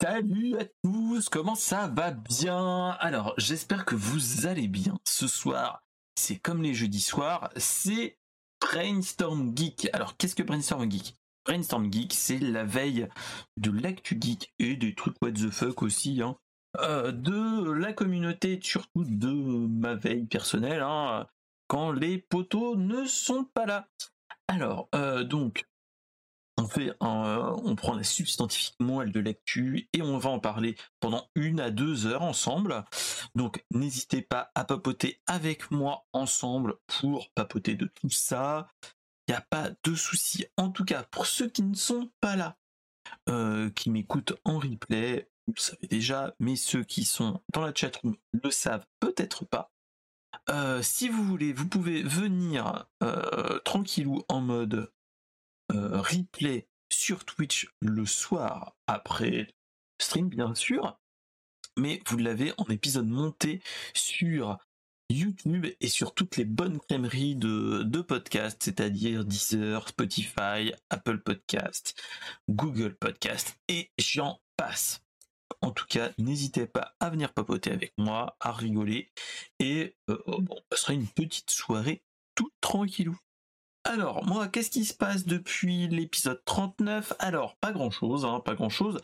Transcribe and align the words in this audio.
Salut 0.00 0.56
à 0.58 0.64
tous, 0.82 1.28
comment 1.28 1.54
ça 1.54 1.88
va 1.88 2.10
bien? 2.10 2.90
Alors, 3.00 3.34
j'espère 3.36 3.84
que 3.84 3.94
vous 3.94 4.46
allez 4.46 4.68
bien. 4.68 4.98
Ce 5.04 5.26
soir, 5.26 5.82
c'est 6.14 6.36
comme 6.36 6.62
les 6.62 6.72
jeudis 6.72 7.00
soirs, 7.00 7.50
c'est 7.56 8.18
Brainstorm 8.60 9.52
Geek. 9.54 9.88
Alors, 9.92 10.16
qu'est-ce 10.16 10.34
que 10.34 10.42
Brainstorm 10.42 10.90
Geek? 10.90 11.16
Brainstorm 11.44 11.92
Geek, 11.92 12.12
c'est 12.14 12.38
la 12.38 12.64
veille 12.64 13.08
de 13.56 13.70
l'actu 13.70 14.18
geek 14.20 14.54
et 14.58 14.76
des 14.76 14.94
trucs 14.94 15.16
what 15.20 15.32
the 15.32 15.50
fuck 15.50 15.82
aussi, 15.82 16.22
hein, 16.22 16.36
euh, 16.80 17.12
de 17.12 17.70
la 17.70 17.92
communauté, 17.92 18.58
surtout 18.62 19.04
de 19.04 19.32
ma 19.32 19.94
veille 19.94 20.26
personnelle, 20.26 20.82
hein, 20.82 21.26
quand 21.68 21.92
les 21.92 22.18
poteaux 22.18 22.76
ne 22.76 23.04
sont 23.04 23.44
pas 23.44 23.66
là. 23.66 23.88
Alors, 24.48 24.88
euh, 24.94 25.24
donc, 25.24 25.66
on 26.58 26.68
fait 26.68 26.92
on 27.00 27.74
prend 27.76 27.94
la 27.94 28.04
substantifique 28.04 28.76
moelle 28.80 29.12
de 29.12 29.20
l'actu 29.20 29.88
et 29.92 30.02
on 30.02 30.18
va 30.18 30.30
en 30.30 30.38
parler 30.38 30.76
pendant 31.00 31.28
une 31.34 31.60
à 31.60 31.70
deux 31.70 32.06
heures 32.06 32.22
ensemble. 32.22 32.84
Donc 33.34 33.64
n'hésitez 33.70 34.22
pas 34.22 34.50
à 34.54 34.64
papoter 34.64 35.20
avec 35.26 35.70
moi 35.70 36.06
ensemble 36.12 36.76
pour 36.86 37.30
papoter 37.30 37.74
de 37.74 37.86
tout 37.86 38.10
ça. 38.10 38.68
Il 39.28 39.32
n'y 39.32 39.36
a 39.36 39.40
pas 39.50 39.70
de 39.82 39.94
souci. 39.94 40.46
En 40.56 40.70
tout 40.70 40.84
cas, 40.84 41.02
pour 41.02 41.26
ceux 41.26 41.48
qui 41.48 41.62
ne 41.62 41.74
sont 41.74 42.10
pas 42.20 42.36
là, 42.36 42.56
euh, 43.28 43.70
qui 43.70 43.90
m'écoutent 43.90 44.34
en 44.44 44.58
replay, 44.58 45.28
vous 45.46 45.54
le 45.56 45.60
savez 45.60 45.86
déjà, 45.88 46.34
mais 46.38 46.56
ceux 46.56 46.84
qui 46.84 47.04
sont 47.04 47.42
dans 47.52 47.60
la 47.60 47.74
chatroom 47.74 48.16
le 48.32 48.50
savent 48.50 48.86
peut-être 49.00 49.44
pas. 49.44 49.70
Euh, 50.50 50.82
si 50.82 51.08
vous 51.08 51.24
voulez, 51.24 51.52
vous 51.52 51.68
pouvez 51.68 52.02
venir 52.02 52.86
euh, 53.02 53.58
tranquillou 53.60 54.22
en 54.28 54.40
mode 54.40 54.74
euh, 54.74 54.92
replay 55.70 56.68
sur 56.92 57.24
Twitch 57.24 57.68
le 57.80 58.06
soir 58.06 58.76
après 58.86 59.48
stream, 60.00 60.28
bien 60.28 60.54
sûr, 60.54 60.98
mais 61.76 62.00
vous 62.06 62.18
l'avez 62.18 62.52
en 62.58 62.66
épisode 62.66 63.08
monté 63.08 63.62
sur 63.94 64.58
YouTube 65.08 65.66
et 65.80 65.88
sur 65.88 66.14
toutes 66.14 66.36
les 66.36 66.44
bonnes 66.44 66.80
crèmeries 66.80 67.36
de, 67.36 68.00
podcasts, 68.00 68.62
c'est-à-dire 68.62 69.24
Deezer, 69.24 69.88
Spotify, 69.88 70.72
Apple 70.90 71.18
Podcast, 71.18 71.94
Google 72.48 72.94
Podcast 72.96 73.58
et 73.68 73.90
j'en 73.98 74.40
passe. 74.56 75.02
En 75.60 75.70
tout 75.70 75.86
cas, 75.86 76.10
n'hésitez 76.18 76.66
pas 76.66 76.94
à 77.00 77.10
venir 77.10 77.32
papoter 77.32 77.70
avec 77.70 77.92
moi, 77.98 78.36
à 78.40 78.52
rigoler 78.52 79.10
et 79.58 79.96
euh, 80.10 80.18
ce 80.72 80.78
sera 80.78 80.92
une 80.92 81.08
petite 81.08 81.50
soirée 81.50 82.02
tout 82.34 82.50
tranquillou. 82.60 83.16
Alors, 83.88 84.24
moi, 84.26 84.48
qu'est-ce 84.48 84.70
qui 84.70 84.84
se 84.84 84.94
passe 84.94 85.26
depuis 85.26 85.86
l'épisode 85.86 86.42
39 86.44 87.12
Alors, 87.20 87.54
pas 87.56 87.70
grand-chose, 87.70 88.24
hein, 88.24 88.40
pas 88.40 88.56
grand-chose. 88.56 88.98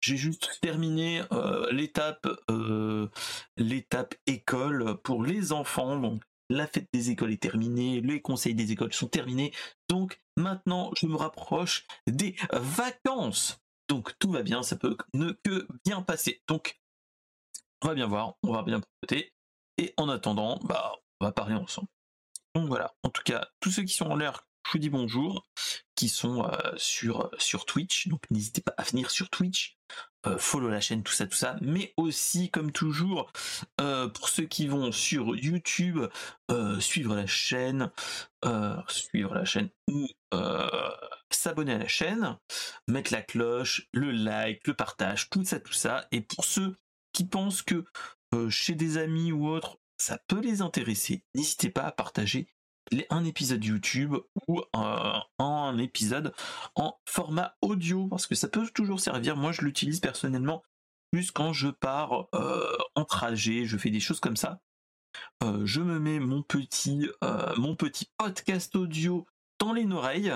J'ai 0.00 0.18
juste 0.18 0.58
terminé 0.60 1.22
euh, 1.32 1.72
l'étape 1.72 2.28
euh, 2.50 3.08
l'étape 3.56 4.14
école 4.26 4.98
pour 5.02 5.22
les 5.24 5.52
enfants. 5.52 5.98
Donc, 5.98 6.22
la 6.50 6.66
fête 6.66 6.86
des 6.92 7.10
écoles 7.10 7.32
est 7.32 7.42
terminée, 7.42 8.02
les 8.02 8.20
conseils 8.20 8.54
des 8.54 8.72
écoles 8.72 8.92
sont 8.92 9.08
terminés. 9.08 9.54
Donc, 9.88 10.20
maintenant, 10.36 10.90
je 11.00 11.06
me 11.06 11.16
rapproche 11.16 11.86
des 12.06 12.36
vacances. 12.52 13.58
Donc, 13.88 14.12
tout 14.18 14.30
va 14.30 14.42
bien, 14.42 14.62
ça 14.62 14.76
peut 14.76 14.98
ne 15.14 15.32
que 15.44 15.66
bien 15.86 16.02
passer. 16.02 16.42
Donc, 16.46 16.78
on 17.82 17.88
va 17.88 17.94
bien 17.94 18.06
voir, 18.06 18.34
on 18.42 18.52
va 18.52 18.62
bien 18.62 18.82
côté. 19.00 19.32
Et 19.78 19.94
en 19.96 20.10
attendant, 20.10 20.60
bah, 20.62 20.92
on 21.20 21.24
va 21.24 21.32
parler 21.32 21.54
ensemble. 21.54 21.88
Voilà, 22.64 22.94
en 23.02 23.10
tout 23.10 23.22
cas, 23.22 23.48
tous 23.60 23.70
ceux 23.70 23.82
qui 23.82 23.92
sont 23.92 24.06
en 24.06 24.16
l'air, 24.16 24.46
je 24.66 24.72
vous 24.72 24.78
dis 24.78 24.88
bonjour, 24.88 25.46
qui 25.94 26.08
sont 26.08 26.44
euh, 26.44 26.72
sur, 26.76 27.30
sur 27.38 27.66
Twitch, 27.66 28.08
donc 28.08 28.22
n'hésitez 28.30 28.62
pas 28.62 28.72
à 28.78 28.82
venir 28.82 29.10
sur 29.10 29.28
Twitch, 29.28 29.76
euh, 30.26 30.38
follow 30.38 30.68
la 30.68 30.80
chaîne, 30.80 31.02
tout 31.02 31.12
ça, 31.12 31.26
tout 31.26 31.36
ça, 31.36 31.56
mais 31.60 31.92
aussi, 31.98 32.50
comme 32.50 32.72
toujours, 32.72 33.30
euh, 33.80 34.08
pour 34.08 34.30
ceux 34.30 34.44
qui 34.44 34.68
vont 34.68 34.90
sur 34.90 35.36
YouTube, 35.36 36.00
suivre 36.80 37.14
la 37.14 37.26
chaîne, 37.26 37.90
suivre 38.88 39.34
la 39.34 39.44
chaîne 39.44 39.68
ou 39.88 40.08
s'abonner 41.30 41.74
à 41.74 41.78
la 41.78 41.88
chaîne, 41.88 42.38
mettre 42.88 43.12
la 43.12 43.22
cloche, 43.22 43.88
le 43.92 44.10
like, 44.10 44.66
le 44.66 44.74
partage, 44.74 45.28
tout 45.28 45.44
ça, 45.44 45.60
tout 45.60 45.74
ça, 45.74 46.08
et 46.10 46.22
pour 46.22 46.44
ceux 46.44 46.76
qui 47.12 47.24
pensent 47.24 47.62
que 47.62 47.84
chez 48.48 48.74
des 48.74 48.98
amis 48.98 49.30
ou 49.30 49.46
autres, 49.48 49.78
ça 49.98 50.18
peut 50.28 50.40
les 50.40 50.62
intéresser, 50.62 51.24
n'hésitez 51.34 51.70
pas 51.70 51.82
à 51.82 51.92
partager 51.92 52.48
un 53.10 53.24
épisode 53.24 53.64
YouTube 53.64 54.14
ou 54.46 54.62
un, 54.72 55.78
épisode 55.78 56.32
en 56.76 56.98
format 57.04 57.56
audio 57.60 58.06
parce 58.08 58.26
que 58.26 58.34
ça 58.34 58.48
peut 58.48 58.66
toujours 58.68 59.00
servir. 59.00 59.36
Moi, 59.36 59.52
je 59.52 59.62
l'utilise 59.62 60.00
personnellement 60.00 60.62
plus 61.10 61.30
quand 61.30 61.52
je 61.52 61.68
pars 61.68 62.28
euh, 62.34 62.76
en 62.94 63.04
trajet, 63.04 63.64
je 63.64 63.76
fais 63.76 63.90
des 63.90 64.00
choses 64.00 64.20
comme 64.20 64.36
ça. 64.36 64.60
Euh, 65.42 65.66
je 65.66 65.80
me 65.80 65.98
mets 65.98 66.20
mon 66.20 66.42
petit, 66.42 67.08
euh, 67.24 67.54
mon 67.56 67.74
petit 67.74 68.08
podcast 68.16 68.74
audio 68.76 69.26
dans 69.58 69.72
les 69.72 69.86
oreilles 69.86 70.32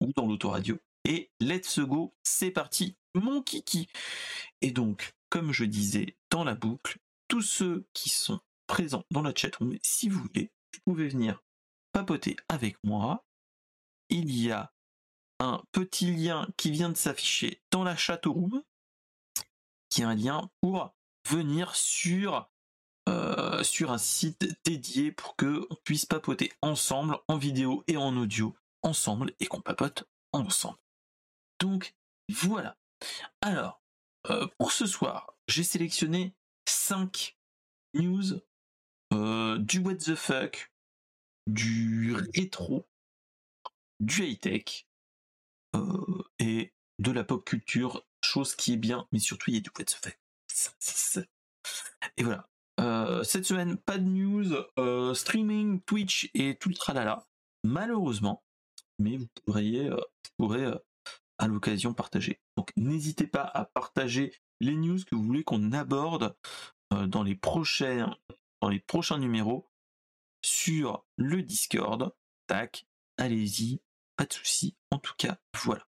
ou 0.00 0.12
dans 0.16 0.26
l'autoradio 0.26 0.78
et 1.08 1.30
let's 1.40 1.78
go, 1.80 2.14
c'est 2.22 2.50
parti, 2.50 2.96
mon 3.14 3.42
kiki. 3.42 3.88
Et 4.60 4.70
donc, 4.70 5.14
comme 5.30 5.52
je 5.52 5.64
disais 5.64 6.18
dans 6.30 6.44
la 6.44 6.54
boucle, 6.54 6.98
tous 7.28 7.42
ceux 7.42 7.86
qui 7.94 8.10
sont 8.10 8.40
présent 8.68 9.04
dans 9.10 9.22
la 9.22 9.34
chatroom. 9.34 9.76
Si 9.82 10.08
vous 10.08 10.20
voulez, 10.20 10.52
vous 10.72 10.80
pouvez 10.84 11.08
venir 11.08 11.42
papoter 11.92 12.36
avec 12.48 12.76
moi. 12.84 13.26
Il 14.10 14.30
y 14.30 14.52
a 14.52 14.72
un 15.40 15.62
petit 15.72 16.14
lien 16.14 16.46
qui 16.56 16.70
vient 16.70 16.90
de 16.90 16.96
s'afficher 16.96 17.60
dans 17.72 17.82
la 17.82 17.96
chatroom, 17.96 18.62
qui 19.88 20.02
est 20.02 20.04
un 20.04 20.14
lien 20.14 20.50
pour 20.60 20.94
venir 21.28 21.74
sur, 21.74 22.48
euh, 23.08 23.62
sur 23.64 23.90
un 23.90 23.98
site 23.98 24.46
dédié 24.64 25.10
pour 25.10 25.34
que 25.36 25.66
on 25.70 25.74
puisse 25.84 26.06
papoter 26.06 26.52
ensemble 26.62 27.18
en 27.26 27.36
vidéo 27.36 27.82
et 27.88 27.96
en 27.96 28.16
audio 28.16 28.54
ensemble 28.82 29.32
et 29.40 29.46
qu'on 29.46 29.60
papote 29.60 30.04
ensemble. 30.32 30.78
Donc 31.60 31.94
voilà. 32.28 32.76
Alors, 33.40 33.82
euh, 34.30 34.46
pour 34.58 34.72
ce 34.72 34.86
soir, 34.86 35.34
j'ai 35.46 35.64
sélectionné 35.64 36.34
5 36.66 37.38
news 37.94 38.40
du 39.10 39.80
what 39.80 39.96
the 39.96 40.14
fuck, 40.14 40.72
du 41.46 42.14
rétro, 42.34 42.86
du 44.00 44.24
high-tech 44.24 44.86
euh, 45.74 46.22
et 46.38 46.72
de 46.98 47.10
la 47.10 47.24
pop 47.24 47.44
culture, 47.44 48.04
chose 48.24 48.54
qui 48.54 48.74
est 48.74 48.78
bien, 48.78 49.06
mais 49.12 49.18
surtout 49.18 49.50
il 49.50 49.54
y 49.54 49.58
a 49.58 49.60
du 49.60 49.70
what 49.76 49.84
the 49.84 49.94
fuck. 49.94 50.18
Et 52.16 52.22
voilà. 52.22 52.48
Euh, 52.80 53.24
cette 53.24 53.44
semaine, 53.44 53.76
pas 53.76 53.98
de 53.98 54.04
news, 54.04 55.14
streaming, 55.14 55.80
Twitch 55.82 56.30
et 56.34 56.56
tout 56.56 56.68
le 56.68 56.76
tralala, 56.76 57.26
malheureusement, 57.64 58.44
mais 59.00 59.16
vous 59.16 59.26
pourriez, 59.44 59.90
pourrez 60.36 60.72
à 61.38 61.48
l'occasion 61.48 61.92
partager. 61.94 62.40
Donc 62.56 62.72
n'hésitez 62.76 63.26
pas 63.26 63.42
à 63.42 63.64
partager 63.64 64.32
les 64.60 64.76
news 64.76 64.98
que 65.04 65.14
vous 65.14 65.24
voulez 65.24 65.44
qu'on 65.44 65.72
aborde 65.72 66.36
dans 66.90 67.22
les 67.22 67.34
prochains 67.34 68.16
dans 68.60 68.68
les 68.68 68.80
prochains 68.80 69.18
numéros 69.18 69.68
sur 70.42 71.04
le 71.16 71.42
Discord. 71.42 72.14
Tac, 72.46 72.86
allez-y, 73.16 73.80
pas 74.16 74.26
de 74.26 74.32
souci. 74.32 74.76
En 74.90 74.98
tout 74.98 75.14
cas, 75.16 75.38
voilà. 75.62 75.86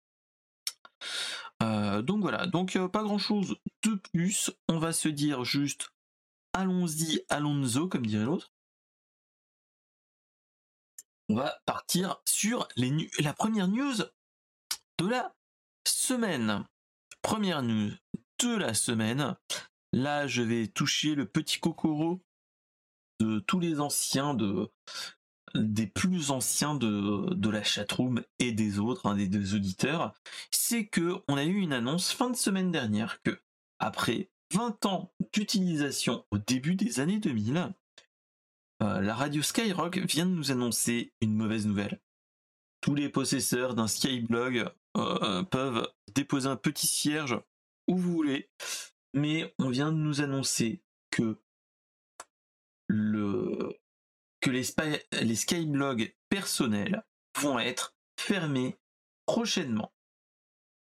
Euh, 1.62 2.02
donc 2.02 2.22
voilà, 2.22 2.48
donc 2.48 2.76
euh, 2.76 2.88
pas 2.88 3.04
grand 3.04 3.18
chose 3.18 3.58
de 3.84 3.96
plus. 3.96 4.52
On 4.68 4.80
va 4.80 4.94
se 4.94 5.10
dire 5.10 5.44
juste 5.44 5.92
allons-y, 6.54 7.24
allons-y, 7.30 7.90
comme 7.90 8.06
dirait 8.06 8.26
l'autre. 8.26 8.52
On 11.30 11.36
va 11.36 11.62
partir 11.66 12.22
sur 12.26 12.68
la 13.20 13.34
première 13.34 13.68
news 13.68 13.98
de 14.98 15.08
la 15.08 15.36
semaine. 15.88 16.66
Première 17.22 17.62
news 17.62 17.92
de 18.40 18.56
la 18.56 18.74
semaine. 18.74 19.36
Là, 19.94 20.28
je 20.28 20.42
vais 20.42 20.68
toucher 20.68 21.14
le 21.16 21.28
petit 21.28 21.60
Kokoro 21.60 22.22
de 23.20 23.40
tous 23.40 23.60
les 23.60 23.80
anciens 23.80 24.34
de 24.34 24.70
des 25.56 25.88
plus 25.88 26.30
anciens 26.30 26.76
de, 26.76 27.34
de 27.34 27.50
la 27.50 27.64
chatroom 27.64 28.24
et 28.38 28.52
des 28.52 28.78
autres, 28.78 29.08
hein, 29.08 29.16
des 29.16 29.28
deux 29.28 29.56
auditeurs, 29.56 30.14
c'est 30.52 30.86
que 30.86 31.16
on 31.28 31.38
a 31.38 31.44
eu 31.44 31.56
une 31.56 31.74
annonce 31.74 32.12
fin 32.12 32.30
de 32.30 32.36
semaine 32.36 32.72
dernière 32.72 33.22
que 33.24 33.40
après 33.80 34.30
20 34.54 34.86
ans 34.86 35.14
d'utilisation 35.34 36.26
au 36.32 36.38
début 36.38 36.76
des 36.76 37.00
années 37.00 37.20
2000, 37.20 37.74
euh, 38.82 39.02
la 39.02 39.16
radio 39.16 39.42
Skyrock 39.42 39.98
vient 40.00 40.26
de 40.26 40.32
nous 40.32 40.52
annoncer 40.52 41.14
une 41.22 41.36
mauvaise 41.36 41.68
nouvelle. 41.68 42.00
Tous 42.82 42.96
les 42.96 43.10
possesseurs 43.10 43.76
d'un 43.76 43.88
Skyblog 43.88 44.70
euh, 44.98 45.44
peuvent 45.44 45.88
déposer 46.16 46.48
un 46.48 46.56
petit 46.56 46.88
cierge 46.88 47.40
où 47.88 47.98
vous 47.98 48.12
voulez, 48.12 48.50
mais 49.14 49.54
on 49.60 49.70
vient 49.70 49.92
de 49.92 49.98
nous 49.98 50.22
annoncer 50.22 50.82
que 51.12 51.38
le, 52.90 53.78
que 54.42 54.50
les, 54.50 54.64
les 55.22 55.36
skyblogs 55.36 56.14
personnels 56.28 57.04
vont 57.40 57.60
être 57.60 57.96
fermés 58.20 58.78
prochainement. 59.26 59.94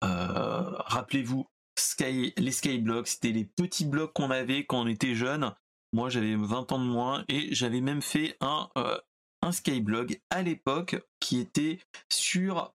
Euh, 0.04 0.72
rappelez-vous, 0.86 1.48
les 2.00 2.52
skyblogs, 2.52 3.08
c'était 3.08 3.32
les 3.32 3.46
petits 3.46 3.86
blogs 3.86 4.14
qu'on 4.14 4.32
avait 4.32 4.66
quand 4.66 4.82
on 4.82 4.88
était 4.88 5.16
jeune. 5.16 5.54
Moi, 5.94 6.10
j'avais 6.10 6.36
20 6.36 6.72
ans 6.72 6.80
de 6.80 6.86
moins 6.86 7.26
et 7.28 7.54
j'avais 7.54 7.82
même 7.82 8.02
fait 8.02 8.38
un, 8.42 8.70
euh, 8.78 8.98
skyblog 9.52 10.20
à 10.30 10.44
l'époque 10.44 10.98
qui 11.20 11.40
était 11.40 11.80
sur, 12.12 12.74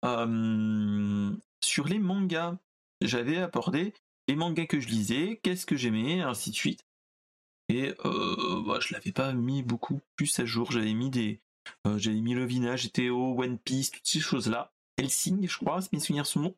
sur 1.62 1.86
les 1.86 1.98
mangas. 1.98 2.56
J'avais 3.02 3.38
apporté 3.38 3.92
les 4.28 4.36
mangas 4.36 4.66
que 4.66 4.80
je 4.80 4.88
lisais, 4.88 5.40
qu'est-ce 5.42 5.66
que 5.66 5.76
j'aimais, 5.76 6.22
ainsi 6.22 6.50
de 6.50 6.54
suite. 6.54 6.84
Et 7.72 7.94
euh, 8.04 8.62
bah, 8.66 8.80
je 8.80 8.92
l'avais 8.92 9.12
pas 9.12 9.32
mis 9.32 9.62
beaucoup 9.62 10.00
plus 10.16 10.38
à 10.38 10.44
jour. 10.44 10.70
J'avais 10.70 10.92
mis 10.92 11.08
des, 11.08 11.40
euh, 11.86 11.96
j'avais 11.96 12.20
mis 12.20 12.34
Lovina, 12.34 12.76
GTO, 12.76 13.40
One 13.40 13.58
Piece, 13.58 13.90
toutes 13.90 14.06
ces 14.06 14.20
choses-là. 14.20 14.74
Helsing, 14.98 15.48
je 15.48 15.56
crois, 15.56 15.80
si 15.80 15.88
mes 15.94 16.00
souvenirs 16.00 16.26
sont 16.26 16.40
bons. 16.40 16.54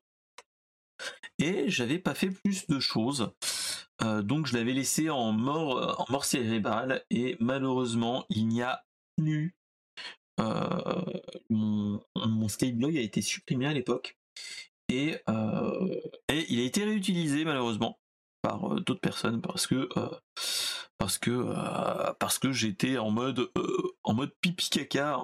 Et 1.38 1.70
j'avais 1.70 2.00
pas 2.00 2.14
fait 2.14 2.30
plus 2.30 2.66
de 2.66 2.80
choses. 2.80 3.32
Euh, 4.02 4.22
donc 4.22 4.46
je 4.46 4.54
l'avais 4.56 4.72
laissé 4.72 5.08
en 5.08 5.30
mort, 5.30 6.00
en 6.00 6.12
mort 6.12 6.24
cérébrale. 6.24 7.04
Et 7.10 7.36
malheureusement, 7.38 8.26
il 8.28 8.48
n'y 8.48 8.62
a 8.62 8.84
plus. 9.16 9.54
mon, 11.48 12.00
mon 12.16 12.48
Skyblog 12.48 12.96
a 12.96 13.00
été 13.00 13.22
supprimé 13.22 13.66
à 13.66 13.72
l'époque. 13.72 14.18
Et, 14.88 15.14
et 16.28 16.46
il 16.48 16.60
a 16.60 16.64
été 16.64 16.82
réutilisé 16.82 17.44
malheureusement 17.44 18.00
par 18.42 18.74
d'autres 18.80 19.00
personnes 19.00 19.40
parce 19.40 19.68
que 19.68 19.88
parce 20.98 21.18
que 21.18 21.30
euh, 21.30 22.12
parce 22.18 22.38
que 22.38 22.52
j'étais 22.52 22.98
en 22.98 23.10
mode 23.10 23.50
euh, 23.58 23.96
en 24.04 24.14
mode 24.14 24.32
pipi 24.40 24.70
caca 24.70 25.20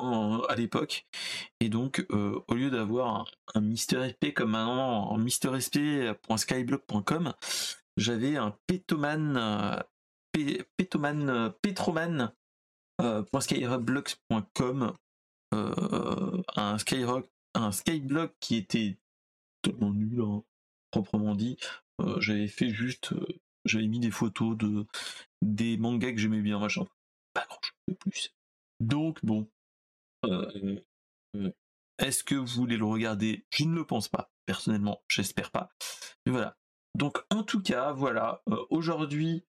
à 0.49 0.57
l'époque. 0.57 1.07
Et 1.61 1.69
donc 1.69 2.05
euh, 2.11 2.41
au 2.49 2.55
lieu 2.55 2.71
d'avoir 2.71 3.31
un, 3.55 3.61
Mister 3.61 4.09
SP 4.11 4.35
comme 4.35 4.51
maintenant 4.51 5.11
en 5.11 5.19
mistersp.skyblog.com 5.19 7.35
j'avais 7.97 8.37
un 8.37 8.57
pétoman 8.67 9.83
pétoman 10.77 11.53
petroman 11.63 12.33
un 15.53 16.79
skyrock 16.79 17.29
un 17.55 17.73
skyblog 17.73 18.31
qui 18.41 18.57
était 18.57 18.99
totalement 19.63 19.93
nul 19.93 20.21
hein, 20.23 20.43
proprement 20.91 21.35
dit. 21.35 21.57
J'avais 22.19 22.49
fait 22.49 22.71
juste 22.71 23.15
j'avais 23.65 23.87
mis 23.87 24.01
des 24.01 24.11
photos 24.11 24.57
de 24.57 24.87
des 25.43 25.77
mangas 25.77 26.13
que 26.13 26.19
j'aimais 26.19 26.43
bien, 26.43 26.59
machin. 26.59 26.87
Pas 27.35 27.47
grand 27.47 27.61
chose 27.63 27.75
de 27.89 27.95
plus. 27.95 28.35
Donc 28.81 29.25
bon. 29.25 29.49
Euh, 30.25 30.81
euh, 31.37 31.51
est-ce 31.99 32.25
que 32.25 32.35
vous 32.35 32.47
voulez 32.47 32.77
le 32.77 32.85
regarder? 32.85 33.47
Je 33.51 33.65
ne 33.65 33.75
le 33.75 33.87
pense 33.87 34.09
pas. 34.09 34.31
Personnellement, 34.47 35.03
j'espère 35.09 35.51
pas. 35.51 35.71
Mais 36.27 36.33
voilà. 36.33 36.57
Donc 36.97 37.23
en 37.31 37.43
tout 37.45 37.63
cas, 37.63 37.93
voilà. 37.93 38.43
Euh, 38.51 38.65
aujourd'hui, 38.71 39.45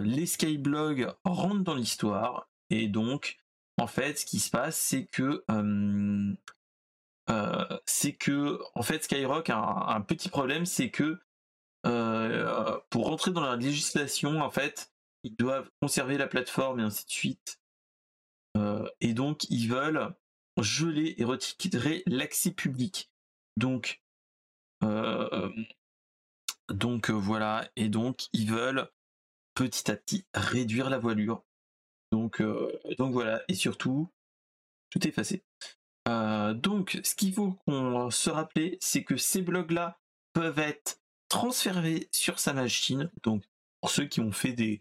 les 0.00 0.24
skyblogs 0.24 1.12
rentrent 1.24 1.62
dans 1.62 1.74
l'histoire. 1.74 2.48
Et 2.70 2.88
donc, 2.88 3.36
en 3.76 3.86
fait, 3.86 4.18
ce 4.18 4.24
qui 4.24 4.40
se 4.40 4.48
passe, 4.48 4.78
c'est 4.78 5.04
que 5.06 5.44
c'est 7.84 8.14
que 8.14 8.60
en 8.74 8.82
fait 8.82 9.04
Skyrock 9.04 9.50
a 9.50 9.94
un 9.94 10.00
petit 10.00 10.30
problème, 10.30 10.64
c'est 10.64 10.90
que 10.90 11.20
pour 11.82 13.06
rentrer 13.08 13.30
dans 13.32 13.42
la 13.42 13.56
législation, 13.56 14.40
en 14.40 14.50
fait, 14.50 14.93
ils 15.24 15.34
doivent 15.36 15.70
conserver 15.80 16.18
la 16.18 16.28
plateforme 16.28 16.80
et 16.80 16.84
ainsi 16.84 17.04
de 17.06 17.10
suite. 17.10 17.60
Euh, 18.56 18.88
et 19.00 19.14
donc, 19.14 19.44
ils 19.50 19.68
veulent 19.68 20.14
geler 20.60 21.14
et 21.18 21.24
retirer 21.24 22.02
l'accès 22.06 22.52
public. 22.52 23.10
Donc, 23.56 24.02
euh, 24.84 25.50
donc 26.68 27.10
voilà. 27.10 27.68
Et 27.74 27.88
donc, 27.88 28.28
ils 28.32 28.50
veulent 28.50 28.88
petit 29.54 29.90
à 29.90 29.96
petit 29.96 30.26
réduire 30.34 30.90
la 30.90 30.98
voilure. 30.98 31.42
Donc, 32.12 32.40
donc 32.98 33.12
voilà. 33.12 33.42
Et 33.48 33.54
surtout, 33.54 34.08
tout 34.90 35.06
effacé. 35.08 35.42
donc, 36.06 37.00
ce 37.02 37.14
qu'il 37.14 37.32
faut 37.32 37.52
qu'on 37.66 38.10
se 38.10 38.30
rappelle, 38.30 38.76
c'est 38.80 39.02
que 39.02 39.16
ces 39.16 39.42
blogs-là 39.42 39.98
peuvent 40.32 40.58
être 40.58 41.00
transférer 41.28 42.08
sur 42.12 42.38
sa 42.38 42.52
machine. 42.52 43.10
Donc, 43.22 43.44
pour 43.80 43.90
ceux 43.90 44.06
qui 44.06 44.20
ont 44.20 44.32
fait 44.32 44.52
des 44.52 44.80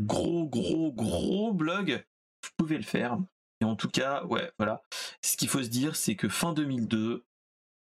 gros, 0.00 0.46
gros, 0.46 0.92
gros 0.92 1.52
blogs, 1.52 2.04
vous 2.42 2.50
pouvez 2.56 2.76
le 2.76 2.82
faire. 2.82 3.18
Et 3.60 3.64
en 3.64 3.76
tout 3.76 3.88
cas, 3.88 4.24
ouais, 4.24 4.50
voilà. 4.58 4.82
Ce 5.22 5.36
qu'il 5.36 5.48
faut 5.48 5.62
se 5.62 5.68
dire, 5.68 5.96
c'est 5.96 6.16
que 6.16 6.28
fin 6.28 6.52
2002, 6.52 7.24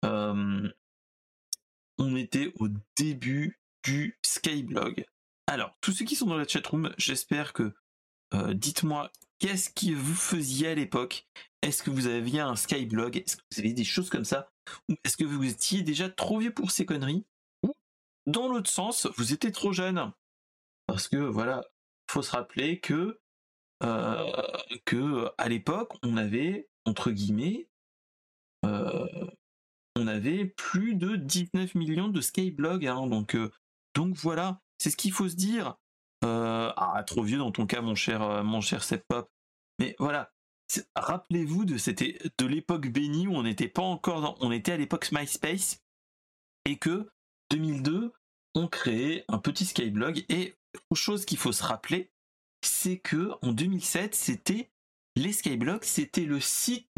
euh, 0.04 0.72
on 1.98 2.16
était 2.16 2.52
au 2.58 2.68
début 2.96 3.60
du 3.84 4.18
Skyblog. 4.24 5.04
Alors, 5.46 5.76
tous 5.80 5.92
ceux 5.92 6.04
qui 6.04 6.16
sont 6.16 6.26
dans 6.26 6.36
la 6.36 6.46
chatroom, 6.46 6.92
j'espère 6.98 7.52
que 7.52 7.74
euh, 8.34 8.54
dites-moi 8.54 9.10
qu'est-ce 9.38 9.70
que 9.70 9.94
vous 9.94 10.14
faisiez 10.14 10.68
à 10.68 10.74
l'époque? 10.74 11.26
Est-ce 11.62 11.82
que 11.82 11.90
vous 11.90 12.06
aviez 12.06 12.40
un 12.40 12.56
Skyblog? 12.56 13.16
Est-ce 13.16 13.36
que 13.36 13.42
vous 13.50 13.60
aviez 13.60 13.74
des 13.74 13.84
choses 13.84 14.10
comme 14.10 14.24
ça? 14.24 14.50
Ou 14.88 14.94
est-ce 15.04 15.16
que 15.16 15.24
vous 15.24 15.44
étiez 15.44 15.82
déjà 15.82 16.08
trop 16.08 16.38
vieux 16.38 16.52
pour 16.52 16.70
ces 16.70 16.86
conneries? 16.86 17.24
Dans 18.26 18.48
l'autre 18.48 18.70
sens, 18.70 19.06
vous 19.16 19.32
étiez 19.32 19.52
trop 19.52 19.72
jeune? 19.72 20.12
Parce 20.86 21.08
que 21.08 21.16
voilà, 21.16 21.64
faut 22.10 22.22
se 22.22 22.30
rappeler 22.30 22.80
que 22.80 23.18
euh, 23.82 24.32
que 24.84 25.28
à 25.38 25.48
l'époque, 25.48 25.92
on 26.02 26.16
avait 26.16 26.68
entre 26.84 27.10
guillemets, 27.10 27.68
euh, 28.64 29.06
on 29.96 30.06
avait 30.06 30.46
plus 30.46 30.94
de 30.94 31.16
19 31.16 31.74
millions 31.74 32.08
de 32.08 32.20
skyblogs. 32.20 32.86
Hein, 32.86 33.06
donc 33.06 33.34
euh, 33.34 33.50
donc 33.94 34.16
voilà, 34.16 34.60
c'est 34.78 34.90
ce 34.90 34.96
qu'il 34.96 35.12
faut 35.12 35.28
se 35.28 35.36
dire. 35.36 35.76
ah, 36.22 37.04
trop 37.06 37.22
vieux 37.22 37.38
dans 37.38 37.52
ton 37.52 37.66
cas, 37.66 37.80
mon 37.80 37.94
cher 37.94 38.44
mon 38.44 38.60
cher 38.60 38.82
Pop. 39.08 39.30
Mais 39.78 39.94
voilà, 39.98 40.32
rappelez-vous 40.94 41.64
de 41.64 41.76
c'était 41.76 42.18
de 42.38 42.46
l'époque 42.46 42.88
bénie 42.88 43.26
où 43.28 43.34
on 43.34 43.42
n'était 43.42 43.68
pas 43.68 43.82
encore 43.82 44.20
dans, 44.22 44.36
on 44.40 44.50
était 44.52 44.72
à 44.72 44.76
l'époque 44.76 45.12
MySpace 45.12 45.82
et 46.64 46.76
que 46.76 47.08
2002, 47.50 48.12
on 48.54 48.68
crée 48.68 49.24
un 49.28 49.38
petit 49.38 49.66
Skyblog 49.66 50.24
et 50.28 50.54
chose 50.94 51.24
qu'il 51.24 51.38
faut 51.38 51.52
se 51.52 51.62
rappeler, 51.62 52.10
c'est 52.62 52.98
que 52.98 53.32
en 53.42 53.52
2007, 53.52 54.14
c'était 54.14 54.70
les 55.16 55.32
Skyblogs, 55.32 55.84
c'était 55.84 56.24
le 56.24 56.40
site, 56.40 56.88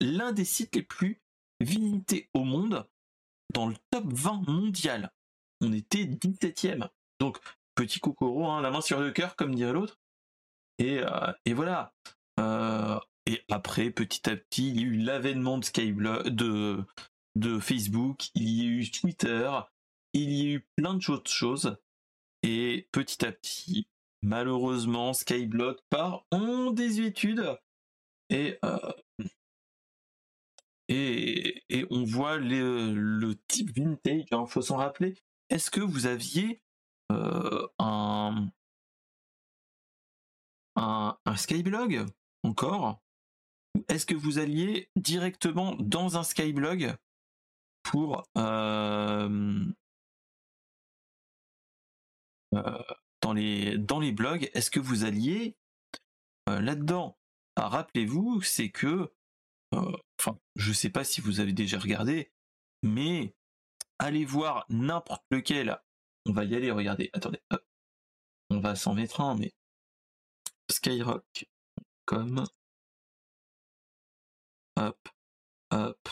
l'un 0.00 0.32
des 0.32 0.44
sites 0.44 0.74
les 0.74 0.82
plus 0.82 1.22
visités 1.60 2.28
au 2.34 2.44
monde 2.44 2.88
dans 3.54 3.68
le 3.68 3.76
top 3.90 4.04
20 4.06 4.48
mondial. 4.48 5.12
On 5.60 5.72
était 5.72 6.04
17ème. 6.04 6.88
Donc, 7.20 7.38
petit 7.74 8.00
cocoro, 8.00 8.46
hein, 8.46 8.60
la 8.60 8.70
main 8.70 8.80
sur 8.80 9.00
le 9.00 9.10
cœur, 9.10 9.36
comme 9.36 9.54
dirait 9.54 9.72
l'autre. 9.72 9.98
Et, 10.78 11.00
euh, 11.00 11.32
voilà. 11.54 11.94
Euh, 12.38 12.98
et 13.26 13.42
après, 13.50 13.90
petit 13.90 14.28
à 14.28 14.36
petit, 14.36 14.68
il 14.68 14.80
y 14.80 14.84
a 14.84 14.86
eu 14.86 14.96
l'avènement 14.96 15.58
de 15.58 15.64
Skyblog, 15.64 16.28
de, 16.28 16.84
de 17.36 17.58
Facebook, 17.58 18.28
il 18.34 18.48
y 18.48 18.62
a 18.62 18.64
eu 18.64 18.90
Twitter, 18.90 19.50
il 20.14 20.32
y 20.32 20.42
a 20.42 20.54
eu 20.54 20.66
plein 20.76 20.94
de 20.94 21.02
choses 21.26 21.76
et 22.42 22.88
petit 22.92 23.24
à 23.24 23.32
petit, 23.32 23.88
malheureusement, 24.22 25.12
Skyblock 25.12 25.80
part 25.90 26.26
en 26.30 26.70
désuétude 26.70 27.58
et 28.30 28.58
euh, 28.64 28.92
et, 30.88 31.86
on 31.90 32.04
voit 32.04 32.38
le 32.38 33.34
type 33.46 33.76
vintage, 33.76 34.24
il 34.30 34.34
hein, 34.34 34.46
faut 34.46 34.62
s'en 34.62 34.76
rappeler. 34.76 35.14
Est-ce 35.50 35.70
que 35.70 35.80
vous 35.80 36.06
aviez 36.06 36.62
euh, 37.12 37.66
un, 37.78 38.50
un, 40.76 41.36
Skyblog 41.36 42.06
encore? 42.42 43.02
Est-ce 43.88 44.06
que 44.06 44.14
vous 44.14 44.38
alliez 44.38 44.90
directement 44.96 45.74
dans 45.78 46.16
un 46.16 46.22
Skyblog 46.22 46.94
pour 47.82 48.24
euh, 48.36 49.64
dans, 52.52 53.32
les, 53.32 53.78
dans 53.78 54.00
les 54.00 54.12
blogs, 54.12 54.50
est-ce 54.54 54.70
que 54.70 54.80
vous 54.80 55.04
alliez 55.04 55.56
euh, 56.48 56.60
là-dedans? 56.60 57.18
Ah, 57.56 57.68
Rappelez-vous, 57.68 58.42
c'est 58.42 58.70
que, 58.70 59.12
euh, 59.74 59.96
enfin, 60.20 60.38
je 60.56 60.72
sais 60.72 60.90
pas 60.90 61.04
si 61.04 61.20
vous 61.20 61.40
avez 61.40 61.52
déjà 61.52 61.78
regardé, 61.78 62.32
mais 62.82 63.34
allez 63.98 64.24
voir 64.24 64.64
n'importe 64.68 65.24
lequel. 65.30 65.78
On 66.26 66.32
va 66.32 66.44
y 66.44 66.54
aller, 66.54 66.70
regardez, 66.70 67.10
attendez, 67.12 67.40
on 68.50 68.60
va 68.60 68.76
s'en 68.76 68.94
mettre 68.94 69.20
un, 69.20 69.36
mais 69.36 69.52
skyrock.com, 70.70 72.44
hop, 74.76 75.08
hop, 75.70 76.08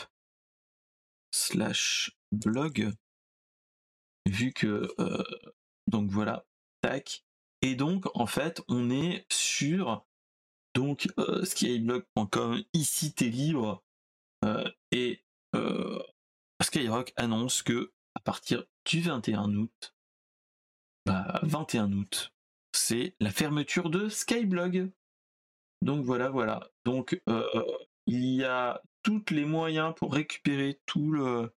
slash 1.31 2.11
blog, 2.31 2.91
vu 4.25 4.51
que 4.51 4.87
donc 5.87 6.09
voilà, 6.09 6.45
tac. 6.81 7.23
Et 7.61 7.75
donc 7.75 8.05
en 8.15 8.27
fait, 8.27 8.61
on 8.67 8.89
est 8.89 9.25
sur 9.31 10.05
donc 10.75 11.07
euh, 11.17 11.43
skyblog.com. 11.43 12.63
Ici, 12.73 13.13
t'es 13.13 13.29
libre. 13.29 13.83
Euh, 14.45 14.69
et 14.91 15.23
euh, 15.55 15.99
Skyrock 16.61 17.13
annonce 17.15 17.63
que 17.63 17.93
à 18.15 18.19
partir 18.19 18.65
du 18.85 19.01
21 19.01 19.55
août, 19.55 19.95
bah, 21.05 21.39
21 21.43 21.91
août, 21.93 22.33
c'est 22.73 23.15
la 23.19 23.31
fermeture 23.31 23.89
de 23.89 24.09
Skyblog. 24.09 24.91
Donc 25.81 26.05
voilà, 26.05 26.29
voilà. 26.29 26.69
Donc 26.85 27.21
il 28.05 28.35
y 28.35 28.43
a 28.43 28.81
tous 29.03 29.23
les 29.31 29.45
moyens 29.45 29.93
pour 29.95 30.13
récupérer 30.13 30.79
tout 30.85 31.11
le, 31.11 31.53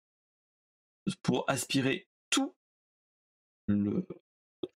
pour 1.23 1.49
aspirer 1.49 2.07
le 3.67 4.05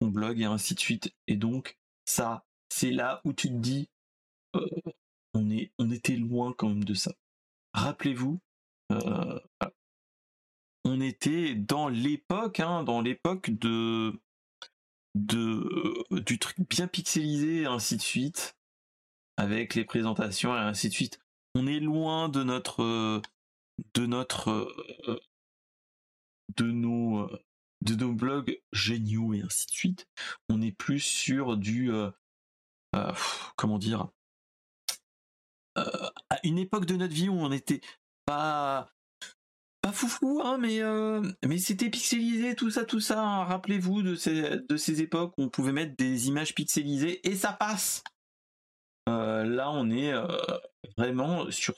blog 0.02 0.40
et 0.42 0.46
ainsi 0.46 0.76
de 0.76 0.80
suite. 0.80 1.14
Et 1.28 1.36
donc 1.36 1.78
ça, 2.06 2.46
c'est 2.70 2.92
là 2.92 3.22
où 3.26 3.34
tu 3.34 3.50
te 3.50 3.54
dis, 3.54 3.90
on 5.34 5.50
est, 5.50 5.72
on 5.78 5.92
était 5.92 6.16
loin 6.16 6.54
quand 6.58 6.70
même 6.70 6.84
de 6.84 6.94
ça. 6.94 7.14
Rappelez-vous, 7.74 8.40
on 10.86 11.02
était 11.02 11.56
dans 11.56 11.90
l'époque, 11.90 12.60
hein, 12.60 12.84
dans 12.84 13.02
l'époque 13.02 13.52
de, 13.52 14.20
de 15.16 16.22
du 16.22 16.40
truc 16.40 16.58
bien 16.70 16.88
pixelisé 16.88 17.62
et 17.64 17.66
ainsi 17.66 17.98
de 17.98 18.02
suite, 18.02 18.58
avec 19.36 19.76
les 19.76 19.86
présentations 19.86 20.56
et 20.56 20.60
ainsi 20.60 20.90
de 20.90 20.94
suite. 20.94 21.20
On 21.56 21.68
est 21.68 21.80
loin 21.80 22.30
de 22.30 22.44
notre, 22.44 23.22
de 23.94 24.06
notre, 24.06 24.74
de 26.56 26.72
nos, 26.72 27.30
de 27.82 27.96
nos 27.96 28.14
blogs 28.14 28.60
géniaux 28.72 29.34
et 29.34 29.42
ainsi 29.42 29.68
de 29.68 29.72
suite. 29.72 30.08
On 30.50 30.62
est 30.62 30.72
plus 30.72 31.00
sur 31.00 31.58
du, 31.58 31.92
comment 33.56 33.78
dire, 33.78 34.08
à 35.76 36.40
une 36.44 36.58
époque 36.58 36.86
de 36.86 36.96
notre 36.96 37.14
vie 37.14 37.30
où 37.30 37.40
on 37.40 37.52
était 37.52 37.82
pas 38.26 38.92
pas 39.82 39.92
foufou, 39.92 40.42
hein, 40.44 40.58
mais, 40.58 40.82
euh, 40.82 41.22
mais 41.46 41.58
c'était 41.58 41.90
pixelisé, 41.90 42.56
tout 42.56 42.72
ça, 42.72 42.86
tout 42.86 43.00
ça. 43.00 43.22
Hein. 43.22 43.44
Rappelez-vous 43.46 44.02
de 44.02 44.16
ces, 44.16 44.42
de 44.42 45.02
époques 45.02 45.34
où 45.38 45.44
on 45.44 45.50
pouvait 45.50 45.72
mettre 45.72 45.96
des 45.96 46.28
images 46.28 46.56
pixelisées 46.56 47.28
et 47.28 47.36
ça 47.36 47.54
passe. 47.54 48.04
Euh, 49.10 49.44
là, 49.44 49.72
on 49.72 49.90
est 49.90 50.14
euh, 50.14 50.28
vraiment 50.98 51.50
sur 51.52 51.76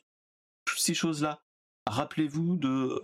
toutes 0.65 0.79
ces 0.79 0.93
choses-là. 0.93 1.41
Rappelez-vous 1.87 2.57
de, 2.57 2.67
de, 2.69 3.01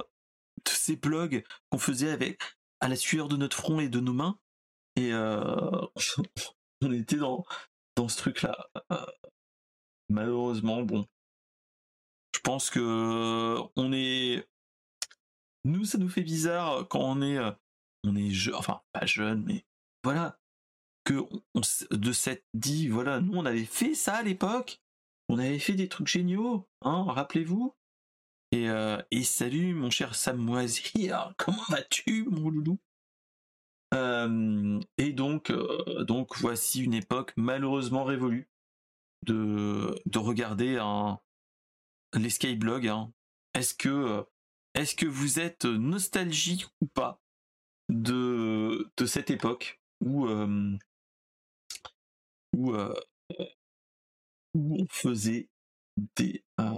ces 0.69 0.95
blogs 0.95 1.43
qu'on 1.69 1.77
faisait 1.77 2.11
avec 2.11 2.39
à 2.79 2.88
la 2.88 2.96
sueur 2.96 3.27
de 3.27 3.38
notre 3.38 3.58
front 3.58 3.79
et 3.79 3.89
de 3.89 4.00
nos 4.00 4.13
mains. 4.13 4.38
Et 4.96 5.12
on 6.82 6.91
était 6.91 7.17
dans, 7.17 7.46
dans 7.96 8.08
ce 8.08 8.17
truc-là. 8.17 8.70
malheureusement, 10.10 10.84
bon. 10.84 11.05
Je 12.36 12.39
pense 12.41 12.70
que 12.70 13.58
on 13.75 13.91
est 13.91 14.46
nous, 15.65 15.84
ça 15.84 15.98
nous 15.98 16.10
fait 16.10 16.22
bizarre 16.22 16.88
quand 16.88 17.01
on 17.01 17.22
est, 17.24 17.38
euh, 17.38 17.51
on 18.03 18.15
est 18.15 18.53
enfin 18.53 18.84
pas 18.94 19.05
jeune, 19.08 19.44
mais 19.44 19.65
voilà, 20.03 20.39
que 21.03 21.25
de 21.89 22.12
cette 22.12 22.46
dit, 22.53 22.88
voilà, 22.88 23.20
nous 23.20 23.34
on 23.34 23.46
avait 23.46 23.65
fait 23.65 23.96
ça 23.96 24.17
à 24.17 24.24
l'époque, 24.24 24.79
on 25.27 25.39
avait 25.39 25.58
fait 25.58 25.74
des 25.74 25.89
trucs 25.89 26.08
géniaux, 26.08 26.70
hein, 26.84 27.05
rappelez-vous. 27.08 27.75
Et, 28.51 28.69
euh, 28.69 29.01
et 29.11 29.23
salut 29.23 29.73
mon 29.73 29.89
cher 29.89 30.15
Sam 30.15 30.37
Moisir, 30.37 31.33
comment 31.37 31.63
vas-tu 31.69 32.25
mon 32.29 32.49
loulou? 32.49 32.79
Euh, 33.93 34.79
Et 34.97 35.13
donc, 35.13 35.51
donc 36.01 36.37
voici 36.37 36.83
une 36.83 36.93
époque 36.93 37.33
malheureusement 37.37 38.03
révolue 38.03 38.49
de, 39.25 39.95
de 40.05 40.19
regarder 40.19 40.77
un, 40.77 41.19
les 42.13 42.29
skyblogs. 42.29 42.87
Hein. 42.87 43.11
Est-ce 43.53 43.73
que 43.73 44.25
est-ce 44.75 44.95
que 44.95 45.05
vous 45.05 45.39
êtes 45.39 45.63
nostalgique 45.63 46.67
ou 46.81 46.87
pas 46.87 47.21
de, 47.89 48.91
de 48.97 49.05
cette 49.05 49.29
époque 49.29 49.79
où, 50.01 50.27
euh, 50.27 50.77
où, 52.55 52.73
euh, 52.73 52.93
où, 54.53 54.77
on 54.81 54.87
faisait 54.89 55.47
des, 56.17 56.43
euh, 56.59 56.73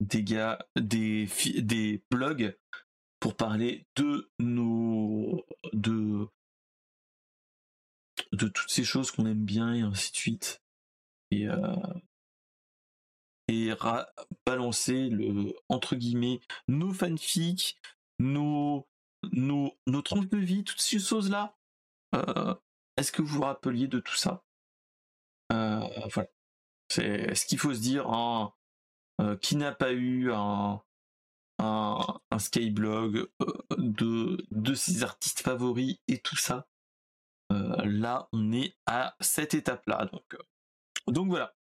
des 0.00 0.22
gars, 0.22 0.58
des, 0.76 1.28
des 1.56 2.02
blogs 2.10 2.56
pour 3.20 3.36
parler 3.36 3.86
de 3.96 4.30
nos 4.38 5.44
de 5.72 6.28
de 8.32 8.48
toutes 8.48 8.70
ces 8.70 8.84
choses 8.84 9.10
qu'on 9.10 9.26
aime 9.26 9.44
bien 9.44 9.74
et 9.74 9.80
ainsi 9.82 10.12
de 10.12 10.16
suite 10.16 10.62
et 11.30 11.46
et 13.48 13.72
balancer 14.46 15.08
le 15.08 15.54
entre 15.68 15.96
guillemets 15.96 16.40
nos 16.68 16.92
fanfics, 16.92 17.78
nos 18.18 18.86
nos 19.32 19.76
nos 19.86 20.02
tranches 20.02 20.28
de 20.28 20.38
vie, 20.38 20.64
toutes 20.64 20.80
ces 20.80 20.98
choses 20.98 21.30
là. 21.30 21.56
Euh, 22.14 22.54
est-ce 22.96 23.12
que 23.12 23.22
vous 23.22 23.36
vous 23.36 23.42
rappeliez 23.42 23.88
de 23.88 24.00
tout 24.00 24.14
ça? 24.16 24.44
Euh, 25.52 25.80
Voilà, 26.12 26.28
c'est 26.88 27.34
ce 27.34 27.46
qu'il 27.46 27.58
faut 27.58 27.74
se 27.74 27.80
dire. 27.80 28.08
Hein. 28.08 28.52
Euh, 29.20 29.36
qui 29.36 29.56
n'a 29.56 29.72
pas 29.72 29.92
eu 29.92 30.32
un 30.32 30.80
un, 31.60 32.20
un 32.30 32.38
skyblog 32.38 33.28
de 33.78 34.46
de 34.50 34.74
ses 34.74 35.02
artistes 35.02 35.40
favoris 35.40 35.98
et 36.06 36.18
tout 36.18 36.36
ça. 36.36 36.66
là, 37.50 38.28
on 38.32 38.52
est 38.52 38.76
à 38.86 39.16
cette 39.20 39.54
étape-là, 39.54 40.06
donc 40.12 40.36
donc 41.08 41.28
voilà. 41.28 41.54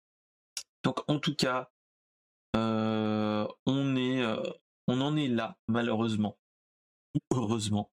Donc 0.83 0.99
en 1.09 1.19
tout 1.19 1.35
cas, 1.35 1.71
euh, 2.55 3.47
on 3.65 3.95
est, 3.95 4.21
euh, 4.21 4.41
on 4.87 5.01
en 5.01 5.17
est 5.17 5.27
là, 5.27 5.57
malheureusement, 5.67 6.37
heureusement, 7.31 7.91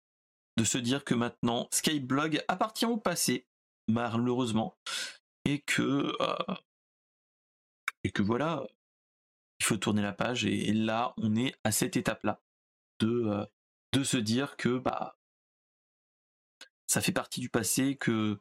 de 0.58 0.63
se 0.63 0.77
dire 0.77 1.03
que 1.03 1.15
maintenant 1.15 1.68
Skyblog 1.72 2.44
appartient 2.48 2.86
au 2.86 2.98
passé, 2.98 3.48
malheureusement, 3.88 4.75
et 5.46 5.62
que 5.62 6.13
euh, 6.22 6.56
et 8.03 8.12
que 8.12 8.22
voilà, 8.22 8.68
il 9.62 9.63
faut 9.63 9.77
tourner 9.77 10.01
la 10.01 10.13
page 10.13 10.46
et, 10.46 10.74
là 10.74 11.13
on 11.18 11.36
est 11.36 11.56
à 11.63 11.72
cette 11.72 11.98
étape-là 11.98 12.41
de 13.00 13.46
de 13.94 14.03
se 14.03 14.18
dire 14.18 14.58
que 14.58 14.77
bah 14.77 15.18
ça 16.88 17.01
fait 17.01 17.12
partie 17.12 17.39
du 17.41 17.50
passé 17.50 17.96
que 17.96 18.39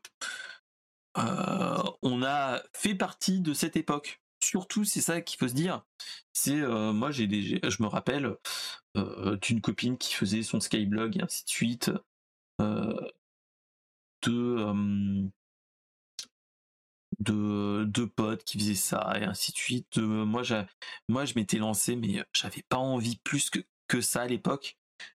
on 1.14 2.22
a 2.22 2.62
fait 2.74 2.94
partie 2.94 3.40
de 3.40 3.52
cette 3.52 3.76
époque 3.76 4.20
surtout, 4.40 4.84
c'est 4.84 5.00
ça 5.00 5.20
qu'il 5.20 5.38
faut 5.38 5.48
se 5.48 5.54
dire. 5.54 5.84
C'est 6.32 6.60
euh, 6.60 6.92
moi, 6.92 7.10
j'ai 7.10 7.26
des, 7.26 7.42
je 7.42 7.82
me 7.82 7.86
rappelle 7.86 8.36
euh, 8.96 9.36
d'une 9.38 9.60
copine 9.60 9.98
qui 9.98 10.14
faisait 10.14 10.42
son 10.42 10.60
Skyblog 10.60 11.16
et 11.18 11.22
ainsi 11.22 11.44
de 11.44 11.50
suite, 11.50 11.90
euh, 12.60 13.08
de, 14.22 15.30
de 17.20 18.04
potes 18.04 18.44
qui 18.44 18.58
faisaient 18.58 18.74
ça 18.74 19.12
et 19.20 19.24
ainsi 19.24 19.52
de 19.52 19.56
suite. 19.56 19.98
moi, 19.98 20.42
moi, 21.08 21.24
je 21.24 21.34
m'étais 21.34 21.58
lancé, 21.58 21.96
mais 21.96 22.24
j'avais 22.32 22.62
pas 22.68 22.78
envie 22.78 23.16
plus 23.16 23.50
que 23.88 24.00
ça 24.00 24.22
à 24.22 24.26
l'époque. 24.26 24.76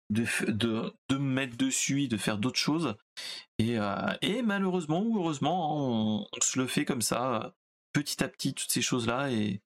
De, 0.10 0.26
de, 0.48 1.18
me 1.18 1.18
mettre 1.18 1.58
dessus 1.58 2.04
et 2.04 2.08
de 2.08 2.18
faire 2.18 2.38
d'autres 2.38 2.60
choses. 2.60 2.96
Et, 3.58 3.78
et 4.22 4.42
malheureusement 4.44 5.02
ou 5.02 5.18
heureusement, 5.18 5.76
on, 5.76 6.28
on, 6.32 6.42
se 6.42 6.60
le 6.60 6.68
fait 6.68 6.86
comme 6.86 7.02
ça 7.02 7.54
petit 7.94 8.24
à 8.24 8.28
petit 8.28 8.54
toutes 8.54 8.72
ces 8.72 8.82
choses 8.82 9.08
là 9.08 9.32
et 9.32 9.62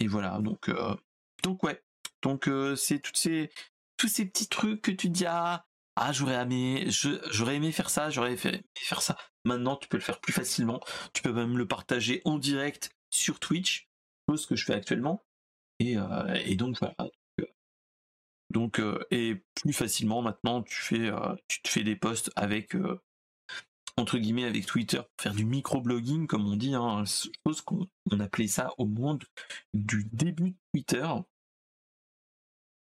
et 0.00 0.06
voilà 0.06 0.38
donc 0.40 0.68
euh, 0.68 0.96
donc 1.42 1.62
ouais 1.62 1.80
donc 2.22 2.48
euh, 2.48 2.74
c'est 2.74 2.98
toutes 2.98 3.18
ces 3.18 3.50
tous 3.96 4.08
ces 4.08 4.24
petits 4.24 4.48
trucs 4.48 4.80
que 4.82 4.90
tu 4.90 5.10
dis 5.10 5.26
ah 5.26 5.66
ah 6.00 6.12
j'aurais 6.12 6.34
aimé 6.34 6.88
j'aurais 7.30 7.56
aimé 7.56 7.72
faire 7.72 7.90
ça 7.90 8.10
j'aurais 8.10 8.32
aimé 8.34 8.62
faire 8.76 9.02
ça. 9.02 9.16
Maintenant 9.44 9.76
tu 9.76 9.88
peux 9.88 9.96
le 9.96 10.02
faire 10.02 10.20
plus 10.20 10.32
facilement. 10.32 10.80
Tu 11.12 11.22
peux 11.22 11.32
même 11.32 11.56
le 11.58 11.66
partager 11.66 12.22
en 12.24 12.38
direct 12.38 12.90
sur 13.10 13.38
Twitch 13.38 13.88
chose 14.28 14.46
que 14.46 14.56
je 14.56 14.64
fais 14.64 14.74
actuellement. 14.74 15.24
Et, 15.78 15.96
euh, 15.96 16.34
et 16.44 16.56
donc 16.56 16.78
voilà. 16.78 16.96
Donc 18.50 18.82
et 19.10 19.44
plus 19.62 19.72
facilement 19.72 20.22
maintenant 20.22 20.62
tu 20.62 20.74
fais 20.74 21.10
te 21.62 21.68
fais 21.68 21.84
des 21.84 21.96
posts 21.96 22.32
avec 22.34 22.74
entre 23.96 24.18
guillemets 24.18 24.44
avec 24.44 24.66
Twitter 24.66 25.00
faire 25.20 25.34
du 25.34 25.44
microblogging 25.44 26.26
comme 26.26 26.50
on 26.50 26.56
dit, 26.56 26.74
hein, 26.74 27.04
chose 27.46 27.60
qu'on 27.60 27.86
appelait 28.18 28.48
ça 28.48 28.72
au 28.78 28.86
monde 28.86 29.24
du 29.74 30.04
début 30.12 30.50
de 30.50 30.56
Twitter. 30.72 31.06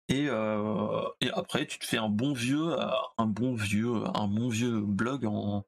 Et, 0.10 0.28
euh, 0.30 1.04
et, 1.22 1.30
après 1.32 1.68
tu 1.68 1.80
te 1.80 1.86
fais 1.86 1.98
un 1.98 2.10
bon 2.10 2.34
vieux, 2.34 2.80
euh, 2.80 2.90
un 3.18 3.26
bon 3.26 3.56
vieux, 3.56 4.06
un 4.16 4.28
bon 4.28 4.50
vieux 4.50 4.80
blog 4.82 5.26
en 5.26 5.66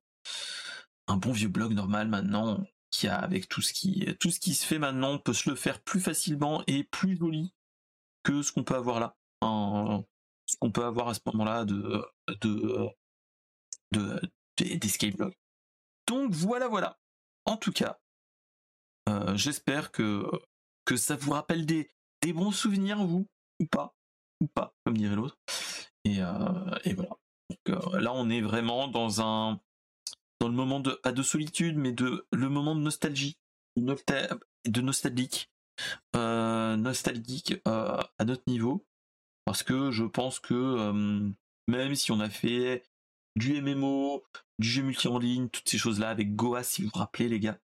un 1.07 1.17
bon 1.17 1.31
vieux 1.31 1.49
blog 1.49 1.73
normal 1.73 2.07
maintenant 2.07 2.63
qui 2.91 3.07
a 3.07 3.17
avec 3.17 3.49
tout 3.49 3.61
ce 3.61 3.73
qui 3.73 4.05
tout 4.19 4.31
ce 4.31 4.39
qui 4.39 4.53
se 4.53 4.65
fait 4.65 4.79
maintenant 4.79 5.17
peut 5.17 5.33
se 5.33 5.49
le 5.49 5.55
faire 5.55 5.81
plus 5.81 5.99
facilement 5.99 6.63
et 6.67 6.83
plus 6.85 7.17
joli 7.17 7.53
que 8.23 8.41
ce 8.41 8.51
qu'on 8.51 8.63
peut 8.63 8.75
avoir 8.75 8.99
là. 8.99 9.15
ce 9.41 10.55
qu'on 10.59 10.71
peut 10.71 10.85
avoir 10.85 11.09
à 11.09 11.13
ce 11.13 11.21
moment-là 11.25 11.65
de 11.65 12.05
de 12.41 12.89
de 13.91 14.21
Donc 16.07 16.31
voilà, 16.31 16.67
voilà. 16.67 16.99
En 17.45 17.57
tout 17.57 17.71
cas, 17.71 17.99
euh, 19.07 19.35
j'espère 19.35 19.91
que, 19.91 20.29
que 20.85 20.95
ça 20.95 21.15
vous 21.15 21.31
rappelle 21.31 21.65
des, 21.65 21.91
des 22.21 22.33
bons 22.33 22.51
souvenirs, 22.51 23.05
vous, 23.05 23.27
ou 23.59 23.65
pas, 23.65 23.95
ou 24.41 24.47
pas, 24.47 24.73
comme 24.85 24.97
dirait 24.97 25.15
l'autre. 25.15 25.37
Et, 26.05 26.21
euh, 26.21 26.77
et 26.83 26.93
voilà. 26.93 27.17
là, 27.99 28.13
on 28.13 28.29
est 28.29 28.41
vraiment 28.41 28.87
dans 28.87 29.21
un 29.21 29.59
dans 30.39 30.47
le 30.47 30.53
moment 30.53 30.79
de 30.79 30.91
pas 30.91 31.11
de 31.11 31.21
solitude, 31.21 31.77
mais 31.77 31.91
de 31.91 32.25
le 32.31 32.49
moment 32.49 32.75
de 32.75 32.79
nostalgie, 32.79 33.37
de 33.75 34.81
nostalgique, 34.81 35.51
nostalgique 36.15 37.55
à 37.65 38.25
notre 38.25 38.43
niveau, 38.47 38.85
parce 39.43 39.63
que 39.63 39.91
je 39.91 40.05
pense 40.05 40.39
que 40.39 41.33
même 41.67 41.95
si 41.95 42.11
on 42.13 42.21
a 42.21 42.29
fait 42.29 42.83
du 43.35 43.61
MMO, 43.61 44.23
du 44.59 44.67
jeu 44.67 44.83
multi 44.83 45.07
en 45.07 45.19
ligne, 45.19 45.49
toutes 45.49 45.67
ces 45.69 45.77
choses-là 45.77 46.09
avec 46.09 46.35
Goa, 46.35 46.63
si 46.63 46.83
vous 46.83 46.89
vous 46.93 46.99
rappelez 46.99 47.29
les 47.29 47.39
gars. 47.39 47.59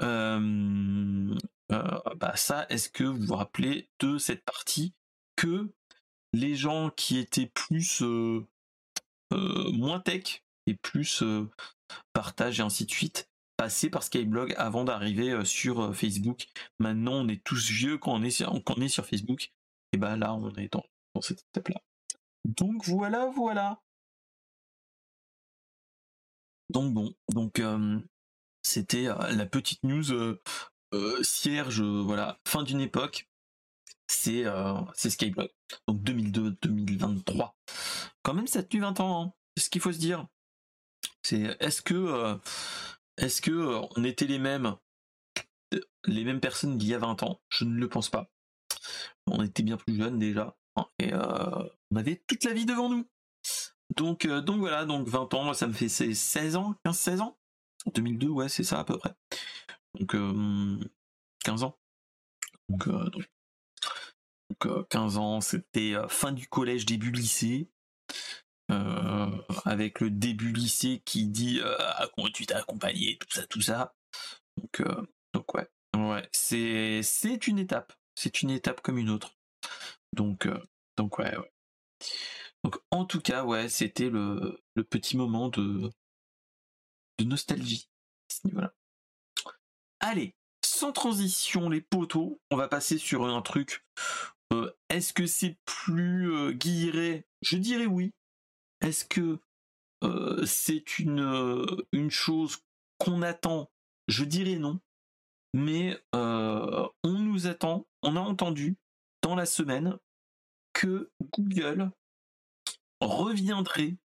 Euh, 0.00 1.34
bah 1.68 2.36
ça, 2.36 2.66
est-ce 2.70 2.88
que 2.88 3.04
vous 3.04 3.26
vous 3.26 3.34
rappelez 3.34 3.88
de 4.00 4.18
cette 4.18 4.44
partie 4.44 4.94
que 5.36 5.70
les 6.32 6.54
gens 6.54 6.90
qui 6.90 7.18
étaient 7.18 7.50
plus 7.54 8.02
moins 9.30 10.00
tech 10.00 10.44
et 10.66 10.74
plus 10.74 11.22
partage 12.12 12.60
et 12.60 12.62
ainsi 12.62 12.84
de 12.84 12.90
suite 12.90 13.28
passaient 13.56 13.90
par 13.90 14.02
Skyblog 14.02 14.54
avant 14.56 14.84
d'arriver 14.84 15.44
sur 15.44 15.94
Facebook. 15.94 16.46
Maintenant, 16.78 17.14
on 17.14 17.28
est 17.28 17.42
tous 17.42 17.70
vieux 17.70 17.98
quand 17.98 18.12
on 18.12 18.22
est 18.22 18.30
sur, 18.30 18.52
sur 18.88 19.06
Facebook. 19.06 19.52
Et 19.92 19.98
ben 19.98 20.16
là, 20.16 20.34
on 20.34 20.54
est 20.54 20.72
dans, 20.72 20.84
cette 21.20 21.44
étape-là. 21.50 21.80
Donc 22.44 22.84
voilà, 22.86 23.26
voilà. 23.34 23.80
Donc 26.70 26.92
bon, 26.92 27.14
donc 27.32 27.60
c'était 28.62 29.04
la 29.04 29.46
petite 29.46 29.82
news 29.82 30.12
euh, 30.12 31.22
cierge, 31.22 31.80
voilà, 31.80 32.38
fin 32.46 32.62
d'une 32.62 32.80
époque. 32.80 33.27
C'est 34.10 34.44
c'est 34.94 35.10
Skyblog. 35.10 35.50
Donc 35.86 36.02
2002-2023. 36.02 37.52
Quand 38.22 38.34
même, 38.34 38.46
ça 38.46 38.60
a 38.60 38.62
tenu 38.62 38.82
20 38.82 39.00
ans. 39.00 39.22
Hein. 39.22 39.32
C'est 39.56 39.64
ce 39.64 39.70
qu'il 39.70 39.80
faut 39.80 39.92
se 39.92 39.98
dire. 39.98 40.26
C'est 41.22 41.56
est-ce 41.60 41.82
que 41.82 42.38
est-ce 43.18 43.42
que 43.42 43.80
on 43.96 44.04
était 44.04 44.26
les 44.26 44.38
mêmes 44.38 44.76
les 46.06 46.24
mêmes 46.24 46.40
personnes 46.40 46.78
d'il 46.78 46.88
y 46.88 46.94
a 46.94 46.98
20 46.98 47.22
ans? 47.22 47.40
Je 47.50 47.64
ne 47.64 47.78
le 47.78 47.88
pense 47.88 48.08
pas. 48.08 48.30
On 49.26 49.42
était 49.42 49.62
bien 49.62 49.76
plus 49.76 49.96
jeunes 49.96 50.18
déjà 50.18 50.56
hein, 50.76 50.86
et 50.98 51.12
on 51.14 51.96
avait 51.96 52.22
toute 52.26 52.44
la 52.44 52.54
vie 52.54 52.64
devant 52.64 52.88
nous. 52.88 53.06
Donc, 53.96 54.26
euh, 54.26 54.40
donc 54.40 54.58
voilà, 54.58 54.84
donc 54.84 55.08
20 55.08 55.34
ans, 55.34 55.54
ça 55.54 55.66
me 55.66 55.72
fait 55.72 55.88
16 55.88 56.56
ans, 56.56 56.74
15-16 56.84 57.20
ans? 57.20 57.38
2002, 57.94 58.28
ouais, 58.28 58.48
c'est 58.48 58.64
ça 58.64 58.80
à 58.80 58.84
peu 58.84 58.98
près. 58.98 59.14
Donc 59.94 60.10
15 61.44 61.62
euh, 61.62 61.66
ans. 61.66 61.78
Donc, 62.68 62.86
euh, 62.88 63.08
donc, 63.10 63.24
15 64.90 65.18
ans, 65.18 65.40
c'était 65.40 65.94
fin 66.08 66.32
du 66.32 66.48
collège, 66.48 66.86
début 66.86 67.10
lycée. 67.10 67.68
avec 69.64 70.00
le 70.00 70.10
début 70.10 70.52
lycée 70.52 71.02
qui 71.04 71.26
dit 71.26 71.60
comment 72.14 72.28
tu 72.28 72.46
t'es 72.46 72.54
accompagné, 72.54 73.18
tout 73.18 73.30
ça, 73.30 73.46
tout 73.46 73.60
ça. 73.60 73.94
Donc, 74.56 74.82
donc 75.34 75.54
ouais, 75.54 75.68
ouais, 75.96 76.28
c'est 76.32 77.46
une 77.46 77.58
étape, 77.58 77.92
c'est 78.14 78.42
une 78.42 78.50
étape 78.50 78.80
comme 78.80 78.98
une 78.98 79.10
autre. 79.10 79.36
Donc 80.12 80.48
donc 80.96 81.18
ouais, 81.18 81.36
ouais. 81.36 81.52
Donc 82.64 82.76
en 82.90 83.04
tout 83.04 83.20
cas, 83.20 83.44
ouais, 83.44 83.68
c'était 83.68 84.10
le, 84.10 84.60
petit 84.90 85.16
moment 85.16 85.48
de, 85.48 85.90
de 87.18 87.24
nostalgie. 87.24 87.88
Allez, 90.00 90.34
sans 90.64 90.92
transition, 90.92 91.68
les 91.68 91.80
poteaux, 91.80 92.40
on 92.50 92.56
va 92.56 92.68
passer 92.68 92.98
sur 92.98 93.24
un 93.26 93.42
truc. 93.42 93.84
Euh, 94.52 94.72
est-ce 94.88 95.12
que 95.12 95.26
c'est 95.26 95.56
plus 95.64 96.32
euh, 96.32 96.52
Je 97.42 97.56
dirais 97.56 97.86
oui. 97.86 98.12
Est-ce 98.80 99.04
que 99.04 99.40
euh, 100.04 100.46
c'est 100.46 100.98
une, 100.98 101.66
une 101.92 102.10
chose 102.10 102.58
qu'on 102.98 103.22
attend? 103.22 103.70
Je 104.06 104.24
dirais 104.24 104.56
non. 104.56 104.80
Mais 105.54 105.98
on 106.12 106.90
nous 107.04 107.46
attend, 107.46 107.86
on 108.02 108.16
a 108.16 108.20
entendu 108.20 108.76
dans 109.22 109.34
la 109.34 109.46
semaine 109.46 109.98
que 110.74 111.10
Google 111.32 111.90
reviendrait 113.00 113.96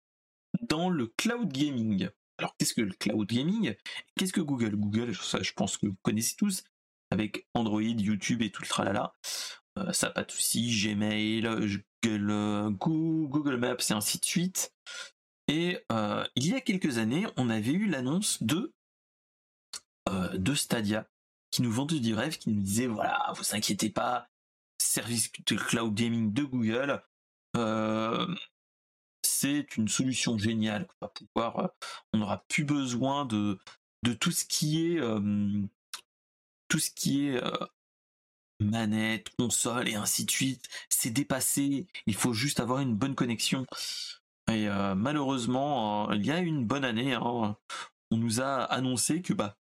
dans 0.62 0.88
le 0.88 1.08
cloud 1.08 1.52
gaming. 1.52 2.08
Alors 2.38 2.56
qu'est-ce 2.56 2.74
que 2.74 2.80
le 2.80 2.94
cloud 2.94 3.28
gaming? 3.28 3.74
Qu'est-ce 4.16 4.32
que 4.32 4.40
Google? 4.40 4.76
Google, 4.76 5.14
ça, 5.14 5.42
je 5.42 5.52
pense 5.52 5.76
que 5.76 5.86
vous 5.86 5.96
connaissez 6.02 6.36
tous, 6.36 6.64
avec 7.10 7.46
Android, 7.54 7.82
YouTube 7.82 8.42
et 8.42 8.50
tout 8.50 8.62
le 8.62 8.68
tralala. 8.68 9.14
Euh, 9.78 9.86
de 9.86 10.30
souci, 10.30 10.70
Gmail, 10.70 11.48
Google, 12.02 12.76
Google 12.78 13.56
Maps 13.56 13.76
et 13.88 13.92
ainsi 13.92 14.18
de 14.18 14.24
suite. 14.24 14.74
Et 15.48 15.78
euh, 15.90 16.24
il 16.36 16.48
y 16.48 16.54
a 16.54 16.60
quelques 16.60 16.98
années, 16.98 17.26
on 17.36 17.50
avait 17.50 17.72
eu 17.72 17.86
l'annonce 17.86 18.42
de, 18.42 18.72
euh, 20.08 20.36
de 20.36 20.54
Stadia, 20.54 21.08
qui 21.50 21.62
nous 21.62 21.72
vendait 21.72 22.00
du 22.00 22.14
rêve, 22.14 22.38
qui 22.38 22.50
nous 22.50 22.62
disait 22.62 22.86
voilà, 22.86 23.32
vous 23.36 23.54
inquiétez 23.54 23.90
pas, 23.90 24.28
service 24.78 25.30
de 25.32 25.56
cloud 25.56 25.94
gaming 25.94 26.32
de 26.32 26.44
Google, 26.44 27.02
c'est 29.22 29.76
une 29.76 29.88
solution 29.88 30.38
géniale. 30.38 30.86
On 31.00 31.06
va 31.06 31.12
pouvoir, 31.12 31.58
euh, 31.58 31.68
on 32.12 32.18
n'aura 32.18 32.44
plus 32.48 32.64
besoin 32.64 33.24
de, 33.24 33.58
de 34.02 34.12
tout 34.12 34.30
ce 34.30 34.44
qui 34.44 34.86
est, 34.86 35.00
tout 36.68 36.78
ce 36.78 36.90
qui 36.90 37.28
est 37.28 37.42
euh, 37.42 37.66
manette, 38.62 39.30
console 39.38 39.88
et 39.88 39.94
ainsi 39.94 40.24
de 40.24 40.30
suite. 40.30 40.68
C'est 40.88 41.10
dépassé. 41.10 41.86
Il 42.06 42.14
faut 42.14 42.32
juste 42.32 42.60
avoir 42.60 42.80
une 42.80 42.94
bonne 42.94 43.14
connexion. 43.14 43.66
Et 44.50 44.68
euh, 44.68 44.94
malheureusement, 44.94 46.10
il 46.12 46.26
y 46.26 46.30
a 46.30 46.38
une 46.38 46.66
bonne 46.66 46.84
année, 46.84 47.14
hein, 47.14 47.56
on 48.10 48.16
nous 48.16 48.40
a 48.40 48.64
annoncé 48.64 49.22
que 49.22 49.32
bah, 49.32 49.56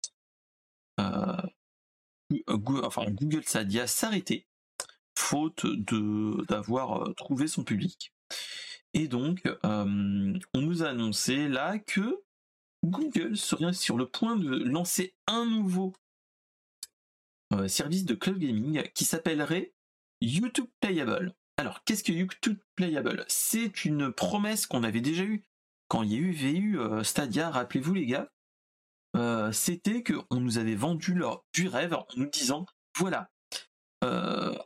enfin, 2.47 3.05
Google 3.11 3.43
Stadia 3.43 3.87
s'arrêtait 3.87 4.47
faute 5.17 5.65
de 5.65 6.45
d'avoir 6.47 7.13
trouvé 7.15 7.47
son 7.47 7.63
public. 7.63 8.13
Et 8.93 9.07
donc, 9.07 9.43
on 9.63 10.39
nous 10.61 10.83
a 10.83 10.87
annoncé 10.89 11.47
là 11.47 11.77
que 11.77 12.21
Google 12.83 13.35
serait 13.37 13.73
sur 13.73 13.97
le 13.97 14.07
point 14.07 14.35
de 14.37 14.63
lancer 14.63 15.13
un 15.27 15.45
nouveau 15.45 15.93
service 17.67 18.05
de 18.05 18.15
cloud 18.15 18.37
gaming 18.37 18.83
qui 18.93 19.05
s'appellerait 19.05 19.73
YouTube 20.21 20.67
Playable. 20.81 21.35
Alors, 21.57 21.83
qu'est-ce 21.83 22.03
que 22.03 22.11
YouTube 22.11 22.57
Playable? 22.75 23.25
C'est 23.27 23.85
une 23.85 24.11
promesse 24.11 24.67
qu'on 24.67 24.83
avait 24.83 25.01
déjà 25.01 25.23
eue 25.23 25.43
quand 25.87 26.03
il 26.03 26.11
y 26.11 26.15
a 26.15 26.19
eu 26.19 26.31
VU 26.31 26.79
Stadia, 27.03 27.49
rappelez-vous 27.49 27.93
les 27.93 28.05
gars. 28.05 28.31
C'était 29.51 30.03
qu'on 30.03 30.39
nous 30.39 30.57
avait 30.57 30.75
vendu 30.75 31.15
leur, 31.15 31.43
du 31.53 31.67
rêve 31.67 31.93
en 31.93 32.05
nous 32.15 32.29
disant, 32.29 32.65
voilà, 32.95 33.31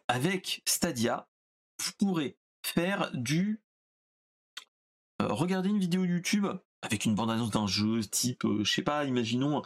avec 0.08 0.62
Stadia, 0.66 1.30
vous 1.80 1.92
pourrez 1.98 2.38
faire 2.64 3.10
du 3.14 3.64
euh, 5.22 5.28
regardez 5.28 5.70
une 5.70 5.80
vidéo 5.80 6.06
YouTube 6.06 6.48
avec 6.82 7.06
une 7.06 7.16
bande-annonce 7.16 7.52
d'un 7.52 7.68
jeu 7.68 8.02
type, 8.02 8.46
euh, 8.46 8.64
je 8.64 8.72
sais 8.72 8.82
pas, 8.82 9.06
imaginons 9.06 9.62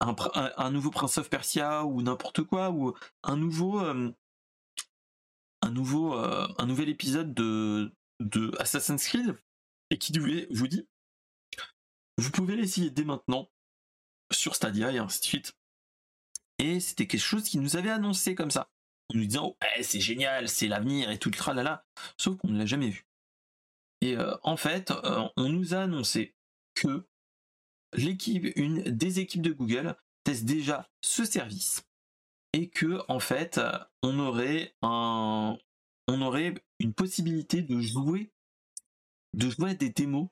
un, 0.00 0.70
nouveau 0.70 0.90
Prince 0.90 1.18
of 1.18 1.28
Persia 1.28 1.84
ou 1.84 2.02
n'importe 2.02 2.42
quoi, 2.42 2.70
ou 2.70 2.94
un 3.22 3.36
nouveau, 3.36 3.80
euh, 3.80 4.12
un 5.62 5.70
nouveau, 5.70 6.14
un 6.14 6.66
nouvel 6.66 6.88
épisode 6.88 7.34
de, 7.34 7.92
Assassin's 8.58 9.06
Creed, 9.06 9.36
et 9.90 9.98
qui 9.98 10.12
vous 10.50 10.68
dit, 10.68 10.86
vous 12.18 12.30
pouvez 12.30 12.56
l'essayer 12.56 12.90
dès 12.90 13.04
maintenant 13.04 13.50
sur 14.32 14.54
Stadia 14.54 14.92
et 14.92 14.98
ainsi 14.98 15.20
de 15.20 15.24
suite. 15.24 15.56
Et 16.58 16.80
c'était 16.80 17.06
quelque 17.06 17.20
chose 17.20 17.44
qui 17.44 17.58
nous 17.58 17.76
avait 17.76 17.90
annoncé 17.90 18.34
comme 18.34 18.50
ça, 18.50 18.70
en 19.10 19.18
nous 19.18 19.26
disant, 19.26 19.56
ouais, 19.62 19.82
c'est 19.82 20.00
génial, 20.00 20.48
c'est 20.48 20.68
l'avenir 20.68 21.10
et 21.10 21.18
tout 21.18 21.30
le 21.30 21.36
tralala, 21.36 21.86
sauf 22.16 22.36
qu'on 22.36 22.48
ne 22.48 22.58
l'a 22.58 22.66
jamais 22.66 22.90
vu. 22.90 23.06
Et 24.00 24.16
euh, 24.16 24.36
en 24.42 24.56
fait, 24.56 24.90
euh, 24.90 25.28
on 25.36 25.48
nous 25.48 25.74
a 25.74 25.78
annoncé 25.78 26.34
que 26.74 27.07
l'équipe, 27.94 28.46
une 28.56 28.82
des 28.82 29.20
équipes 29.20 29.42
de 29.42 29.52
Google 29.52 29.96
teste 30.24 30.44
déjà 30.44 30.88
ce 31.00 31.24
service 31.24 31.84
et 32.52 32.68
que 32.68 33.00
en 33.08 33.20
fait, 33.20 33.60
on 34.02 34.18
aurait 34.18 34.74
un, 34.82 35.56
on 36.08 36.22
aurait 36.22 36.54
une 36.78 36.94
possibilité 36.94 37.62
de 37.62 37.80
jouer, 37.80 38.32
de 39.34 39.50
jouer 39.50 39.70
à 39.70 39.74
des 39.74 39.90
démos 39.90 40.28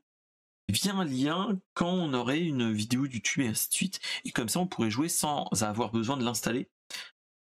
via 0.69 0.95
un 0.95 1.05
lien 1.05 1.61
quand 1.75 1.91
on 1.91 2.13
aurait 2.15 2.41
une 2.41 2.73
vidéo 2.73 3.07
YouTube 3.07 3.45
et 3.45 3.49
ainsi 3.49 3.69
de 3.69 3.75
suite. 3.75 4.01
Et 4.25 4.31
comme 4.31 4.49
ça, 4.49 4.61
on 4.61 4.67
pourrait 4.67 4.91
jouer 4.91 5.09
sans 5.09 5.49
avoir 5.63 5.93
besoin 5.93 6.17
de 6.17 6.25
l'installer, 6.25 6.69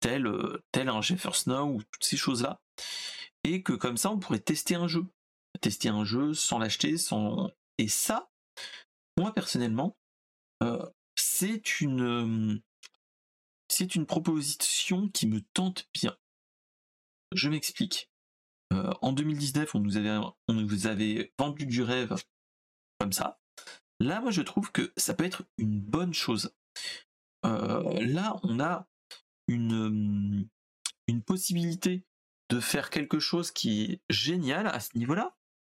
tel, 0.00 0.26
euh, 0.26 0.64
tel 0.72 0.88
un 0.88 1.00
Jefferson 1.00 1.72
ou 1.74 1.82
toutes 1.82 2.04
ces 2.04 2.16
choses-là. 2.16 2.60
Et 3.44 3.62
que 3.62 3.72
comme 3.72 3.96
ça, 3.96 4.10
on 4.10 4.18
pourrait 4.18 4.40
tester 4.40 4.74
un 4.74 4.88
jeu 4.88 5.04
tester 5.60 5.88
un 5.88 6.04
jeu 6.04 6.34
sans 6.34 6.58
l'acheter, 6.58 6.98
sans 6.98 7.50
et 7.78 7.88
ça, 7.88 8.30
moi 9.16 9.32
personnellement, 9.32 9.96
c'est 11.16 11.80
une 11.80 12.62
c'est 13.68 13.94
une 13.94 14.06
proposition 14.06 15.08
qui 15.08 15.26
me 15.26 15.40
tente 15.54 15.88
bien. 15.94 16.16
Je 17.32 17.48
m'explique. 17.48 18.10
Euh, 18.72 18.92
en 19.00 19.12
2019, 19.12 19.74
on 19.74 19.80
nous 19.80 19.96
avait 19.96 20.10
on 20.48 20.52
nous 20.54 20.86
avait 20.86 21.32
vendu 21.38 21.66
du 21.66 21.82
rêve 21.82 22.14
comme 22.98 23.12
ça. 23.12 23.40
Là, 24.00 24.20
moi, 24.20 24.30
je 24.30 24.42
trouve 24.42 24.72
que 24.72 24.92
ça 24.96 25.14
peut 25.14 25.24
être 25.24 25.44
une 25.58 25.80
bonne 25.80 26.14
chose. 26.14 26.54
là, 27.44 28.36
on 28.42 28.60
a 28.60 28.86
une, 29.48 30.48
une 31.08 31.22
possibilité 31.22 32.04
de 32.50 32.60
faire 32.60 32.90
quelque 32.90 33.18
chose 33.18 33.50
qui 33.50 33.82
est 33.82 34.00
génial 34.10 34.66
à 34.66 34.80
ce 34.80 34.96
niveau-là, 34.98 35.36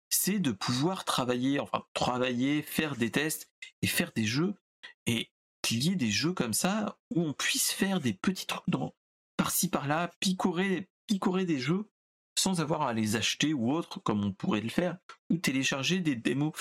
c'est 0.09 0.39
de 0.39 0.53
pouvoir 0.53 1.05
travailler, 1.05 1.61
enfin 1.61 1.85
travailler, 1.95 2.63
faire 2.63 2.97
des 2.97 3.11
tests 3.11 3.51
et 3.83 3.87
faire 3.87 4.13
des 4.13 4.25
jeux 4.25 4.55
et 5.07 5.31
qu'il 5.63 5.85
y 5.85 5.91
ait 5.91 5.97
des 5.97 6.11
jeux 6.11 6.33
comme 6.33 6.55
ça 6.55 6.99
où 7.15 7.23
on 7.23 7.33
puisse 7.33 7.73
faire 7.73 8.01
des 8.01 8.13
petits 8.13 8.47
trucs 8.47 8.65
par-ci 9.37 9.69
par-là, 9.69 10.11
picorer, 10.21 10.89
picorer 11.07 11.45
des 11.45 11.59
jeux 11.59 11.91
sans 12.39 12.61
avoir 12.61 12.83
à 12.83 12.93
les 12.93 13.17
acheter 13.17 13.53
ou 13.53 13.73
autre 13.73 14.01
comme 14.01 14.25
on 14.25 14.33
pourrait 14.33 14.61
le 14.61 14.69
faire, 14.69 14.97
ou 15.31 15.37
télécharger 15.37 16.01
des 16.01 16.17
démos 16.17 16.53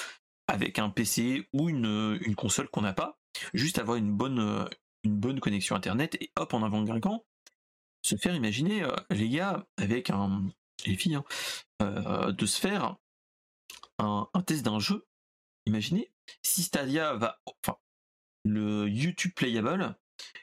avec 0.48 0.80
un 0.80 0.90
PC 0.90 1.48
ou 1.54 1.70
une, 1.70 2.20
une 2.22 2.36
console 2.36 2.70
qu'on 2.70 2.82
n'a 2.82 2.94
pas, 2.94 3.20
juste 3.54 3.80
avoir 3.80 3.98
une 3.98 4.12
bonne, 4.12 4.68
une 5.04 5.18
bonne 5.18 5.40
connexion 5.40 5.76
internet 5.76 6.16
et 6.20 6.32
hop 6.36 6.54
en 6.54 6.64
avant 6.64 6.84
grinquant, 6.84 7.26
se 8.04 8.16
faire 8.16 8.36
imaginer 8.36 8.84
euh, 8.84 8.96
les 9.12 9.30
gars 9.30 9.66
avec 9.78 10.10
un 10.10 10.50
les 10.86 10.96
filles 10.96 11.16
hein, 11.16 11.26
euh, 11.82 12.32
de 12.32 12.46
se 12.46 12.60
faire 12.60 12.98
un, 14.00 14.28
test 14.46 14.64
d'un 14.64 14.80
jeu. 14.80 15.08
Imaginez 15.66 16.12
si 16.42 16.64
Stadia 16.64 17.14
va 17.14 17.40
enfin 17.46 17.78
le 18.44 18.88
YouTube 18.88 19.34
playable 19.36 19.96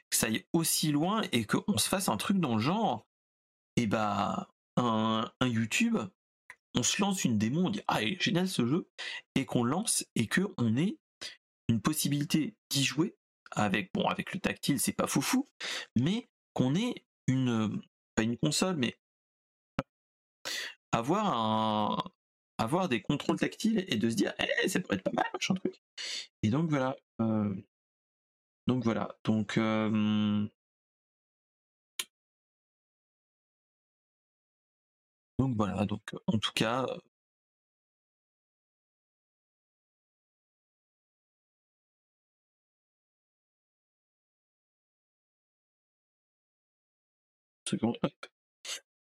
que 0.09 0.17
ça 0.17 0.27
aille 0.27 0.45
aussi 0.53 0.91
loin 0.91 1.21
et 1.31 1.45
qu'on 1.45 1.77
se 1.77 1.89
fasse 1.89 2.09
un 2.09 2.17
truc 2.17 2.39
dans 2.39 2.55
le 2.55 2.61
genre 2.61 3.07
et 3.75 3.87
bah 3.87 4.49
un, 4.77 5.31
YouTube 5.41 5.97
on 6.75 6.83
se 6.83 7.01
lance 7.01 7.25
une 7.25 7.37
démo, 7.37 7.61
on 7.65 7.69
dit 7.69 7.81
ah 7.87 7.99
génial 8.19 8.47
ce 8.47 8.65
jeu, 8.65 8.87
et 9.35 9.45
qu'on 9.45 9.63
lance 9.63 10.05
et 10.15 10.27
que 10.27 10.41
on 10.57 10.77
ait 10.77 10.97
une 11.67 11.81
possibilité 11.81 12.55
d'y 12.69 12.83
jouer 12.83 13.15
avec 13.51 13.91
bon 13.93 14.07
avec 14.07 14.33
le 14.33 14.39
tactile 14.39 14.79
c'est 14.79 14.93
pas 14.93 15.07
foufou, 15.07 15.47
mais 15.95 16.29
qu'on 16.53 16.75
ait 16.75 17.05
une 17.27 17.81
pas 18.15 18.23
une 18.23 18.37
console 18.37 18.75
mais 18.75 18.99
avoir 20.91 21.25
un 21.27 22.03
avoir 22.59 22.89
des 22.89 23.01
contrôles 23.01 23.39
tactiles 23.39 23.85
et 23.87 23.97
de 23.97 24.09
se 24.09 24.15
dire 24.15 24.33
eh, 24.39 24.67
ça 24.67 24.79
pourrait 24.79 24.97
être 24.97 25.03
pas 25.03 25.11
mal 25.13 25.25
machin 25.33 25.55
truc. 25.55 25.81
Et 26.43 26.49
donc 26.49 26.69
voilà. 26.69 26.95
Euh, 27.21 27.55
donc 28.69 28.83
voilà. 28.83 29.09
Donc 29.23 29.57
Donc 35.39 35.55
voilà, 35.57 35.85
donc 35.85 36.01
en 36.27 36.37
tout 36.37 36.51
cas, 36.53 36.85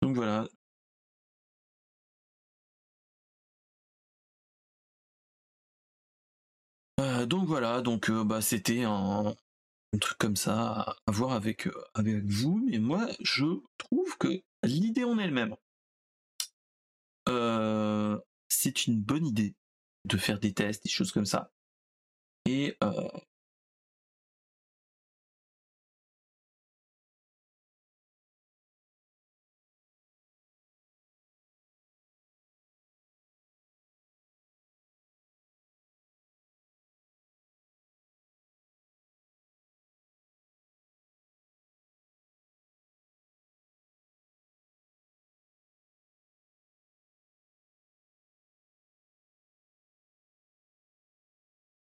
Donc 0.02 0.14
voilà. 0.16 0.46
Donc 7.26 7.46
voilà, 7.46 7.80
donc 7.82 8.10
bah 8.10 8.40
c'était 8.42 8.84
un, 8.84 9.34
truc 9.98 10.18
comme 10.18 10.36
ça 10.36 10.96
à, 11.06 11.10
voir 11.10 11.32
avec, 11.32 11.66
euh, 11.66 11.84
avec 11.94 12.24
vous, 12.24 12.62
mais 12.64 12.78
moi 12.78 13.08
je 13.20 13.46
trouve 13.78 14.16
que 14.18 14.42
l'idée 14.62 15.04
en 15.04 15.18
elle-même, 15.18 15.56
c'est 18.48 18.86
une 18.86 19.00
bonne 19.00 19.26
idée 19.26 19.54
de 20.04 20.16
faire 20.16 20.40
des 20.40 20.52
tests, 20.52 20.82
des 20.84 20.90
choses 20.90 21.12
comme 21.12 21.26
ça. 21.26 21.52
Et 22.46 22.76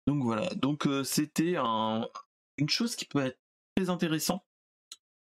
Donc 0.07 0.23
voilà, 0.23 0.49
donc 0.55 0.87
euh, 0.87 1.03
c'était 1.03 1.57
une 1.57 2.69
chose 2.69 2.95
qui 2.95 3.07
peut 3.07 3.21
être 3.21 3.39
très 3.75 3.89
intéressant 3.89 4.45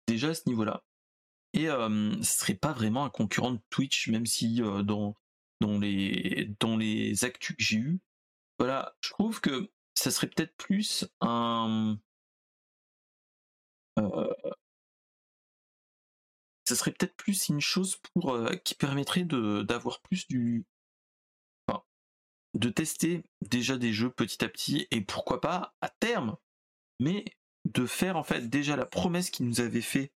déjà 0.08 0.30
à 0.30 0.34
ce 0.34 0.48
niveau-là. 0.48 0.84
Et 1.54 1.66
ce 1.68 2.20
serait 2.24 2.56
pas 2.56 2.74
vraiment 2.74 3.06
un 3.06 3.10
concurrent 3.10 3.52
de 3.52 3.60
Twitch, 3.70 4.08
même 4.08 4.26
si 4.26 4.62
euh, 4.62 4.84
dans, 4.84 5.16
les, 5.62 6.50
dans 6.60 6.78
les 6.78 7.26
actus 7.26 7.56
que 7.56 7.64
j'ai 7.64 7.78
eu, 7.78 8.00
voilà, 8.58 8.96
je 9.02 9.10
trouve 9.10 9.42
que 9.42 9.72
ça 9.96 10.12
serait 10.12 10.28
peut-être 10.28 10.56
plus 10.58 11.06
un. 11.20 11.98
Euh, 14.00 14.34
ça 16.66 16.76
serait 16.76 16.92
peut-être 16.92 17.16
plus 17.16 17.50
une 17.50 17.60
chose 17.60 17.98
pour 18.14 18.40
qui 18.64 18.76
permettrait 18.76 19.26
d'avoir 19.26 20.02
plus 20.02 20.28
du 20.28 20.66
de 22.54 22.70
tester 22.70 23.24
déjà 23.42 23.78
des 23.78 23.94
jeux 23.94 24.10
petit 24.10 24.44
à 24.44 24.50
petit 24.50 24.88
et 24.92 25.02
pourquoi 25.02 25.42
pas 25.42 25.74
à 25.82 25.90
terme, 25.90 26.36
mais 27.00 27.26
de 27.66 27.86
faire 27.86 28.18
en 28.18 28.24
fait 28.24 28.50
déjà 28.50 28.76
la 28.76 28.86
promesse 28.86 29.30
qu'il 29.30 29.48
nous 29.48 29.62
avait 29.62 29.82
fait 29.82 30.12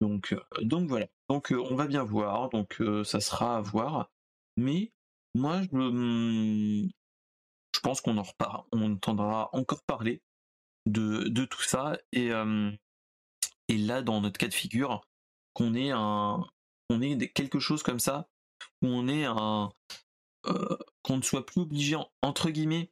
Donc, 0.00 0.32
euh, 0.32 0.40
donc 0.62 0.88
voilà. 0.88 1.06
Donc 1.28 1.52
euh, 1.52 1.60
on 1.70 1.74
va 1.74 1.86
bien 1.86 2.04
voir. 2.04 2.48
Donc 2.50 2.80
euh, 2.80 3.04
ça 3.04 3.20
sera 3.20 3.56
à 3.58 3.60
voir. 3.60 4.10
Mais 4.56 4.92
moi 5.34 5.62
je, 5.62 5.68
hmm, 5.76 6.88
je 7.74 7.80
pense 7.80 8.00
qu'on 8.00 8.18
en 8.18 8.22
reparle. 8.22 8.64
On 8.72 8.92
entendra 8.94 9.50
encore 9.52 9.82
parler 9.84 10.22
de, 10.92 11.44
tout 11.44 11.62
ça. 11.62 11.98
Et, 12.12 12.30
et 13.68 13.78
là, 13.78 14.02
dans 14.02 14.20
notre 14.20 14.38
cas 14.38 14.48
de 14.48 14.54
figure, 14.54 15.02
qu'on 15.54 15.74
ait 15.74 15.90
un, 15.90 16.46
on 16.90 17.02
ait 17.02 17.28
quelque 17.28 17.58
chose 17.58 17.82
comme 17.82 18.00
ça, 18.00 18.28
où 18.82 18.88
on 18.88 19.08
est 19.08 19.24
un, 19.24 19.70
qu'on 21.02 21.16
ne 21.16 21.22
soit 21.22 21.46
plus 21.46 21.60
obligé 21.60 21.96
entre 22.22 22.50
guillemets 22.50 22.90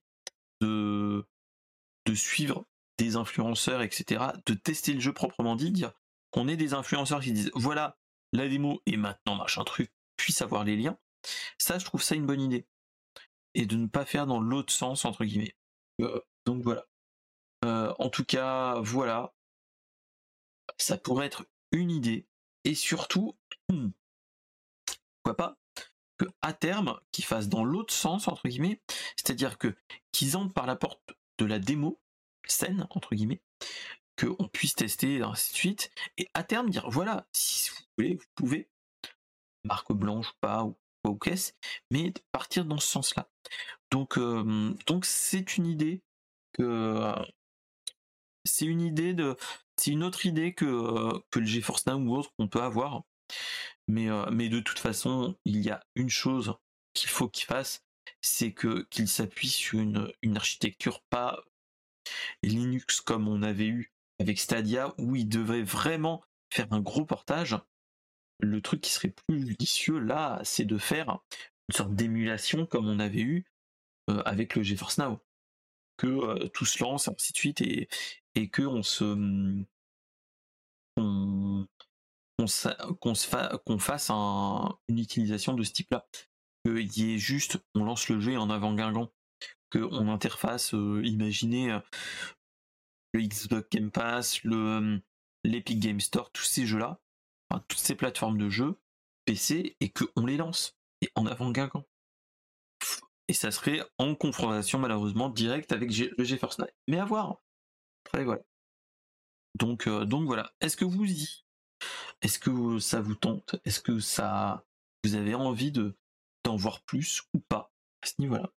de, 0.61 1.27
de 2.07 2.15
suivre 2.15 2.67
des 2.99 3.17
influenceurs, 3.17 3.83
etc., 3.83 4.25
de 4.47 4.55
tester 4.55 4.93
le 4.93 5.01
jeu 5.01 5.13
proprement 5.13 5.57
dit, 5.57 5.71
dire 5.71 5.93
qu'on 6.31 6.49
ait 6.49 6.57
des 6.57 6.75
influenceurs 6.75 7.21
qui 7.21 7.33
disent 7.33 7.51
voilà 7.55 7.99
la 8.33 8.49
démo 8.49 8.83
et 8.87 8.97
maintenant 8.97 9.37
machin 9.37 9.65
truc, 9.65 9.93
puisse 10.17 10.43
avoir 10.43 10.65
les 10.65 10.77
liens. 10.77 10.99
Ça, 11.59 11.79
je 11.79 11.85
trouve 11.85 12.03
ça 12.03 12.15
une 12.15 12.27
bonne 12.27 12.41
idée. 12.41 12.67
Et 13.55 13.67
de 13.67 13.77
ne 13.77 13.87
pas 13.87 14.05
faire 14.05 14.27
dans 14.27 14.41
l'autre 14.41 14.73
sens, 14.73 15.05
entre 15.05 15.25
guillemets. 15.25 15.57
donc 16.45 16.63
voilà. 16.63 16.87
Euh, 17.67 17.93
en 17.99 18.09
tout 18.11 18.25
cas, 18.25 18.81
voilà. 18.81 19.35
Ça 20.79 20.97
pourrait 20.99 21.27
être 21.27 21.47
une 21.73 21.91
idée. 21.91 22.27
Et 22.65 22.75
surtout, 22.75 23.37
pourquoi 25.23 25.37
pas, 25.37 25.59
que 26.19 26.27
à 26.43 26.53
terme, 26.53 26.99
qu'ils 27.13 27.25
fassent 27.25 27.49
dans 27.49 27.65
l'autre 27.65 27.95
sens, 27.95 28.29
entre 28.29 28.49
guillemets, 28.49 28.81
c'est-à-dire 29.17 29.59
que 29.59 29.75
qu'ils 30.13 30.37
entrent 30.37 30.55
par 30.55 30.67
la 30.67 30.77
porte 30.77 31.01
de 31.39 31.45
la 31.47 31.59
démo 31.59 32.01
scène, 32.47 32.87
entre 32.91 33.15
guillemets, 33.15 33.43
qu'on 34.19 34.49
puisse 34.49 34.75
tester, 34.75 35.23
ainsi 35.23 35.53
de 35.53 35.57
suite, 35.57 35.91
et 36.19 36.29
à 36.35 36.43
terme 36.43 36.71
dire 36.71 36.89
voilà, 36.91 37.27
si 37.33 37.71
vous 37.71 37.85
voulez, 37.99 38.15
vous 38.15 38.27
pouvez, 38.35 38.69
marque 39.65 39.93
blanche 39.93 40.31
ou 40.31 40.37
pas, 40.41 40.65
ou 40.65 40.77
ou 41.09 41.17
qu'est-ce, 41.17 41.53
mais 41.91 42.13
partir 42.33 42.65
dans 42.65 42.79
ce 42.79 42.89
sens-là. 42.89 43.29
Donc, 43.91 44.19
euh, 44.19 44.75
donc 44.87 45.05
c'est 45.05 45.57
une 45.57 45.67
idée 45.67 46.03
que, 46.53 47.13
c'est 48.47 48.67
une 49.93 50.05
autre 50.05 50.27
idée 50.27 50.55
que, 50.55 50.65
euh, 50.65 51.19
que 51.31 51.39
le 51.41 51.47
GeForce 51.47 51.87
Now 51.87 51.99
ou 51.99 52.17
autre 52.17 52.33
qu'on 52.39 52.49
peut 52.49 52.63
avoir. 52.63 53.03
Mais, 53.89 54.11
euh, 54.11 54.27
mais 54.31 54.49
de 54.49 54.61
toute 54.61 54.79
façon, 54.79 55.37
il 55.45 55.59
y 55.59 55.71
a 55.71 55.81
une 55.95 56.11
chose 56.11 56.55
qu'il 56.95 57.11
faut 57.11 57.29
qu'il 57.29 57.47
fasse, 57.47 57.85
c'est 58.21 58.55
qu'il 58.55 59.09
s'appuie 59.09 59.49
sur 59.49 59.79
une, 59.79 60.13
une 60.23 60.37
architecture 60.37 61.03
pas 61.11 61.43
Linux 62.43 63.01
comme 63.01 63.29
on 63.29 63.43
avait 63.43 63.67
eu 63.67 63.93
avec 64.19 64.39
Stadia, 64.39 64.95
où 64.99 65.17
il 65.17 65.29
devrait 65.29 65.63
vraiment 65.63 66.23
faire 66.53 66.73
un 66.73 66.81
gros 66.81 67.05
portage. 67.05 67.59
Le 68.39 68.61
truc 68.61 68.81
qui 68.81 68.91
serait 68.91 69.15
plus 69.27 69.47
judicieux 69.47 69.99
là, 69.99 70.41
c'est 70.45 70.65
de 70.65 70.79
faire 70.79 71.19
une 71.69 71.75
sorte 71.77 71.95
d'émulation 71.95 72.67
comme 72.67 72.87
on 72.87 72.99
avait 72.99 73.23
eu 73.23 73.45
euh, 74.11 74.23
avec 74.25 74.55
le 74.55 74.63
GeForce 74.63 74.99
Now 74.99 75.19
que 75.97 76.47
tout 76.49 76.65
se 76.65 76.83
lance, 76.83 77.09
ainsi 77.09 77.33
de 77.33 77.39
suite, 77.39 77.61
et, 77.61 77.89
que 78.51 78.63
on 78.63 78.83
se 78.83 79.05
qu'on 80.97 81.67
qu'on 83.65 83.79
fasse 83.79 84.11
une 84.11 84.99
utilisation 84.99 85.55
de 85.55 85.63
ce 85.63 85.73
type-là. 85.73 86.07
Qu'il 86.65 86.99
y 86.99 87.15
ait 87.15 87.19
juste, 87.19 87.59
on 87.75 87.85
lance 87.85 88.09
le 88.09 88.21
jeu 88.21 88.37
en 88.39 88.51
avant 88.51 88.75
Guingamp, 88.75 89.11
qu'on 89.71 90.09
interface, 90.09 90.73
imaginez 90.73 91.79
le 93.13 93.21
Xbox 93.21 93.69
Game 93.71 93.91
Pass, 93.91 94.43
le 94.45 95.01
l'Epic 95.45 95.79
Game 95.79 96.01
Store, 96.01 96.31
tous 96.33 96.45
ces 96.45 96.67
jeux-là, 96.67 97.01
toutes 97.69 97.79
ces 97.79 97.95
plateformes 97.95 98.39
de 98.39 98.49
jeux 98.49 98.77
PC, 99.25 99.77
et 99.81 99.91
qu'on 99.91 100.27
les 100.27 100.37
lance 100.37 100.77
en 101.15 101.27
avant 101.27 101.51
Guingamp. 101.51 101.85
Et 103.29 103.33
ça 103.33 103.51
serait 103.51 103.81
en 103.99 104.15
confrontation 104.15 104.79
malheureusement 104.79 105.29
directe 105.29 105.73
avec 105.73 105.91
le 105.97 106.25
GeForce 106.25 106.59
Now. 106.59 106.67
Mais 106.87 106.99
à 106.99 107.05
voir. 107.05 107.41
Après 108.05 108.25
voilà. 108.25 108.43
Donc, 109.57 109.87
euh, 109.87 110.05
donc 110.05 110.27
voilà. 110.27 110.53
Est-ce 110.61 110.77
que 110.77 110.85
vous 110.85 111.05
y 111.05 111.47
est-ce 112.23 112.39
que 112.39 112.79
ça 112.79 113.01
vous 113.01 113.15
tente? 113.15 113.57
Est-ce 113.65 113.81
que 113.81 113.99
ça 113.99 114.65
vous 115.05 115.15
avez 115.15 115.35
envie 115.35 115.73
de 115.73 115.97
d'en 116.45 116.57
voir 116.57 116.83
plus 116.83 117.23
ou 117.35 117.41
pas 117.41 117.73
à 118.03 118.07
ce 118.07 118.15
niveau-là? 118.19 118.53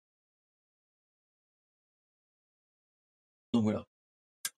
Donc 3.52 3.64
voilà. 3.64 3.86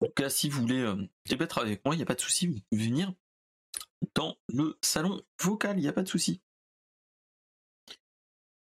En 0.00 0.06
tout 0.06 0.12
cas, 0.12 0.28
si 0.30 0.48
vous 0.48 0.60
voulez 0.60 0.80
euh, 0.80 0.96
débattre 1.26 1.58
avec 1.58 1.84
moi, 1.84 1.94
il 1.94 1.98
n'y 1.98 2.02
a 2.02 2.06
pas 2.06 2.14
de 2.14 2.20
souci, 2.20 2.46
vous 2.46 2.60
pouvez 2.70 2.84
venir 2.84 3.12
dans 4.14 4.36
le 4.48 4.78
salon 4.82 5.20
vocal, 5.40 5.78
il 5.78 5.82
n'y 5.82 5.88
a 5.88 5.92
pas 5.92 6.02
de 6.02 6.08
souci. 6.08 6.40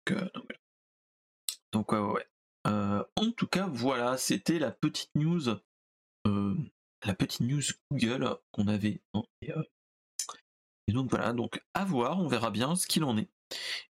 Donc, 0.06 0.57
ouais, 1.74 1.98
ouais. 1.98 2.26
Euh, 2.66 3.04
en 3.16 3.30
tout 3.30 3.46
cas, 3.46 3.66
voilà, 3.66 4.16
c'était 4.16 4.58
la 4.58 4.70
petite 4.70 5.10
news, 5.14 5.48
euh, 6.26 6.54
la 7.04 7.14
petite 7.14 7.40
news 7.40 7.62
Google 7.90 8.36
qu'on 8.52 8.68
avait. 8.68 9.00
Hein, 9.14 9.22
euh, 9.48 9.62
et, 10.86 10.92
donc 10.92 11.10
voilà, 11.10 11.32
donc 11.32 11.62
à 11.74 11.84
voir, 11.84 12.18
on 12.18 12.28
verra 12.28 12.50
bien 12.50 12.74
ce 12.76 12.86
qu'il 12.86 13.04
en 13.04 13.16
est 13.16 13.30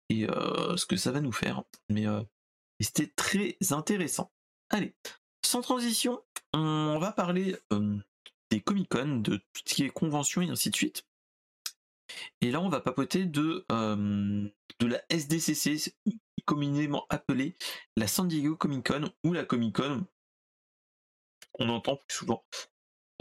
et 0.09 0.27
ce 0.27 0.87
que 0.87 0.97
ça 0.97 1.13
va 1.13 1.21
nous 1.21 1.33
faire. 1.33 1.63
Mais 1.89 2.05
c'était 2.81 3.07
très 3.07 3.57
intéressant. 3.71 4.33
Allez, 4.71 4.95
sans 5.47 5.61
transition, 5.61 6.21
on 6.53 6.99
va 6.99 7.13
parler 7.13 7.57
des 8.51 8.61
Comic 8.61 8.89
Con, 8.89 9.19
de 9.19 9.37
tout 9.37 9.63
ce 9.65 9.75
qui 9.75 9.85
est 9.85 9.91
convention 9.91 10.43
et 10.43 10.51
ainsi 10.51 10.71
de 10.71 10.77
suite. 10.77 11.05
Et 12.41 12.51
là, 12.51 12.61
on 12.61 12.69
va 12.69 12.81
papoter 12.81 13.25
de, 13.25 13.65
de 13.69 14.87
la 14.87 15.03
SDCC, 15.11 15.95
communément 16.45 17.07
appelée 17.11 17.55
la 17.97 18.07
San 18.07 18.27
Diego 18.27 18.57
Comic 18.57 18.87
Con 18.87 19.11
ou 19.25 19.33
la 19.33 19.45
Comic 19.45 19.77
Con. 19.77 20.07
On 21.59 21.69
entend 21.69 21.97
plus 21.97 22.17
souvent. 22.17 22.45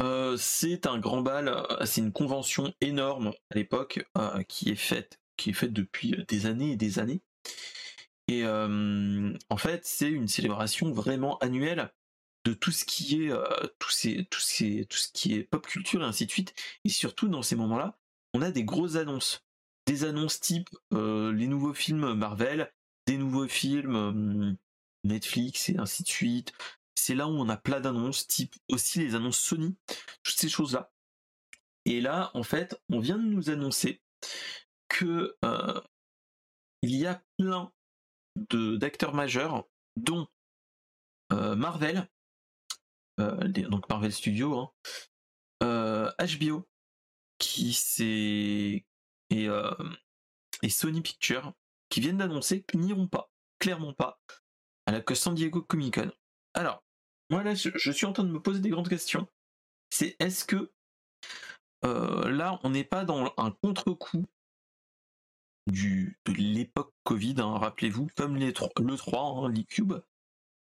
Euh, 0.01 0.37
c'est 0.37 0.87
un 0.87 0.97
grand 0.97 1.21
bal, 1.21 1.49
euh, 1.49 1.85
c'est 1.85 2.01
une 2.01 2.13
convention 2.13 2.73
énorme 2.79 3.33
à 3.51 3.55
l'époque 3.55 4.05
euh, 4.17 4.43
qui 4.43 4.69
est 4.69 4.75
faite, 4.75 5.19
qui 5.35 5.49
est 5.49 5.53
faite 5.53 5.73
depuis 5.73 6.15
des 6.27 6.45
années 6.45 6.71
et 6.71 6.77
des 6.77 6.99
années. 6.99 7.21
Et 8.27 8.45
en 8.45 9.57
fait, 9.57 9.87
c'est 9.87 10.07
une 10.07 10.27
célébration 10.27 10.91
vraiment 10.91 11.39
annuelle 11.39 11.91
de 12.45 12.53
tout 12.53 12.71
ce 12.71 12.85
qui 12.85 13.23
est 13.23 13.33
tout, 13.79 13.89
ces, 13.89 14.25
tout, 14.29 14.39
ces, 14.39 14.85
tout 14.87 14.97
ce 14.97 15.09
qui 15.11 15.33
est 15.33 15.43
pop 15.43 15.65
culture 15.65 16.03
et 16.03 16.05
ainsi 16.05 16.27
de 16.27 16.31
suite. 16.31 16.53
Et 16.85 16.89
surtout 16.89 17.27
dans 17.27 17.41
ces 17.41 17.55
moments-là, 17.55 17.98
on 18.33 18.41
a 18.41 18.51
des 18.51 18.63
grosses 18.63 18.95
annonces. 18.95 19.43
Des 19.85 20.03
annonces 20.03 20.39
type 20.39 20.69
euh, 20.93 21.31
les 21.31 21.47
nouveaux 21.47 21.73
films 21.73 22.13
Marvel, 22.13 22.71
des 23.07 23.17
nouveaux 23.17 23.47
films 23.47 23.95
euh, 23.95 24.53
Netflix 25.03 25.69
et 25.69 25.77
ainsi 25.77 26.03
de 26.03 26.07
suite. 26.07 26.53
C'est 26.95 27.15
là 27.15 27.27
où 27.27 27.31
on 27.31 27.49
a 27.49 27.57
plein 27.57 27.79
d'annonces, 27.79 28.27
type 28.27 28.55
aussi 28.69 28.99
les 28.99 29.15
annonces 29.15 29.39
Sony, 29.39 29.75
toutes 30.23 30.37
ces 30.37 30.49
choses-là. 30.49 30.91
Et 31.85 32.01
là, 32.01 32.29
en 32.33 32.43
fait, 32.43 32.79
on 32.89 32.99
vient 32.99 33.17
de 33.17 33.23
nous 33.23 33.49
annoncer 33.49 34.01
que 34.89 35.35
euh, 35.43 35.81
il 36.81 36.95
y 36.95 37.07
a 37.07 37.23
plein 37.37 37.71
d'acteurs 38.51 39.13
majeurs, 39.13 39.67
dont 39.95 40.27
Marvel, 41.31 42.07
donc 43.17 43.89
Marvel 43.89 44.13
Studios, 44.13 44.73
HBO, 45.61 46.67
qui 47.39 47.73
c'est 47.73 48.85
et, 49.31 50.69
Sony 50.69 51.01
Pictures 51.01 51.53
qui 51.89 52.01
viennent 52.01 52.17
d'annoncer 52.17 52.63
qu'ils 52.63 52.81
n'iront 52.81 53.07
pas, 53.07 53.31
clairement 53.59 53.93
pas, 53.93 54.19
à 54.85 54.91
la 54.91 55.03
San 55.15 55.33
Diego 55.33 55.61
Comic 55.61 55.95
Con. 55.95 56.11
Alors, 56.53 56.83
moi 57.29 57.43
là, 57.43 57.55
je, 57.55 57.91
suis 57.91 58.05
en 58.05 58.13
train 58.13 58.23
de 58.23 58.31
me 58.31 58.41
poser 58.41 58.59
des 58.59 58.69
grandes 58.69 58.89
questions. 58.89 59.27
C'est 59.89 60.15
est-ce 60.19 60.45
que 60.45 60.71
là, 61.83 62.59
on 62.63 62.69
n'est 62.71 62.83
pas 62.83 63.05
dans 63.05 63.33
un 63.37 63.51
contre-coup 63.51 64.25
de 65.67 66.33
l'époque 66.33 66.93
Covid, 67.03 67.35
hein, 67.39 67.57
rappelez-vous, 67.57 68.07
comme 68.15 68.37
le 68.37 68.51
3, 68.51 69.21
hein, 69.21 69.49
l'e-cube, 69.49 69.93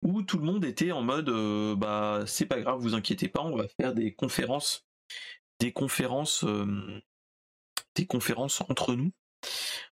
où 0.02 0.22
tout 0.22 0.38
le 0.38 0.44
monde 0.44 0.64
était 0.64 0.92
en 0.92 1.02
mode 1.02 1.30
bah 1.78 2.24
c'est 2.26 2.46
pas 2.46 2.60
grave, 2.60 2.80
vous 2.80 2.94
inquiétez 2.94 3.28
pas, 3.28 3.42
on 3.42 3.56
va 3.56 3.68
faire 3.68 3.94
des 3.94 4.14
conférences 4.14 4.86
des 5.60 5.72
conférences, 5.72 6.42
euh, 6.44 7.00
des 7.94 8.06
conférences 8.06 8.62
entre 8.62 8.94
nous, 8.94 9.12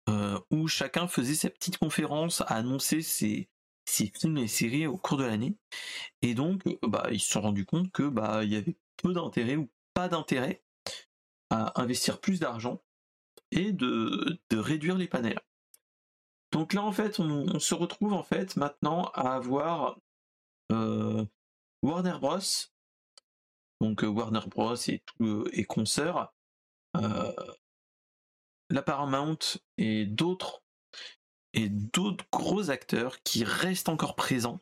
euh, 0.09 0.37
où 0.49 0.67
chacun 0.67 1.07
faisait 1.07 1.35
sa 1.35 1.49
petite 1.49 1.77
conférence 1.77 2.41
à 2.41 2.55
annoncer 2.55 3.01
ses, 3.01 3.49
films 3.85 4.37
et 4.37 4.47
séries 4.47 4.87
au 4.87 4.97
cours 4.97 5.17
de 5.17 5.25
l'année. 5.25 5.55
Et 6.21 6.33
donc, 6.33 6.63
bah, 6.81 7.07
ils 7.11 7.19
se 7.19 7.29
sont 7.29 7.41
rendus 7.41 7.65
compte 7.65 7.91
que 7.91 8.03
bah, 8.03 8.43
il 8.43 8.51
y 8.51 8.55
avait 8.55 8.75
peu 8.97 9.13
d'intérêt 9.13 9.55
ou 9.55 9.69
pas 9.93 10.07
d'intérêt 10.07 10.63
à 11.49 11.79
investir 11.81 12.19
plus 12.19 12.39
d'argent 12.39 12.81
et 13.51 13.71
de, 13.73 14.39
réduire 14.51 14.97
les 14.97 15.07
panels. 15.07 15.41
Donc 16.51 16.73
là, 16.73 16.83
en 16.83 16.91
fait, 16.91 17.19
on, 17.19 17.59
se 17.59 17.73
retrouve 17.75 18.13
en 18.13 18.23
fait 18.23 18.55
maintenant 18.55 19.11
à 19.13 19.35
avoir 19.35 19.99
euh, 20.71 21.25
Warner 21.81 22.17
Bros 22.19 22.39
donc 23.81 24.03
euh, 24.03 24.07
Warner 24.07 24.47
Bros 24.47 24.75
et 24.75 24.99
tout 24.99 25.25
euh, 25.25 25.51
euh, 26.97 27.33
la 28.69 28.81
Paramount 28.83 29.39
et 29.77 30.05
d'autres 30.05 30.63
et 31.53 31.67
d'autres 31.67 32.25
gros 32.31 32.69
acteurs 32.69 33.21
qui 33.23 33.43
restent 33.43 33.89
encore 33.89 34.15
présents. 34.15 34.61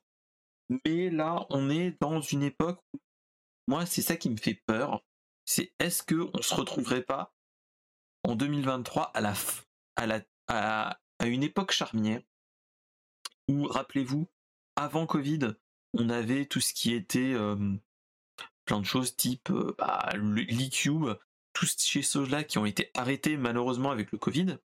Mais 0.86 1.10
là, 1.10 1.46
on 1.50 1.70
est 1.70 1.98
dans 2.02 2.22
une 2.22 2.42
époque 2.44 2.82
où 2.94 3.00
moi, 3.68 3.86
c'est 3.86 4.02
ça 4.02 4.16
qui 4.16 4.30
me 4.30 4.38
fait 4.38 4.64
peur. 4.66 5.04
C'est 5.46 5.74
est-ce 5.80 6.02
que 6.02 6.30
on 6.34 6.42
se 6.42 6.56
retrouverait 6.56 7.04
pas 7.04 7.36
en 8.24 8.36
2023 8.36 9.04
à 9.14 9.22
la 9.22 9.34
à 9.98 10.08
la 10.08 10.22
à, 10.48 11.00
une 11.26 11.44
époque 11.44 11.72
charnière 11.72 12.22
où 13.50 13.68
rappelez-vous 13.68 14.28
avant 14.78 15.06
Covid, 15.06 15.56
on 15.94 16.10
avait 16.10 16.46
tout 16.46 16.62
ce 16.62 16.74
qui 16.74 16.94
était 16.94 17.36
plein 18.70 18.80
de 18.80 18.86
choses 18.86 19.16
type 19.16 19.50
euh, 19.50 19.76
bah, 19.80 20.12
tous 21.54 21.76
ces 21.76 22.04
choses-là 22.04 22.44
qui 22.44 22.60
ont 22.60 22.68
été 22.68 22.92
arrêtés 22.94 23.36
malheureusement 23.36 23.90
avec 23.90 24.12
le 24.12 24.20
Covid, 24.20 24.58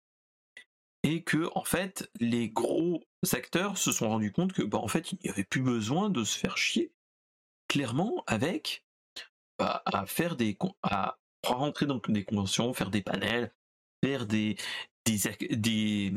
et 1.01 1.23
que 1.23 1.49
en 1.55 1.63
fait 1.63 2.07
les 2.19 2.49
gros 2.49 3.03
acteurs 3.33 3.79
se 3.79 3.91
sont 3.91 4.07
rendus 4.07 4.31
compte 4.31 4.53
que 4.53 4.61
bah, 4.61 4.77
en 4.77 4.87
fait 4.87 5.11
il 5.11 5.17
n'y 5.23 5.31
avait 5.31 5.43
plus 5.43 5.63
besoin 5.63 6.11
de 6.11 6.23
se 6.23 6.37
faire 6.37 6.55
chier 6.55 6.93
clairement 7.67 8.23
avec 8.27 8.85
bah, 9.57 9.81
à 9.87 10.05
faire 10.05 10.35
des 10.35 10.55
à 10.83 11.17
rentrer 11.43 11.87
dans 11.87 11.99
des 12.07 12.25
conventions, 12.25 12.75
faire 12.75 12.91
des 12.91 13.01
panels, 13.01 13.55
faire 14.03 14.27
des 14.27 14.55
des, 15.05 15.17
des, 15.49 16.13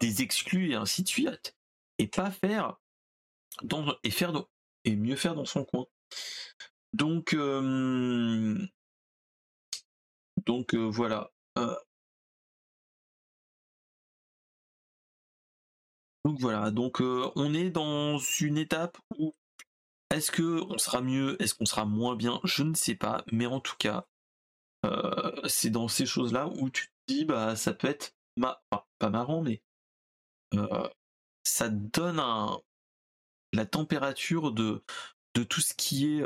des 0.00 0.22
exclus 0.22 0.72
et 0.72 0.74
ainsi 0.74 1.04
de 1.04 1.08
suite, 1.08 1.56
et 1.98 2.08
pas 2.08 2.32
faire 2.32 2.80
dans, 3.62 3.94
et 4.02 4.10
faire 4.10 4.32
et 4.84 4.96
mieux 4.96 5.16
faire 5.16 5.36
dans 5.36 5.44
son 5.44 5.64
coin. 5.64 5.86
Donc, 6.96 7.36
donc 10.46 10.74
voilà. 10.74 11.30
donc 16.24 16.40
voilà. 16.40 16.70
Donc 16.70 17.00
on 17.00 17.54
est 17.54 17.70
dans 17.70 18.18
une 18.18 18.58
étape 18.58 18.98
où 19.18 19.34
est-ce 20.10 20.30
que 20.30 20.62
on 20.72 20.78
sera 20.78 21.00
mieux, 21.02 21.40
est-ce 21.42 21.54
qu'on 21.54 21.66
sera 21.66 21.84
moins 21.84 22.16
bien, 22.16 22.40
je 22.44 22.62
ne 22.62 22.74
sais 22.74 22.94
pas. 22.94 23.24
Mais 23.30 23.46
en 23.46 23.60
tout 23.60 23.76
cas, 23.78 24.06
c'est 25.46 25.70
dans 25.70 25.88
ces 25.88 26.06
choses-là 26.06 26.48
où 26.48 26.70
tu 26.70 26.86
te 26.86 26.92
dis 27.08 27.24
bah 27.24 27.56
ça 27.56 27.74
peut 27.74 27.88
être 27.88 28.14
pas 28.36 29.10
marrant, 29.10 29.42
mais 29.42 29.60
ça 31.44 31.68
donne 31.68 32.22
la 33.52 33.66
température 33.66 34.52
de 34.52 34.82
de 35.36 35.44
tout 35.44 35.60
ce 35.60 35.74
qui 35.74 36.16
est 36.16 36.24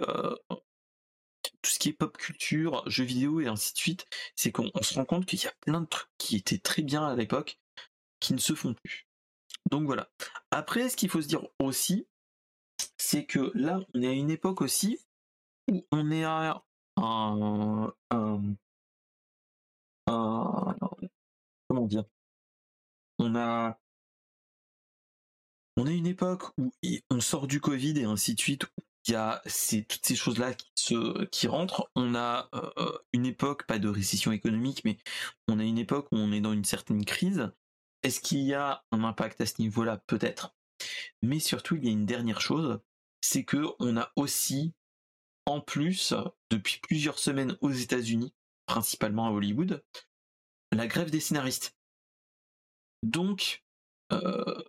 tout 1.62 1.70
ce 1.70 1.78
qui 1.78 1.88
est 1.90 1.92
pop 1.92 2.16
culture, 2.16 2.82
jeux 2.86 3.04
vidéo 3.04 3.40
et 3.40 3.46
ainsi 3.48 3.72
de 3.74 3.78
suite, 3.78 4.06
c'est 4.36 4.52
qu'on 4.52 4.70
se 4.82 4.94
rend 4.94 5.04
compte 5.04 5.26
qu'il 5.26 5.42
y 5.42 5.46
a 5.46 5.52
plein 5.60 5.80
de 5.82 5.86
trucs 5.86 6.08
qui 6.16 6.36
étaient 6.36 6.58
très 6.58 6.82
bien 6.82 7.06
à 7.06 7.16
l'époque 7.16 7.58
qui 8.20 8.34
ne 8.34 8.38
se 8.38 8.54
font 8.54 8.74
plus. 8.74 9.06
Donc 9.70 9.84
voilà. 9.84 10.08
Après, 10.50 10.88
ce 10.88 10.96
qu'il 10.96 11.10
faut 11.10 11.22
se 11.22 11.28
dire 11.28 11.46
aussi, 11.58 12.06
c'est 12.96 13.26
que 13.26 13.50
là, 13.54 13.80
on 13.94 14.02
est 14.02 14.08
à 14.08 14.12
une 14.12 14.30
époque 14.30 14.62
aussi 14.62 14.98
où 15.70 15.84
on 15.92 16.10
est 16.10 16.24
à 16.24 16.62
un, 16.96 17.92
comment 21.68 21.86
dire? 21.86 22.04
On 23.18 23.34
a 23.34 23.78
on 25.76 25.86
a 25.86 25.92
une 25.92 26.06
époque 26.06 26.42
où 26.58 26.70
on 27.10 27.20
sort 27.20 27.46
du 27.46 27.60
Covid 27.60 27.98
et 27.98 28.04
ainsi 28.04 28.34
de 28.34 28.40
suite. 28.40 28.66
Il 29.06 29.12
y 29.12 29.16
a 29.16 29.42
toutes 29.44 30.04
ces 30.04 30.14
choses-là 30.14 30.54
qui, 30.74 31.46
rentrent. 31.46 31.90
On 31.94 32.14
a 32.14 32.48
euh, 32.54 32.98
une 33.12 33.26
époque, 33.26 33.66
pas 33.66 33.78
de 33.78 33.88
récession 33.88 34.30
économique, 34.32 34.82
mais 34.84 34.98
on 35.48 35.58
a 35.58 35.64
une 35.64 35.78
époque 35.78 36.08
où 36.12 36.16
on 36.16 36.32
est 36.32 36.40
dans 36.40 36.52
une 36.52 36.64
certaine 36.64 37.04
crise. 37.04 37.50
Est-ce 38.02 38.20
qu'il 38.20 38.40
y 38.40 38.54
a 38.54 38.84
un 38.92 39.04
impact 39.04 39.40
à 39.40 39.46
ce 39.46 39.60
niveau-là? 39.60 39.98
Peut-être. 40.06 40.54
Mais 41.22 41.40
surtout, 41.40 41.76
il 41.76 41.84
y 41.84 41.88
a 41.88 41.92
une 41.92 42.06
dernière 42.06 42.40
chose, 42.40 42.80
c'est 43.20 43.44
que 43.44 43.66
on 43.78 43.96
a 43.96 44.12
aussi, 44.16 44.74
en 45.46 45.60
plus, 45.60 46.14
depuis 46.50 46.78
plusieurs 46.80 47.18
semaines 47.18 47.56
aux 47.60 47.72
États-Unis, 47.72 48.34
principalement 48.66 49.26
à 49.26 49.30
Hollywood, 49.30 49.82
la 50.72 50.86
grève 50.86 51.10
des 51.10 51.20
scénaristes. 51.20 51.76
Donc, 53.02 53.64
euh, 54.12 54.62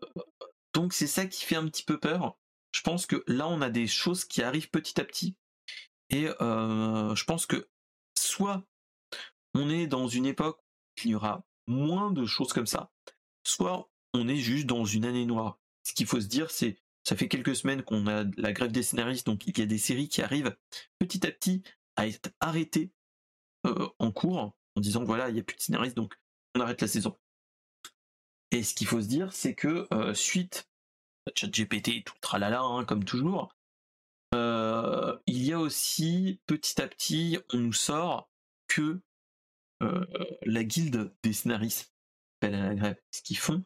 donc 0.73 0.93
c'est 0.93 1.07
ça 1.07 1.25
qui 1.25 1.43
fait 1.45 1.55
un 1.55 1.67
petit 1.67 1.83
peu 1.83 1.99
peur. 1.99 2.37
Je 2.71 2.81
pense 2.81 3.05
que 3.05 3.23
là, 3.27 3.47
on 3.47 3.61
a 3.61 3.69
des 3.69 3.87
choses 3.87 4.25
qui 4.25 4.41
arrivent 4.41 4.69
petit 4.69 4.99
à 4.99 5.03
petit, 5.03 5.35
et 6.09 6.27
euh, 6.41 7.15
je 7.15 7.23
pense 7.25 7.45
que 7.45 7.67
soit 8.17 8.63
on 9.53 9.69
est 9.69 9.87
dans 9.87 10.07
une 10.07 10.25
époque 10.25 10.59
où 10.59 11.01
il 11.05 11.11
y 11.11 11.15
aura 11.15 11.43
moins 11.67 12.11
de 12.11 12.25
choses 12.25 12.53
comme 12.53 12.67
ça, 12.67 12.91
soit 13.43 13.89
on 14.13 14.27
est 14.27 14.37
juste 14.37 14.67
dans 14.67 14.85
une 14.85 15.05
année 15.05 15.25
noire. 15.25 15.59
Ce 15.83 15.93
qu'il 15.93 16.05
faut 16.05 16.21
se 16.21 16.27
dire, 16.27 16.51
c'est 16.51 16.77
ça 17.03 17.15
fait 17.15 17.27
quelques 17.27 17.55
semaines 17.55 17.81
qu'on 17.81 18.07
a 18.07 18.25
la 18.37 18.53
grève 18.53 18.71
des 18.71 18.83
scénaristes, 18.83 19.25
donc 19.25 19.47
il 19.47 19.57
y 19.57 19.61
a 19.61 19.65
des 19.65 19.77
séries 19.77 20.07
qui 20.07 20.21
arrivent 20.21 20.55
petit 20.99 21.25
à 21.25 21.31
petit 21.31 21.63
à 21.95 22.07
être 22.07 22.29
arrêtées 22.39 22.91
euh, 23.65 23.89
en 23.99 24.11
cours 24.11 24.55
en 24.75 24.81
disant 24.81 25.03
voilà, 25.03 25.29
il 25.29 25.33
n'y 25.33 25.39
a 25.39 25.43
plus 25.43 25.55
de 25.55 25.61
scénaristes, 25.61 25.95
donc 25.95 26.13
on 26.55 26.59
arrête 26.59 26.81
la 26.81 26.87
saison. 26.87 27.17
Et 28.51 28.63
ce 28.63 28.73
qu'il 28.73 28.87
faut 28.87 29.01
se 29.01 29.07
dire, 29.07 29.33
c'est 29.33 29.55
que 29.55 29.87
euh, 29.93 30.13
suite 30.13 30.69
ChatGPT 31.35 31.89
et 31.89 32.03
tout 32.03 32.13
le 32.15 32.21
tralala, 32.21 32.61
hein, 32.61 32.85
comme 32.85 33.03
toujours, 33.03 33.53
euh, 34.33 35.17
il 35.27 35.43
y 35.43 35.53
a 35.53 35.59
aussi 35.59 36.39
petit 36.45 36.81
à 36.81 36.87
petit, 36.87 37.37
on 37.53 37.57
nous 37.57 37.73
sort 37.73 38.29
que 38.67 39.01
euh, 39.83 40.05
la 40.43 40.63
guilde 40.63 41.13
des 41.23 41.33
scénaristes 41.33 41.93
appelle 42.39 42.55
à 42.55 42.67
la 42.67 42.75
grève, 42.75 43.01
ce 43.11 43.21
qu'ils 43.21 43.37
font. 43.37 43.63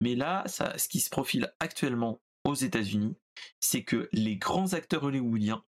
Mais 0.00 0.14
là, 0.14 0.44
ce 0.48 0.88
qui 0.88 1.00
se 1.00 1.10
profile 1.10 1.54
actuellement 1.60 2.20
aux 2.44 2.54
États-Unis, 2.54 3.16
c'est 3.60 3.84
que 3.84 4.08
les 4.12 4.36
grands 4.36 4.72
acteurs 4.72 5.04
hollywoodiens, 5.04 5.64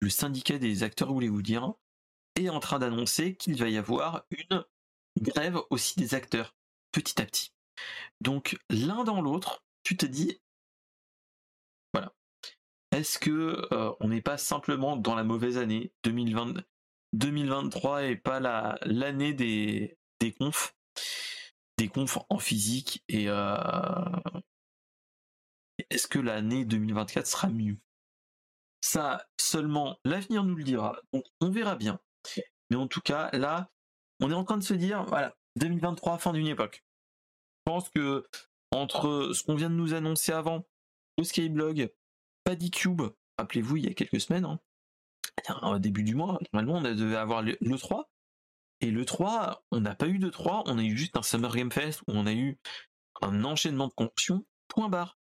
le 0.00 0.08
syndicat 0.08 0.58
des 0.58 0.82
acteurs 0.82 1.12
hollywoodiens, 1.12 1.76
est 2.36 2.48
en 2.48 2.60
train 2.60 2.78
d'annoncer 2.78 3.36
qu'il 3.36 3.56
va 3.56 3.68
y 3.68 3.76
avoir 3.76 4.24
une 4.30 4.64
grève 5.20 5.58
aussi 5.68 5.98
des 5.98 6.14
acteurs, 6.14 6.56
petit 6.90 7.20
à 7.20 7.26
petit. 7.26 7.52
Donc 8.22 8.58
l'un 8.70 9.04
dans 9.04 9.20
l'autre, 9.20 9.62
tu 9.82 9.96
te 9.96 10.06
dis, 10.06 10.40
voilà, 11.92 12.14
est-ce 12.92 13.18
que 13.18 13.68
euh, 13.72 13.92
on 14.00 14.08
n'est 14.08 14.22
pas 14.22 14.38
simplement 14.38 14.96
dans 14.96 15.14
la 15.14 15.24
mauvaise 15.24 15.58
année 15.58 15.92
2020, 16.04 16.62
2023 17.12 18.04
et 18.04 18.16
pas 18.16 18.40
la 18.40 18.78
l'année 18.82 19.34
des 19.34 19.98
des 20.20 20.32
confs, 20.32 20.74
des 21.78 21.88
confs 21.88 22.18
en 22.28 22.38
physique 22.38 23.04
et 23.08 23.28
euh, 23.28 23.54
est-ce 25.90 26.06
que 26.06 26.18
l'année 26.18 26.64
2024 26.64 27.26
sera 27.26 27.48
mieux? 27.48 27.78
Ça, 28.80 29.26
seulement 29.40 29.98
l'avenir 30.04 30.44
nous 30.44 30.56
le 30.56 30.64
dira. 30.64 31.00
Donc 31.12 31.24
on 31.40 31.50
verra 31.50 31.76
bien. 31.76 32.00
Mais 32.70 32.76
en 32.76 32.88
tout 32.88 33.00
cas, 33.00 33.30
là, 33.32 33.70
on 34.20 34.30
est 34.30 34.34
en 34.34 34.44
train 34.44 34.56
de 34.56 34.62
se 34.62 34.74
dire, 34.74 35.04
voilà, 35.04 35.36
2023, 35.56 36.18
fin 36.18 36.32
d'une 36.32 36.46
époque. 36.46 36.84
Je 37.66 37.72
pense 37.72 37.90
que 37.90 38.26
entre 38.72 39.32
ce 39.34 39.42
qu'on 39.42 39.54
vient 39.54 39.70
de 39.70 39.74
nous 39.74 39.94
annoncer 39.94 40.32
avant, 40.32 40.66
au 41.18 41.24
Skyblog, 41.24 41.92
Paddycube, 42.44 43.02
rappelez-vous, 43.38 43.76
il 43.76 43.84
y 43.86 43.88
a 43.88 43.94
quelques 43.94 44.20
semaines, 44.20 44.44
hein, 44.44 44.58
au 45.62 45.78
début 45.78 46.02
du 46.02 46.14
mois, 46.14 46.38
normalement, 46.52 46.78
on 46.78 46.94
devait 46.94 47.16
avoir 47.16 47.42
le, 47.42 47.56
le 47.60 47.78
3. 47.78 48.10
Et 48.80 48.90
le 48.90 49.04
3, 49.04 49.64
on 49.70 49.80
n'a 49.80 49.94
pas 49.94 50.08
eu 50.08 50.18
de 50.18 50.28
3, 50.28 50.64
on 50.66 50.78
a 50.78 50.82
eu 50.82 50.96
juste 50.96 51.16
un 51.16 51.22
Summer 51.22 51.54
Game 51.54 51.70
Fest 51.70 52.02
où 52.08 52.12
on 52.12 52.26
a 52.26 52.32
eu 52.32 52.58
un 53.20 53.44
enchaînement 53.44 53.86
de 53.86 53.92
conventions, 53.92 54.44
point 54.68 54.88
barre. 54.88 55.18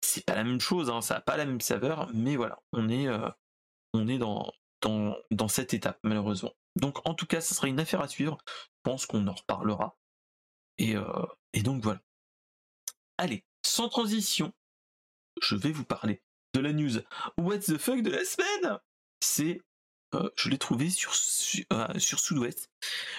C'est 0.00 0.26
pas 0.26 0.34
la 0.34 0.44
même 0.44 0.60
chose, 0.60 0.90
hein, 0.90 1.00
ça 1.00 1.14
n'a 1.14 1.20
pas 1.20 1.36
la 1.36 1.44
même 1.44 1.60
saveur, 1.60 2.10
mais 2.12 2.36
voilà, 2.36 2.58
on 2.72 2.88
est, 2.88 3.06
euh, 3.06 3.28
on 3.92 4.08
est 4.08 4.18
dans, 4.18 4.52
dans, 4.80 5.16
dans 5.30 5.48
cette 5.48 5.74
étape, 5.74 5.98
malheureusement. 6.02 6.52
Donc 6.76 7.06
en 7.08 7.14
tout 7.14 7.26
cas, 7.26 7.40
ce 7.40 7.54
sera 7.54 7.68
une 7.68 7.80
affaire 7.80 8.00
à 8.00 8.08
suivre. 8.08 8.38
Je 8.46 8.80
pense 8.82 9.06
qu'on 9.06 9.26
en 9.28 9.34
reparlera. 9.34 9.96
Et, 10.78 10.96
euh, 10.96 11.26
et 11.52 11.62
donc 11.62 11.82
voilà. 11.82 12.00
Allez, 13.18 13.44
sans 13.64 13.88
transition, 13.88 14.52
je 15.40 15.54
vais 15.54 15.72
vous 15.72 15.84
parler 15.84 16.22
de 16.54 16.60
la 16.60 16.72
news 16.72 17.00
What 17.38 17.60
the 17.60 17.78
fuck 17.78 18.02
de 18.02 18.10
la 18.10 18.24
semaine 18.24 18.78
C'est, 19.20 19.62
euh, 20.14 20.30
je 20.36 20.48
l'ai 20.48 20.58
trouvé 20.58 20.90
sur, 20.90 21.14
sur, 21.14 21.64
euh, 21.72 21.98
sur 21.98 22.18
Sud-Ouest. 22.18 22.70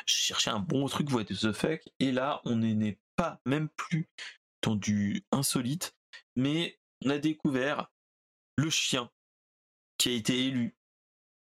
Je 0.06 0.14
cherchais 0.14 0.50
un 0.50 0.60
bon 0.60 0.88
truc 0.88 1.10
What 1.12 1.26
the 1.26 1.52
fuck, 1.54 1.82
et 2.00 2.12
là, 2.12 2.42
on 2.46 2.58
n'est 2.58 3.00
pas 3.16 3.40
même 3.46 3.70
plus 3.70 4.10
dans 4.62 4.76
du 4.76 5.24
insolite, 5.32 5.96
mais 6.36 6.80
on 7.04 7.10
a 7.10 7.18
découvert 7.18 7.92
le 8.58 8.70
chien 8.70 9.12
qui 9.98 10.10
a 10.10 10.14
été 10.14 10.46
élu 10.46 10.76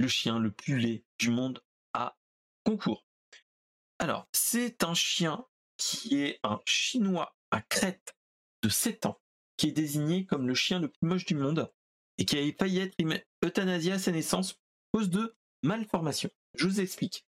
le 0.03 0.09
chien 0.09 0.39
le 0.39 0.51
plus 0.51 0.79
laid 0.79 1.05
du 1.19 1.31
monde 1.31 1.63
à 1.95 2.19
concours. 2.65 3.07
Alors, 3.99 4.27
c'est 4.33 4.83
un 4.83 4.95
chien 4.95 5.47
qui 5.83 6.21
est 6.21 6.39
un 6.43 6.61
chinois 6.65 7.35
à 7.51 7.61
crête 7.61 8.15
de 8.63 8.69
7 8.69 9.07
ans, 9.07 9.21
qui 9.57 9.69
est 9.69 9.73
désigné 9.73 10.25
comme 10.25 10.47
le 10.47 10.55
chien 10.55 10.79
le 10.79 10.89
plus 10.89 11.07
moche 11.07 11.25
du 11.25 11.35
monde 11.35 11.73
et 12.19 12.25
qui 12.25 12.39
a 12.39 12.53
failli 12.59 12.79
être 12.79 12.97
euthanasié 13.45 13.93
à 13.93 13.99
sa 13.99 14.13
naissance 14.13 14.53
à 14.53 14.99
cause 14.99 15.11
de 15.11 15.37
malformation. 15.63 16.31
Je 16.55 16.67
vous 16.67 16.81
explique. 16.81 17.27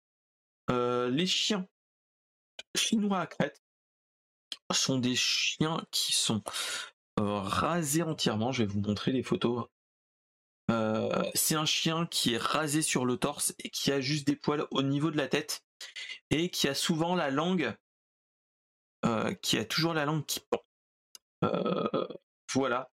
Euh, 0.71 1.11
les 1.11 1.27
chiens 1.27 1.69
chinois 2.77 3.21
à 3.21 3.27
crête 3.27 3.63
sont 4.73 4.99
des 4.99 5.17
chiens 5.17 5.85
qui 5.91 6.13
sont 6.13 6.43
euh, 7.21 7.41
rasés 7.41 8.03
entièrement. 8.03 8.53
Je 8.53 8.63
vais 8.63 8.73
vous 8.73 8.81
montrer 8.81 9.13
les 9.13 9.23
photos. 9.23 9.67
Euh, 10.71 11.23
c'est 11.35 11.57
un 11.57 11.67
chien 11.67 12.07
qui 12.07 12.35
est 12.35 12.39
rasé 12.39 12.81
sur 12.81 13.05
le 13.05 13.17
torse 13.19 13.55
et 13.59 13.69
qui 13.69 13.93
a 13.93 14.01
juste 14.01 14.27
des 14.27 14.37
poils 14.37 14.67
au 14.71 14.83
niveau 14.83 15.11
de 15.11 15.17
la 15.17 15.29
tête 15.29 15.65
et 16.31 16.51
qui 16.51 16.69
a 16.69 16.75
souvent 16.75 17.15
la 17.15 17.31
langue, 17.31 17.77
qui 19.43 19.59
a 19.59 19.65
toujours 19.65 19.95
la 19.95 20.05
langue 20.05 20.25
qui 20.27 20.41
pend. 20.41 20.63
Euh, 21.45 22.09
voilà. 22.53 22.91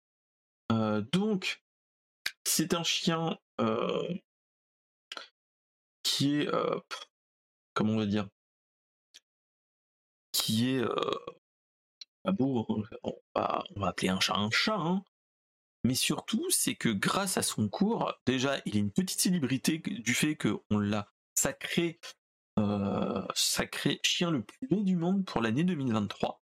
Euh, 0.72 1.02
donc, 1.12 1.64
c'est 2.46 2.74
un 2.74 2.84
chien 2.84 3.38
euh, 3.60 4.14
qui 6.04 6.42
est, 6.42 6.48
euh, 6.48 6.80
comment 7.74 7.94
on 7.94 7.98
va 7.98 8.06
dire, 8.06 8.28
qui 10.32 10.70
est, 10.72 10.80
euh, 10.80 10.96
bon, 12.26 12.66
on 13.04 13.14
va, 13.36 13.64
on 13.76 13.84
appeler 13.84 14.10
un 14.10 14.20
chat 14.20 14.36
un 14.36 14.50
chat, 14.52 14.78
hein. 14.78 15.04
mais 15.84 15.96
surtout 15.96 16.50
c'est 16.50 16.76
que 16.76 16.90
grâce 16.90 17.38
à 17.38 17.44
son 17.44 17.70
cours, 17.70 18.14
déjà 18.26 18.60
il 18.66 18.76
est 18.76 18.80
une 18.80 18.92
petite 18.92 19.22
célébrité 19.22 19.80
du 19.80 20.14
fait 20.14 20.36
qu'on 20.36 20.80
l'a 20.80 21.12
sacré, 21.36 22.00
euh, 22.04 22.21
sacré 23.36 24.00
chien 24.04 24.32
le 24.32 24.44
plus 24.44 24.68
laid 24.70 24.84
du 24.84 24.96
monde 24.96 25.26
pour 25.26 25.42
l'année 25.42 25.64
2023. 25.64 26.42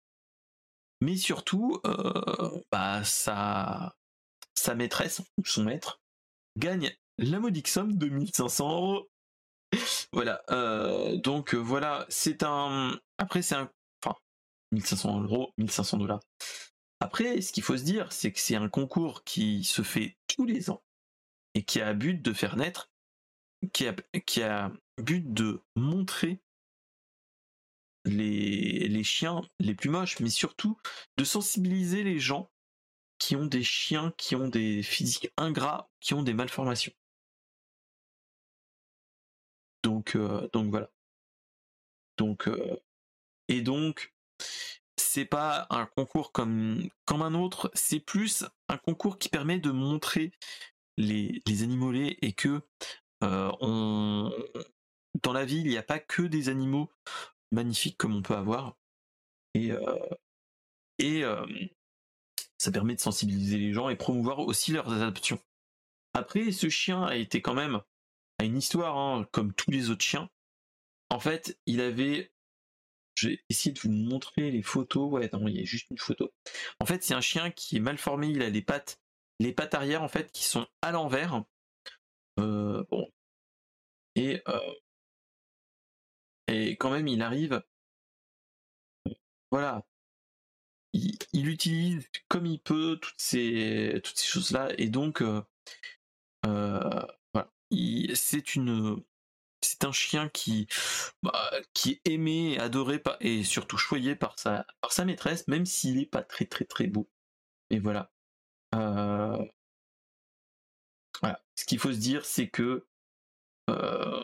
Mais 1.01 1.17
surtout, 1.17 1.81
euh, 1.85 2.63
bah, 2.71 3.05
sa, 3.05 3.95
sa 4.55 4.75
maîtresse 4.75 5.21
ou 5.37 5.45
son 5.45 5.65
maître 5.65 6.01
gagne 6.57 6.97
la 7.19 7.41
modique 7.41 7.69
somme 7.69 7.99
de 7.99 8.09
1500 8.09 8.71
euros. 8.71 9.11
voilà, 10.13 10.43
euh, 10.51 11.17
donc 11.17 11.55
euh, 11.55 11.59
voilà, 11.59 12.07
c'est 12.09 12.43
un. 12.43 12.99
Après, 13.19 13.43
c'est 13.43 13.55
un. 13.55 13.71
Enfin, 14.03 14.17
1500 14.73 15.23
euros, 15.23 15.53
1500 15.59 15.99
dollars. 15.99 16.21
Après, 17.01 17.41
ce 17.43 17.53
qu'il 17.53 17.63
faut 17.63 17.77
se 17.77 17.83
dire, 17.83 18.11
c'est 18.13 18.33
que 18.33 18.41
c'est 18.41 18.57
un 18.57 18.69
concours 18.69 19.25
qui 19.25 19.63
se 19.65 19.83
fait 19.83 20.17
tous 20.27 20.47
les 20.47 20.71
ans 20.71 20.83
et 21.55 21.65
qui 21.65 21.81
a 21.81 21.93
but 21.93 22.23
de 22.23 22.33
faire 22.33 22.57
naître, 22.57 22.91
qui 23.73 23.87
a, 23.87 23.95
qui 24.25 24.43
a 24.43 24.73
but 24.99 25.33
de 25.33 25.61
montrer 25.77 26.41
les, 28.05 28.89
les 28.89 29.05
chiens 29.05 29.43
les 29.59 29.75
plus 29.75 29.91
moches, 29.91 30.21
mais 30.21 30.31
surtout 30.31 30.77
de 31.17 31.25
sensibiliser 31.25 32.05
les 32.05 32.19
gens 32.19 32.51
qui 33.19 33.37
ont 33.37 33.47
des 33.47 33.63
chiens 33.63 34.13
qui 34.19 34.37
ont 34.37 34.49
des 34.49 34.83
physiques 34.83 35.31
ingrats, 35.37 35.89
qui 36.01 36.15
ont 36.15 36.23
des 36.23 36.35
malformations. 36.35 36.93
Donc, 39.83 40.17
euh, 40.17 40.49
donc 40.53 40.71
voilà. 40.71 40.91
Donc, 42.17 42.49
euh, 42.49 42.77
et 43.49 43.61
donc, 43.61 44.15
c'est 44.97 45.25
pas 45.25 45.67
un 45.71 45.87
concours 45.87 46.33
comme, 46.33 46.89
comme 47.05 47.23
un 47.23 47.35
autre, 47.35 47.71
c'est 47.75 48.01
plus 48.01 48.45
un 48.69 48.79
concours 48.79 49.19
qui 49.19 49.29
permet 49.29 49.59
de 49.59 49.71
montrer 49.71 50.33
les, 50.97 51.43
les 51.47 51.63
animaux 51.63 51.93
et 51.95 52.33
que 52.33 52.63
on, 53.23 54.31
dans 55.23 55.33
la 55.33 55.45
ville, 55.45 55.67
il 55.67 55.71
n'y 55.71 55.79
a 55.79 55.83
pas 55.83 55.99
que 55.99 56.23
des 56.23 56.49
animaux 56.49 56.91
magnifiques 57.53 57.97
comme 57.97 58.15
on 58.15 58.23
peut 58.23 58.37
avoir. 58.37 58.77
Et, 59.55 59.71
et 60.99 61.23
ça 62.59 62.73
permet 62.73 62.95
de 62.95 63.01
sensibiliser 63.01 63.59
les 63.59 63.73
gens 63.73 63.89
et 63.89 63.97
promouvoir 63.97 64.41
aussi 64.41 64.73
leurs 64.73 64.93
adaptations. 64.93 65.41
Après, 66.15 66.53
ce 66.53 66.69
chien 66.69 67.05
a 67.05 67.17
été 67.17 67.43
quand 67.43 67.55
même 67.55 67.83
à 68.39 68.45
une 68.45 68.57
histoire, 68.57 68.97
hein, 68.97 69.29
comme 69.33 69.53
tous 69.53 69.71
les 69.71 69.91
autres 69.91 70.05
chiens. 70.05 70.31
En 71.11 71.21
fait, 71.21 71.59
il 71.67 71.81
avait. 71.81 72.33
J'ai 73.17 73.45
essayé 73.49 73.73
de 73.73 73.79
vous 73.81 73.91
montrer 73.91 74.51
les 74.51 74.63
photos. 74.63 75.13
Ouais, 75.13 75.31
non, 75.33 75.47
il 75.47 75.57
y 75.57 75.61
a 75.61 75.65
juste 75.65 75.91
une 75.91 75.99
photo. 75.99 76.33
En 76.81 76.87
fait, 76.87 77.05
c'est 77.05 77.15
un 77.15 77.21
chien 77.21 77.51
qui 77.51 77.77
est 77.77 77.81
mal 77.81 77.99
formé. 77.99 78.29
Il 78.29 78.43
a 78.43 78.51
les 78.51 78.63
pattes, 78.63 79.01
les 79.39 79.53
pattes 79.53 79.75
arrière 79.75 80.03
en 80.03 80.09
fait, 80.09 80.33
qui 80.33 80.45
sont 80.45 80.67
à 80.83 80.91
l'envers. 80.91 81.45
Euh, 82.41 82.83
bon. 82.91 83.09
Et 84.17 84.43
euh, 84.49 84.75
et 86.55 86.77
quand 86.77 86.91
même, 86.91 87.09
il 87.09 87.23
arrive. 87.23 87.63
Voilà. 89.51 89.85
Il, 90.93 91.49
utilise 91.49 92.09
comme 92.29 92.47
il 92.47 92.61
peut 92.61 92.99
toutes 93.01 93.15
ces 93.21 94.01
toutes 94.05 94.17
ces 94.17 94.27
choses 94.27 94.53
là 94.53 94.69
et 94.79 94.89
donc 94.89 95.23
euh, 95.23 95.43
voilà. 97.33 97.51
C'est 98.15 98.55
une 98.55 99.03
c'est 99.65 99.85
un 99.85 99.93
chien 99.93 100.29
qui, 100.29 100.69
bah, 101.23 101.51
qui 101.73 101.93
est 101.93 102.13
aimé, 102.13 102.59
adoré 102.59 103.03
et 103.21 103.45
surtout 103.45 103.79
choyé 103.79 104.15
par 104.17 104.39
sa, 104.39 104.67
par 104.81 104.93
sa 104.93 105.05
maîtresse, 105.05 105.49
même 105.49 105.67
s'il 105.67 105.97
n'est 105.97 106.07
pas 106.07 106.23
très 106.23 106.45
très 106.47 106.65
très 106.65 106.87
beau. 106.87 107.09
Et 107.71 107.79
voilà. 107.81 108.11
Euh, 108.75 109.45
voilà. 111.21 111.43
Ce 111.57 111.65
qu'il 111.65 111.79
faut 111.79 111.93
se 111.93 111.99
dire, 111.99 112.25
c'est 112.25 112.49
que 112.49 112.87
euh, 113.71 114.23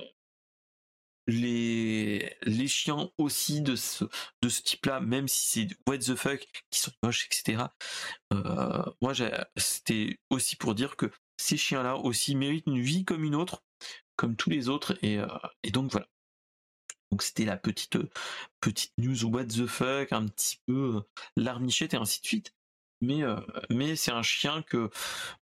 les, 1.31 2.66
chiens 2.66 3.11
aussi 3.18 3.62
de 3.62 3.76
ce, 3.76 4.05
de 4.43 4.49
ce 4.49 4.62
type-là, 4.62 5.01
même 5.01 5.28
si 5.28 5.68
c'est 5.68 5.76
what 5.87 5.99
the 5.99 6.14
fuck, 6.14 6.47
qui 6.70 6.81
sont 6.81 6.93
moches, 7.03 7.26
etc. 7.26 7.64
Euh, 8.33 8.85
moi, 9.01 9.12
c'était 9.57 10.18
aussi 10.31 10.57
pour 10.57 10.74
dire 10.74 10.97
que 10.97 11.11
ces 11.37 11.57
chiens-là 11.57 11.97
aussi 11.97 12.35
méritent 12.35 12.66
une 12.66 12.81
vie 12.81 13.05
comme 13.05 13.24
une 13.24 13.35
autre, 13.35 13.64
comme 14.16 14.37
tous 14.37 14.51
les 14.51 14.68
autres, 14.68 14.99
et, 15.03 15.18
euh, 15.18 15.26
donc 15.72 15.91
voilà. 15.93 16.07
Donc 17.11 17.22
c'était 17.22 17.45
la 17.45 17.57
petite 17.57 17.99
petite 18.61 18.93
news 18.97 19.24
what 19.24 19.47
the 19.47 19.66
fuck, 19.66 20.12
un 20.12 20.28
petit 20.28 20.59
peu 20.66 20.97
euh, 20.97 21.01
larmichette 21.37 21.95
et 21.95 21.97
ainsi 21.97 22.20
de 22.20 22.26
suite. 22.26 22.55
Mais 23.01 23.22
mais 23.70 23.97
c'est 23.97 24.12
un 24.12 24.22
chien 24.22 24.62
que 24.62 24.91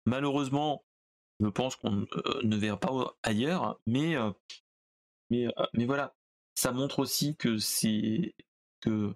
malheureusement 0.06 0.84
je 1.40 1.48
pense 1.48 1.74
qu'on 1.74 2.06
ne 2.44 2.56
verra 2.56 2.78
pas 2.78 3.16
ailleurs, 3.24 3.80
mais 3.84 4.14
mais, 5.30 5.46
voilà, 5.86 6.14
ça 6.54 6.72
montre 6.72 6.98
aussi 7.00 7.36
que 7.36 7.58
c'est 7.58 8.34
que 8.80 9.14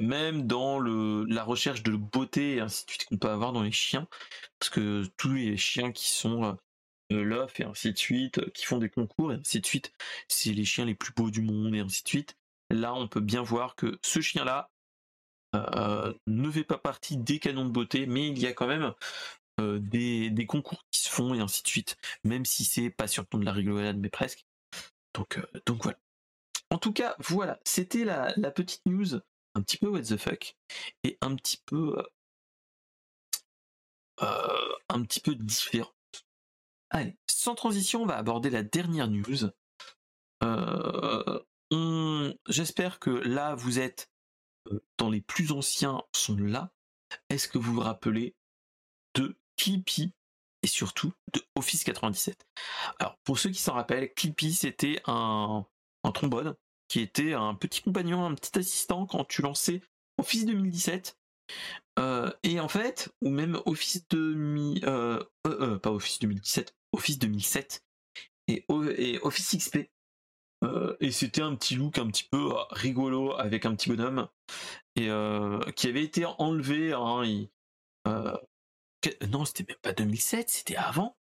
même 0.00 0.46
dans 0.46 0.80
la 0.80 1.42
recherche 1.42 1.82
de 1.82 1.96
beauté 1.96 2.56
et 2.56 2.60
ainsi 2.60 2.86
de 2.86 2.90
suite 2.92 3.06
qu'on 3.06 3.18
peut 3.18 3.28
avoir 3.28 3.52
dans 3.52 3.62
les 3.62 3.72
chiens, 3.72 4.06
parce 4.58 4.70
que 4.70 5.04
tous 5.16 5.32
les 5.32 5.56
chiens 5.56 5.90
qui 5.90 6.08
sont 6.08 6.56
euh, 7.12 7.24
l'off 7.24 7.58
et 7.58 7.64
ainsi 7.64 7.92
de 7.92 7.98
suite, 7.98 8.52
qui 8.52 8.64
font 8.64 8.78
des 8.78 8.88
concours 8.88 9.32
et 9.32 9.36
ainsi 9.36 9.60
de 9.60 9.66
suite, 9.66 9.92
c'est 10.28 10.52
les 10.52 10.64
chiens 10.64 10.84
les 10.84 10.94
plus 10.94 11.12
beaux 11.12 11.30
du 11.30 11.42
monde 11.42 11.74
et 11.74 11.80
ainsi 11.80 12.04
de 12.04 12.08
suite. 12.08 12.36
Là, 12.70 12.94
on 12.94 13.08
peut 13.08 13.20
bien 13.20 13.42
voir 13.42 13.74
que 13.74 13.98
ce 14.02 14.20
chien-là 14.20 14.70
ne 16.26 16.50
fait 16.50 16.64
pas 16.64 16.78
partie 16.78 17.16
des 17.16 17.38
canons 17.38 17.64
de 17.64 17.70
beauté, 17.70 18.06
mais 18.06 18.28
il 18.28 18.38
y 18.38 18.46
a 18.46 18.52
quand 18.52 18.66
même 18.66 18.92
des, 19.58 20.30
des, 20.30 20.46
concours 20.46 20.84
qui 20.90 21.00
se 21.00 21.08
font 21.08 21.34
et 21.34 21.40
ainsi 21.40 21.62
de 21.62 21.68
suite, 21.68 21.96
même 22.24 22.44
si 22.44 22.64
c'est 22.64 22.90
pas 22.90 23.06
sur 23.06 23.22
le 23.22 23.26
ton 23.28 23.38
de 23.38 23.44
la 23.44 23.52
rigolade, 23.52 23.98
mais 23.98 24.08
presque. 24.08 24.44
Donc, 25.14 25.40
donc 25.66 25.82
voilà. 25.82 25.98
En 26.70 26.78
tout 26.78 26.92
cas, 26.92 27.14
voilà, 27.20 27.60
c'était 27.64 28.04
la, 28.04 28.32
petite 28.50 28.84
news 28.86 29.20
un 29.54 29.62
petit 29.62 29.76
peu 29.76 29.86
what 29.86 30.02
the 30.02 30.16
fuck 30.16 30.56
et 31.04 31.16
un 31.20 31.36
petit 31.36 31.58
peu 31.66 31.96
un 34.18 35.02
petit 35.02 35.20
peu 35.20 35.34
différente. 35.34 35.94
Allez, 36.90 37.16
sans 37.28 37.54
transition, 37.54 38.02
on 38.02 38.06
va 38.06 38.16
aborder 38.16 38.50
la 38.50 38.62
dernière 38.62 39.08
news. 39.08 39.50
J'espère 42.48 42.98
que 42.98 43.10
là, 43.10 43.54
vous 43.54 43.78
êtes 43.78 44.10
dans 44.98 45.10
les 45.10 45.20
plus 45.20 45.52
anciens 45.52 46.02
sont 46.14 46.36
là. 46.36 46.72
Est-ce 47.28 47.48
que 47.48 47.58
vous 47.58 47.74
vous 47.74 47.80
rappelez 47.80 48.34
de 49.14 49.36
Clippy 49.56 50.12
et 50.62 50.66
surtout 50.66 51.12
de 51.32 51.42
Office 51.56 51.84
97. 51.84 52.46
Alors 52.98 53.16
pour 53.24 53.38
ceux 53.38 53.50
qui 53.50 53.60
s'en 53.60 53.74
rappellent, 53.74 54.12
Clippy 54.14 54.52
c'était 54.54 55.00
un, 55.06 55.66
trombone 56.14 56.54
qui 56.88 57.00
était 57.00 57.34
un 57.34 57.54
petit 57.54 57.82
compagnon, 57.82 58.24
un 58.24 58.34
petit 58.34 58.58
assistant 58.58 59.06
quand 59.06 59.24
tu 59.24 59.42
lançais 59.42 59.82
Office 60.18 60.46
2017. 60.46 61.18
Euh, 61.98 62.30
et 62.42 62.58
en 62.60 62.68
fait, 62.68 63.10
ou 63.20 63.28
même 63.28 63.60
Office 63.66 64.06
2000, 64.08 64.84
euh, 64.86 65.22
euh, 65.46 65.78
pas 65.78 65.90
Office 65.90 66.18
2017, 66.20 66.74
Office 66.92 67.18
2007 67.18 67.84
et, 68.48 68.64
Office 68.68 69.56
XP. 69.56 69.90
et 71.00 71.10
c'était 71.10 71.42
un 71.42 71.54
petit 71.54 71.74
look 71.74 71.98
un 71.98 72.06
petit 72.06 72.24
peu 72.30 72.54
rigolo 72.70 73.34
avec 73.34 73.66
un 73.66 73.74
petit 73.74 73.90
bonhomme 73.90 74.28
et 74.96 75.08
qui 75.76 75.88
avait 75.88 76.04
été 76.04 76.24
enlevé. 76.38 76.94
Hein, 76.94 77.46
non, 79.28 79.44
c'était 79.44 79.64
même 79.68 79.78
pas 79.82 79.92
2007, 79.92 80.48
c'était 80.48 80.76
avant. 80.76 81.16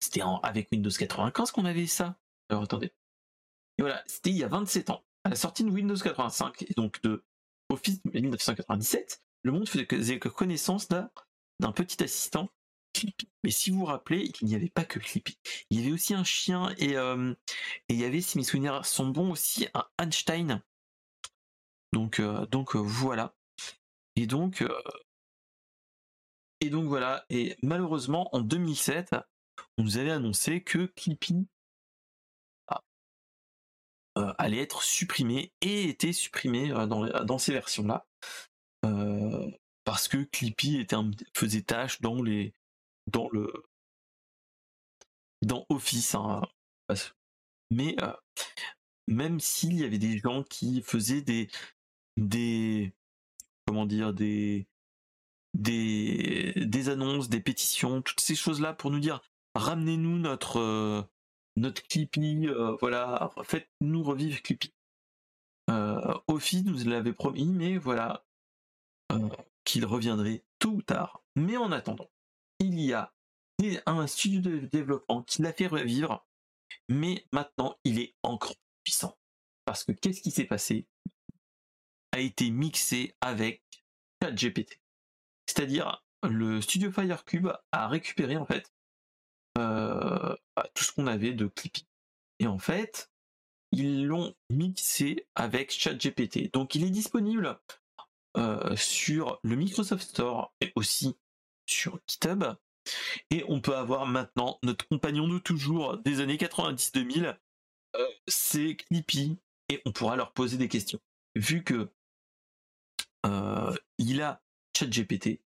C'était 0.00 0.22
avec 0.42 0.68
Windows 0.72 0.90
95 0.90 1.52
qu'on 1.52 1.64
avait 1.64 1.86
ça. 1.86 2.18
Alors 2.48 2.64
attendez. 2.64 2.92
Et 3.78 3.82
voilà, 3.82 4.02
c'était 4.06 4.30
il 4.30 4.36
y 4.36 4.44
a 4.44 4.48
27 4.48 4.90
ans. 4.90 5.04
À 5.24 5.30
la 5.30 5.36
sortie 5.36 5.64
de 5.64 5.70
Windows 5.70 5.96
85 5.96 6.62
et 6.62 6.74
donc 6.74 7.00
de 7.02 7.24
Office 7.68 8.00
1997, 8.04 9.22
le 9.44 9.52
monde 9.52 9.68
faisait 9.68 10.18
connaissance 10.18 10.88
d'un 10.88 11.72
petit 11.72 12.02
assistant 12.02 12.50
Clippy. 12.92 13.28
Mais 13.44 13.50
si 13.50 13.70
vous 13.70 13.80
vous 13.80 13.84
rappelez, 13.86 14.32
il 14.40 14.46
n'y 14.46 14.54
avait 14.54 14.68
pas 14.68 14.84
que 14.84 14.98
Clippy. 14.98 15.38
Il 15.70 15.78
y 15.78 15.82
avait 15.82 15.92
aussi 15.92 16.14
un 16.14 16.24
chien 16.24 16.74
et, 16.78 16.96
euh, 16.96 17.34
et 17.88 17.94
il 17.94 18.00
y 18.00 18.04
avait, 18.04 18.20
si 18.20 18.38
mes 18.38 18.44
souvenirs 18.44 18.84
sont 18.84 19.08
bons, 19.08 19.30
aussi 19.30 19.66
un 19.74 19.86
Einstein. 19.98 20.62
Donc, 21.92 22.20
euh, 22.20 22.46
donc 22.46 22.76
euh, 22.76 22.78
voilà. 22.78 23.34
Et 24.16 24.26
donc, 24.26 24.62
et 26.62 26.70
donc 26.70 26.86
voilà, 26.86 27.26
et 27.28 27.56
malheureusement 27.64 28.28
en 28.36 28.40
2007, 28.40 29.16
on 29.78 29.82
nous 29.82 29.98
avait 29.98 30.12
annoncé 30.12 30.62
que 30.62 30.86
Clippy 30.86 31.48
ah, 32.68 32.80
euh, 34.16 34.32
allait 34.38 34.60
être 34.62 34.84
supprimé 34.84 35.52
et 35.60 35.88
était 35.88 36.12
supprimé 36.12 36.70
euh, 36.70 36.86
dans, 36.86 37.38
ces 37.38 37.52
versions-là. 37.52 38.06
Euh, 38.86 39.50
parce 39.82 40.06
que 40.06 40.18
Clippy 40.22 40.78
était 40.78 40.94
faisait 41.34 41.62
tâche 41.62 42.00
dans 42.00 42.22
les 42.22 42.54
dans 43.10 43.28
le 43.30 43.52
dans 45.44 45.66
Office. 45.68 46.14
Hein, 46.14 46.42
mais 47.72 47.96
même 49.08 49.40
s'il 49.40 49.80
y 49.80 49.84
avait 49.84 49.98
des 49.98 50.18
gens 50.18 50.44
qui 50.44 50.80
faisaient 50.82 51.22
des 51.22 51.50
des 52.16 52.92
comment 53.66 53.84
dire 53.84 54.14
des 54.14 54.68
des, 55.54 56.88
annonces, 56.88 57.28
des 57.28 57.40
pétitions, 57.40 58.02
toutes 58.02 58.20
ces 58.20 58.34
choses-là 58.34 58.72
pour 58.72 58.90
nous 58.90 59.00
dire 59.00 59.20
ramenez-nous 59.54 60.18
notre 60.18 60.58
euh, 60.58 61.02
notre 61.56 61.82
Clippy, 61.82 62.48
euh, 62.48 62.76
voilà, 62.80 63.30
faites-nous 63.44 64.02
revivre 64.02 64.40
Clippy. 64.42 64.72
Euh, 65.70 66.14
nous 66.64 66.84
l'avait 66.84 67.12
promis, 67.12 67.46
mais 67.46 67.76
voilà 67.76 68.24
euh, 69.12 69.28
qu'il 69.64 69.84
reviendrait 69.84 70.44
tôt 70.58 70.70
ou 70.70 70.82
tard. 70.82 71.22
Mais 71.36 71.56
en 71.56 71.72
attendant, 71.72 72.10
il 72.58 72.80
y 72.80 72.92
a 72.92 73.12
un 73.86 74.06
studio 74.06 74.40
de 74.40 74.66
développement 74.66 75.22
qui 75.22 75.42
l'a 75.42 75.52
fait 75.52 75.66
revivre, 75.66 76.26
mais 76.88 77.26
maintenant 77.32 77.76
il 77.84 78.00
est 78.00 78.14
encore 78.22 78.56
puissant. 78.82 79.16
Parce 79.64 79.84
que 79.84 79.92
qu'est-ce 79.92 80.22
qui 80.22 80.30
s'est 80.30 80.44
passé? 80.44 80.86
A 82.12 82.20
été 82.20 82.50
mixé 82.50 83.14
avec 83.20 83.62
ChatGPT. 84.22 84.81
C'est-à-dire, 85.52 86.02
le 86.22 86.62
studio 86.62 86.90
Firecube 86.90 87.48
a 87.72 87.88
récupéré 87.88 88.38
en 88.38 88.46
fait 88.46 88.72
euh, 89.58 90.34
bah, 90.56 90.66
tout 90.72 90.82
ce 90.82 90.92
qu'on 90.92 91.06
avait 91.06 91.34
de 91.34 91.46
Clippy. 91.46 91.86
Et 92.38 92.46
en 92.46 92.58
fait, 92.58 93.10
ils 93.70 94.06
l'ont 94.06 94.34
mixé 94.48 95.26
avec 95.34 95.70
ChatGPT. 95.70 96.50
Donc 96.54 96.74
il 96.74 96.84
est 96.84 96.90
disponible 96.90 97.60
euh, 98.38 98.74
sur 98.76 99.40
le 99.42 99.56
Microsoft 99.56 100.08
Store 100.08 100.54
et 100.62 100.72
aussi 100.74 101.16
sur 101.66 102.00
GitHub. 102.08 102.44
Et 103.30 103.44
on 103.46 103.60
peut 103.60 103.76
avoir 103.76 104.06
maintenant 104.06 104.58
notre 104.62 104.88
compagnon 104.88 105.28
de 105.28 105.38
toujours 105.38 105.98
des 105.98 106.20
années 106.20 106.38
90-2000, 106.38 107.36
euh, 107.94 108.06
c'est 108.26 108.76
Clippy, 108.76 109.38
et 109.68 109.82
on 109.84 109.92
pourra 109.92 110.16
leur 110.16 110.32
poser 110.32 110.56
des 110.56 110.68
questions. 110.68 110.98
Vu 111.36 111.62
que 111.62 111.90
il 113.98 114.20
a 114.20 114.42
ChatGPT, 114.76 115.40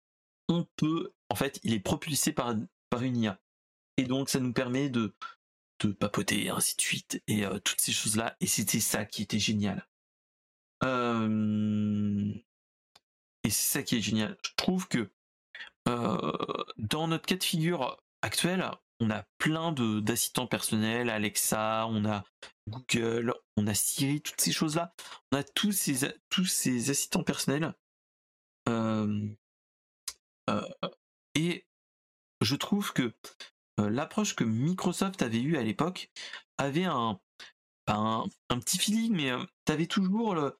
on 0.49 0.67
peut, 0.75 1.13
en 1.29 1.35
fait, 1.35 1.59
il 1.63 1.73
est 1.73 1.79
propulsé 1.79 2.33
par, 2.33 2.55
par 2.89 3.03
une 3.03 3.17
IA. 3.17 3.39
Et 3.97 4.03
donc 4.03 4.29
ça 4.29 4.39
nous 4.39 4.53
permet 4.53 4.89
de, 4.89 5.13
papoter, 5.99 6.49
ainsi 6.49 6.75
de 6.77 6.81
suite, 6.81 7.21
et 7.27 7.43
toutes 7.63 7.81
ces 7.81 7.91
choses-là. 7.91 8.37
Et 8.39 8.47
c'était 8.47 8.79
ça 8.79 9.05
qui 9.05 9.21
était 9.21 9.39
génial. 9.39 9.85
Et 13.43 13.49
c'est 13.49 13.79
ça 13.79 13.83
qui 13.83 13.97
est 13.97 14.01
génial. 14.01 14.37
Je 14.45 14.51
trouve 14.55 14.87
que 14.87 15.11
dans 15.85 17.07
notre 17.07 17.25
cas 17.25 17.35
de 17.35 17.43
figure 17.43 18.01
actuel, 18.21 18.65
on 18.99 19.09
a 19.09 19.23
plein 19.37 19.73
d'assistants 19.73 20.47
personnels, 20.47 21.09
Alexa, 21.09 21.85
on 21.87 22.05
a 22.05 22.23
Google, 22.69 23.33
on 23.57 23.67
a 23.67 23.73
Siri, 23.73 24.21
toutes 24.21 24.39
ces 24.39 24.51
choses-là. 24.51 24.93
On 25.31 25.37
a 25.37 25.43
tous 25.43 25.71
ces, 25.73 26.13
tous 26.29 26.45
ces 26.45 26.89
assistants 26.89 27.23
personnels. 27.23 27.73
Et 31.35 31.65
je 32.41 32.55
trouve 32.55 32.93
que 32.93 33.13
l'approche 33.77 34.35
que 34.35 34.43
Microsoft 34.43 35.21
avait 35.21 35.41
eue 35.41 35.57
à 35.57 35.63
l'époque 35.63 36.11
avait 36.57 36.85
un, 36.85 37.19
un, 37.87 38.29
petit 38.59 38.77
feeling, 38.77 39.15
mais 39.15 39.31
tu 39.65 39.71
avais 39.71 39.87
toujours 39.87 40.35
le. 40.35 40.57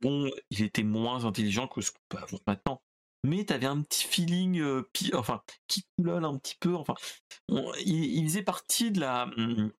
bon, 0.00 0.30
il 0.50 0.62
était 0.62 0.82
moins 0.82 1.24
intelligent 1.24 1.68
que 1.68 1.80
ce 1.80 1.90
qu'on 1.92 1.98
peut 2.08 2.18
avoir 2.18 2.40
maintenant 2.46 2.82
mais 3.24 3.44
tu 3.44 3.52
avais 3.52 3.66
un 3.66 3.82
petit 3.82 4.04
feeling, 4.06 4.62
enfin, 5.14 5.42
qui 5.66 5.84
coulole 5.96 6.24
un 6.24 6.38
petit 6.38 6.56
peu. 6.60 6.74
Enfin, 6.74 6.94
il, 7.84 8.24
faisait 8.24 8.42
partie 8.42 8.90
de 8.90 9.00
la, 9.00 9.26
mmh, 9.26 9.72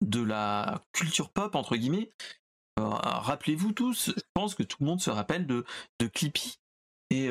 de 0.00 0.22
la 0.22 0.84
culture 0.92 1.30
pop 1.30 1.54
entre 1.54 1.76
guillemets. 1.76 2.10
Rappelez-vous 2.78 3.72
tous, 3.72 4.12
je 4.16 4.22
pense 4.34 4.54
que 4.54 4.62
tout 4.62 4.78
le 4.80 4.86
monde 4.86 5.00
se 5.00 5.10
rappelle 5.10 5.46
de, 5.46 5.64
de 6.00 6.06
Clippy. 6.06 6.58
Et, 7.10 7.30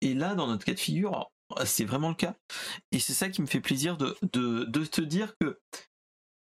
et 0.00 0.14
là, 0.14 0.34
dans 0.34 0.46
notre 0.46 0.64
cas 0.64 0.74
de 0.74 0.80
figure, 0.80 1.30
c'est 1.64 1.84
vraiment 1.84 2.08
le 2.08 2.14
cas. 2.14 2.34
Et 2.92 2.98
c'est 2.98 3.12
ça 3.12 3.28
qui 3.28 3.42
me 3.42 3.46
fait 3.46 3.60
plaisir 3.60 3.96
de, 3.96 4.16
de, 4.32 4.84
te 4.84 5.00
dire 5.00 5.34
que 5.38 5.60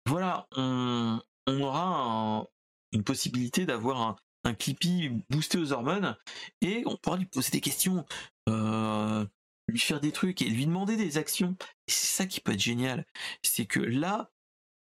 voilà, 0.06 0.46
on, 0.56 1.20
on 1.46 1.60
aura 1.60 2.46
une 2.92 3.04
possibilité 3.04 3.66
d'avoir 3.66 4.00
un, 4.00 4.16
un 4.44 4.54
Clippy 4.54 5.10
boosté 5.30 5.58
aux 5.58 5.72
hormones 5.72 6.16
et 6.60 6.82
on 6.86 6.96
pourra 6.96 7.16
lui 7.16 7.26
poser 7.26 7.50
des 7.50 7.60
questions, 7.60 8.04
euh, 8.48 9.26
lui 9.68 9.78
faire 9.78 10.00
des 10.00 10.12
trucs 10.12 10.42
et 10.42 10.48
lui 10.48 10.66
demander 10.66 10.96
des 10.96 11.18
actions. 11.18 11.56
Et 11.88 11.90
c'est 11.90 12.06
ça 12.06 12.26
qui 12.26 12.40
peut 12.40 12.52
être 12.52 12.60
génial. 12.60 13.06
C'est 13.42 13.66
que 13.66 13.80
là, 13.80 14.30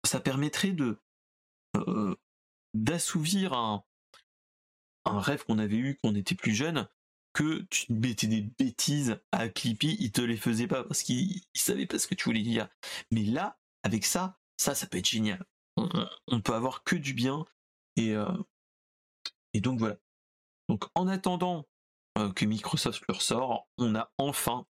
ça 0.05 0.21
permettrait 0.21 0.73
de 0.73 0.99
euh, 1.77 2.15
d'assouvir 2.75 3.55
un, 3.55 3.85
un 5.05 5.21
rêve 5.21 5.45
qu'on 5.45 5.59
avait 5.59 5.77
eu 5.77 5.99
quand 6.03 6.11
on 6.11 6.15
était 6.15 6.35
plus 6.35 6.55
jeune, 6.55 6.89
que 7.33 7.67
tu 7.69 7.93
mettais 7.93 8.29
des 8.29 8.43
bêtises 8.43 9.21
à 9.33 9.49
Clippy, 9.49 9.97
il 9.99 10.13
te 10.13 10.21
les 10.21 10.37
faisait 10.37 10.69
pas 10.69 10.85
parce 10.85 11.03
qu'il 11.03 11.43
savait 11.53 11.87
pas 11.87 11.99
ce 11.99 12.07
que 12.07 12.15
tu 12.15 12.25
voulais 12.25 12.43
dire. 12.43 12.69
Mais 13.11 13.25
là, 13.25 13.59
avec 13.83 14.05
ça, 14.05 14.39
ça, 14.57 14.75
ça 14.75 14.87
peut 14.87 14.99
être 14.99 15.09
génial. 15.09 15.45
On, 15.77 16.41
peut 16.41 16.55
avoir 16.55 16.85
que 16.85 16.95
du 16.95 17.15
bien 17.15 17.45
et, 17.97 18.15
euh, 18.15 18.33
et 19.53 19.61
donc 19.61 19.81
voilà. 19.81 19.97
Donc 20.69 20.85
en 20.95 21.09
attendant 21.09 21.67
euh, 22.17 22.33
que 22.33 22.45
Microsoft 22.45 23.03
le 23.09 23.15
ressort, 23.15 23.69
on 23.79 23.97
a 23.97 24.13
enfin 24.19 24.67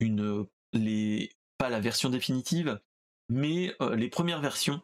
une 0.00 0.46
les 0.74 1.32
pas 1.56 1.70
la 1.70 1.80
version 1.80 2.10
définitive, 2.10 2.78
mais 3.30 3.74
euh, 3.80 3.96
les 3.96 4.10
premières 4.10 4.40
versions, 4.40 4.82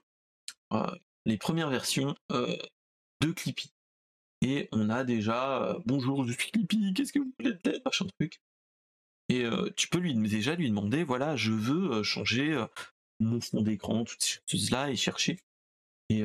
les 1.27 1.39
premières 1.39 1.71
versions 1.71 2.15
de 2.31 3.33
Clippy. 3.33 3.73
Et 4.43 4.69
on 4.73 4.89
a 4.89 5.05
déjà 5.05 5.77
bonjour, 5.85 6.27
je 6.27 6.33
suis 6.33 6.51
Clippy, 6.51 6.95
qu'est-ce 6.95 7.13
que 7.13 7.19
vous 7.19 7.33
voulez 7.39 7.55
de 7.63 7.83
machin 7.85 8.07
truc. 8.19 8.41
Et 9.29 9.45
tu 9.77 9.89
peux 9.89 9.99
lui 9.99 10.15
déjà 10.15 10.55
lui 10.55 10.69
demander 10.69 11.05
voilà, 11.05 11.37
je 11.37 11.53
veux 11.53 12.03
changer 12.03 12.65
mon 13.21 13.41
fond 13.41 13.61
d'écran, 13.61 14.05
toutes 14.05 14.23
ces 14.23 14.41
choses-là, 14.47 14.91
et 14.91 14.97
chercher. 14.97 15.39
Et, 16.09 16.25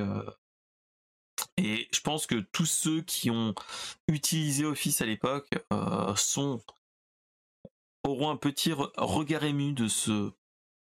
et 1.57 1.87
je 1.93 2.01
pense 2.01 2.27
que 2.27 2.39
tous 2.51 2.65
ceux 2.65 3.01
qui 3.01 3.29
ont 3.31 3.55
utilisé 4.07 4.65
Office 4.65 5.01
à 5.01 5.05
l'époque 5.05 5.49
euh, 5.71 6.15
sont 6.15 6.61
auront 8.03 8.29
un 8.29 8.37
petit 8.37 8.71
regard 8.73 9.43
ému 9.43 9.73
de 9.73 9.87
ce 9.87 10.31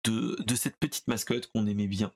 de, 0.05 0.55
cette 0.55 0.77
petite 0.77 1.09
mascotte 1.09 1.49
qu'on 1.49 1.67
aimait 1.67 1.89
bien. 1.89 2.13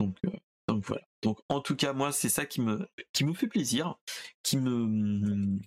Donc, 0.00 0.16
euh, 0.24 0.30
donc 0.76 0.84
voilà. 0.84 1.02
Donc 1.22 1.40
en 1.48 1.60
tout 1.60 1.74
cas 1.74 1.94
moi 1.94 2.12
c'est 2.12 2.28
ça 2.28 2.44
qui 2.44 2.60
me 2.60 2.86
qui 3.12 3.24
me 3.24 3.32
fait 3.32 3.48
plaisir, 3.48 3.96
qui 4.42 4.58
me 4.58 5.58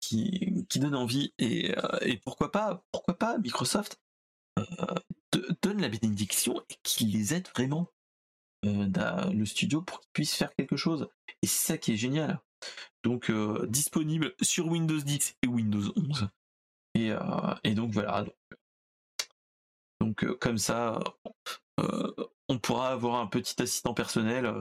qui, 0.00 0.66
qui 0.68 0.80
donne 0.80 0.96
envie 0.96 1.32
et, 1.38 1.76
euh, 1.78 1.98
et 2.02 2.16
pourquoi 2.16 2.50
pas 2.50 2.82
pourquoi 2.90 3.16
pas 3.16 3.38
Microsoft 3.38 4.00
donne 5.62 5.80
la 5.80 5.88
bénédiction 5.88 6.60
et 6.68 6.74
qu'il 6.82 7.12
les 7.12 7.34
aide 7.34 7.46
vraiment 7.54 7.88
euh, 8.66 9.30
le 9.32 9.46
studio 9.46 9.80
pour 9.80 10.00
qu'il 10.00 10.10
puisse 10.12 10.34
faire 10.34 10.52
quelque 10.56 10.76
chose. 10.76 11.08
Et 11.42 11.46
c'est 11.46 11.66
ça 11.66 11.78
qui 11.78 11.92
est 11.92 11.96
génial. 11.96 12.40
Donc 13.04 13.30
euh, 13.30 13.64
disponible 13.68 14.34
sur 14.42 14.66
Windows 14.66 14.98
10 15.00 15.36
et 15.42 15.46
Windows 15.46 15.92
11. 15.96 16.28
Et, 16.94 17.12
euh, 17.12 17.54
et 17.62 17.74
donc 17.74 17.92
voilà. 17.92 18.26
Donc, 20.00 20.24
comme 20.38 20.58
ça, 20.58 20.98
on 22.50 22.58
pourra 22.58 22.90
avoir 22.90 23.20
un 23.20 23.26
petit 23.26 23.60
assistant 23.62 23.94
personnel 23.94 24.52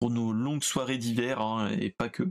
pour 0.00 0.10
nos 0.10 0.32
longues 0.32 0.62
soirées 0.62 0.98
d'hiver 0.98 1.40
hein, 1.40 1.70
et 1.70 1.90
pas 1.90 2.08
que. 2.08 2.24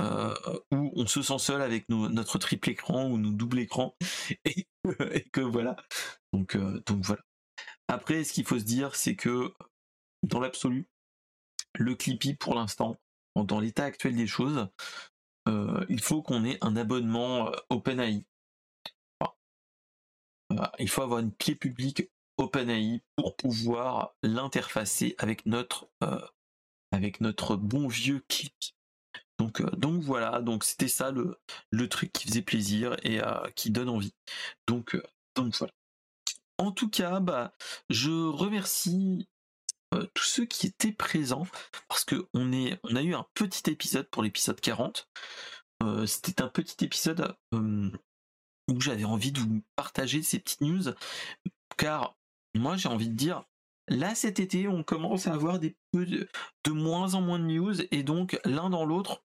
où 0.00 0.92
on 0.96 1.06
se 1.06 1.22
sent 1.22 1.38
seul 1.38 1.62
avec 1.62 1.88
notre 1.88 2.38
triple 2.38 2.70
écran 2.70 3.06
ou 3.06 3.18
nos 3.18 3.30
double 3.30 3.60
écran 3.60 3.96
et, 4.44 4.66
que 5.32 5.40
voilà. 5.40 5.76
Donc, 6.32 6.56
donc 6.56 7.04
voilà. 7.04 7.22
Après, 7.88 8.24
ce 8.24 8.32
qu'il 8.32 8.44
faut 8.44 8.58
se 8.58 8.64
dire, 8.64 8.96
c'est 8.96 9.16
que 9.16 9.52
dans 10.22 10.40
l'absolu, 10.40 10.88
le 11.74 11.94
Clippy 11.94 12.34
pour 12.34 12.54
l'instant, 12.54 12.98
dans 13.36 13.60
l'état 13.60 13.84
actuel 13.84 14.16
des 14.16 14.26
choses, 14.26 14.68
euh, 15.48 15.84
il 15.88 16.00
faut 16.00 16.22
qu'on 16.22 16.44
ait 16.44 16.58
un 16.60 16.76
abonnement 16.76 17.48
euh, 17.48 17.56
OpenAI. 17.70 18.24
il 20.78 20.88
faut 20.88 21.02
avoir 21.02 21.20
une 21.20 21.34
clé 21.34 21.54
publique 21.54 22.10
OpenAI 22.38 23.02
pour 23.16 23.36
pouvoir 23.36 24.14
l'interfacer 24.22 25.14
avec 25.18 25.46
notre 25.46 25.88
euh, 26.02 26.20
avec 26.92 27.20
notre 27.20 27.56
bon 27.56 27.88
vieux 27.88 28.22
Clippy. 28.28 28.74
Donc, 29.38 29.62
donc 29.76 30.02
voilà, 30.02 30.40
donc 30.40 30.62
c'était 30.62 30.88
ça 30.88 31.10
le, 31.10 31.88
truc 31.88 32.12
qui 32.12 32.28
faisait 32.28 32.42
plaisir 32.42 32.96
et 33.02 33.20
qui 33.56 33.70
donne 33.70 33.88
envie. 33.88 34.14
Donc, 34.68 34.96
donc 35.34 35.56
voilà. 35.56 35.72
En 36.58 36.70
tout 36.70 36.88
cas, 36.88 37.18
bah, 37.18 37.54
je 37.88 38.10
remercie 38.10 39.26
euh, 39.92 40.06
tous 40.14 40.24
ceux 40.24 40.46
qui 40.46 40.66
étaient 40.66 40.92
présents, 40.92 41.46
parce 41.88 42.04
que 42.04 42.26
on, 42.34 42.52
a 42.52 43.02
eu 43.02 43.14
un 43.14 43.26
petit 43.34 43.70
épisode 43.70 44.08
pour 44.08 44.22
l'épisode 44.22 44.60
40. 44.60 45.08
Euh, 45.82 46.06
c'était 46.06 46.42
un 46.42 46.48
petit 46.48 46.84
épisode 46.84 47.36
où 47.52 48.80
j'avais 48.80 49.04
envie 49.04 49.32
de 49.32 49.40
vous 49.40 49.62
partager 49.76 50.22
ces 50.22 50.38
petites 50.38 50.60
news, 50.60 50.84
car 51.76 52.16
moi 52.54 52.76
j'ai 52.76 52.88
envie 52.88 53.08
de 53.08 53.14
dire, 53.14 53.44
là 53.88 54.14
cet 54.14 54.40
été 54.40 54.68
on 54.68 54.82
commence 54.82 55.26
à 55.26 55.34
avoir 55.34 55.58
des 55.58 55.76
peu 55.92 56.06
de, 56.06 56.28
moins 56.70 57.14
en 57.14 57.20
moins 57.20 57.38
de 57.38 57.44
news, 57.44 57.80
et 57.90 58.02
donc 58.02 58.38
l'un 58.44 58.70
dans 58.70 58.84
l'autre, 58.84 59.24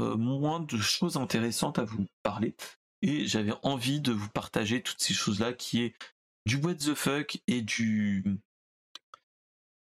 euh, 0.00 0.16
moins 0.16 0.60
de 0.60 0.78
choses 0.78 1.16
intéressantes 1.16 1.78
à 1.78 1.84
vous 1.84 2.06
parler. 2.22 2.54
Et 3.02 3.26
j'avais 3.26 3.54
envie 3.62 4.00
de 4.00 4.12
vous 4.12 4.28
partager 4.28 4.82
toutes 4.82 5.00
ces 5.00 5.14
choses-là 5.14 5.52
qui 5.52 5.82
est 5.82 5.94
du 6.46 6.56
what 6.56 6.74
the 6.74 6.94
fuck 6.94 7.38
et 7.46 7.62
du 7.62 8.24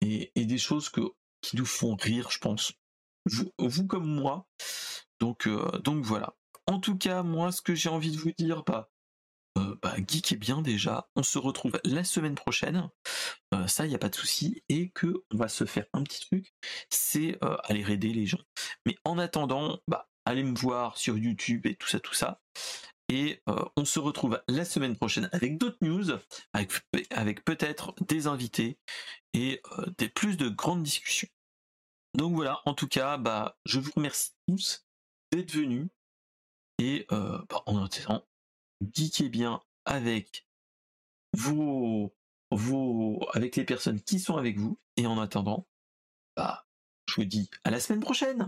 et, 0.02 0.30
des 0.34 0.58
choses 0.58 0.90
qui 0.90 1.56
nous 1.56 1.66
font 1.66 1.96
rire, 1.96 2.30
je 2.30 2.38
pense. 2.38 2.72
Vous, 3.58 3.86
comme 3.86 4.06
moi. 4.06 4.46
Donc, 5.20 5.46
euh, 5.46 5.78
donc 5.78 6.04
voilà. 6.04 6.36
En 6.66 6.78
tout 6.78 6.96
cas, 6.96 7.22
moi, 7.22 7.52
ce 7.52 7.62
que 7.62 7.74
j'ai 7.74 7.88
envie 7.88 8.10
de 8.10 8.18
vous 8.18 8.32
dire, 8.38 8.62
bah, 8.64 8.90
euh, 9.56 9.78
bah, 9.82 9.94
geek 10.06 10.32
est 10.32 10.36
bien 10.36 10.62
déjà. 10.62 11.08
On 11.16 11.22
se 11.22 11.38
retrouve 11.38 11.80
la 11.84 12.04
semaine 12.04 12.34
prochaine. 12.34 12.88
Euh, 13.54 13.66
ça, 13.66 13.86
il 13.86 13.90
n'y 13.90 13.94
a 13.94 13.98
pas 13.98 14.08
de 14.08 14.14
souci. 14.14 14.62
Et 14.68 14.90
que 14.90 15.24
on 15.32 15.36
va 15.36 15.48
se 15.48 15.64
faire 15.64 15.86
un 15.92 16.02
petit 16.02 16.20
truc, 16.20 16.52
c'est 16.90 17.38
aller 17.64 17.90
aider 17.90 18.12
les 18.12 18.26
gens. 18.26 18.42
Mais 18.84 18.96
en 19.04 19.18
attendant, 19.18 19.80
bah, 19.88 20.08
allez 20.24 20.42
me 20.42 20.56
voir 20.56 20.98
sur 20.98 21.16
YouTube 21.16 21.66
et 21.66 21.76
tout 21.76 21.88
ça, 21.88 22.00
tout 22.00 22.14
ça. 22.14 22.40
Et 23.08 23.40
euh, 23.48 23.64
on 23.76 23.84
se 23.84 24.00
retrouve 24.00 24.42
la 24.48 24.64
semaine 24.64 24.96
prochaine 24.96 25.28
avec 25.32 25.58
d'autres 25.58 25.78
news, 25.80 26.10
avec, 26.52 27.44
peut-être 27.44 27.94
des 28.04 28.26
invités 28.26 28.78
et 29.32 29.60
euh, 29.78 29.86
des 29.98 30.08
plus 30.08 30.36
de 30.36 30.48
grandes 30.48 30.82
discussions. 30.82 31.28
Donc 32.14 32.34
voilà, 32.34 32.60
en 32.64 32.74
tout 32.74 32.88
cas, 32.88 33.16
bah, 33.16 33.58
je 33.64 33.78
vous 33.78 33.92
remercie 33.94 34.32
tous 34.48 34.84
d'être 35.30 35.52
venus. 35.52 35.88
Et 36.78 37.06
euh, 37.12 37.38
bah, 37.48 37.62
en 37.66 37.82
attendant, 37.84 38.26
geekez 38.80 39.28
bien 39.28 39.60
avec 39.84 40.46
vos, 41.32 42.14
vos, 42.50 43.20
avec 43.32 43.56
les 43.56 43.64
personnes 43.64 44.00
qui 44.00 44.18
sont 44.18 44.36
avec 44.36 44.58
vous. 44.58 44.78
Et 44.96 45.06
en 45.06 45.20
attendant, 45.20 45.66
bah, 46.36 46.66
je 47.08 47.16
vous 47.16 47.24
dis 47.24 47.50
à 47.64 47.70
la 47.70 47.80
semaine 47.80 48.00
prochaine. 48.00 48.46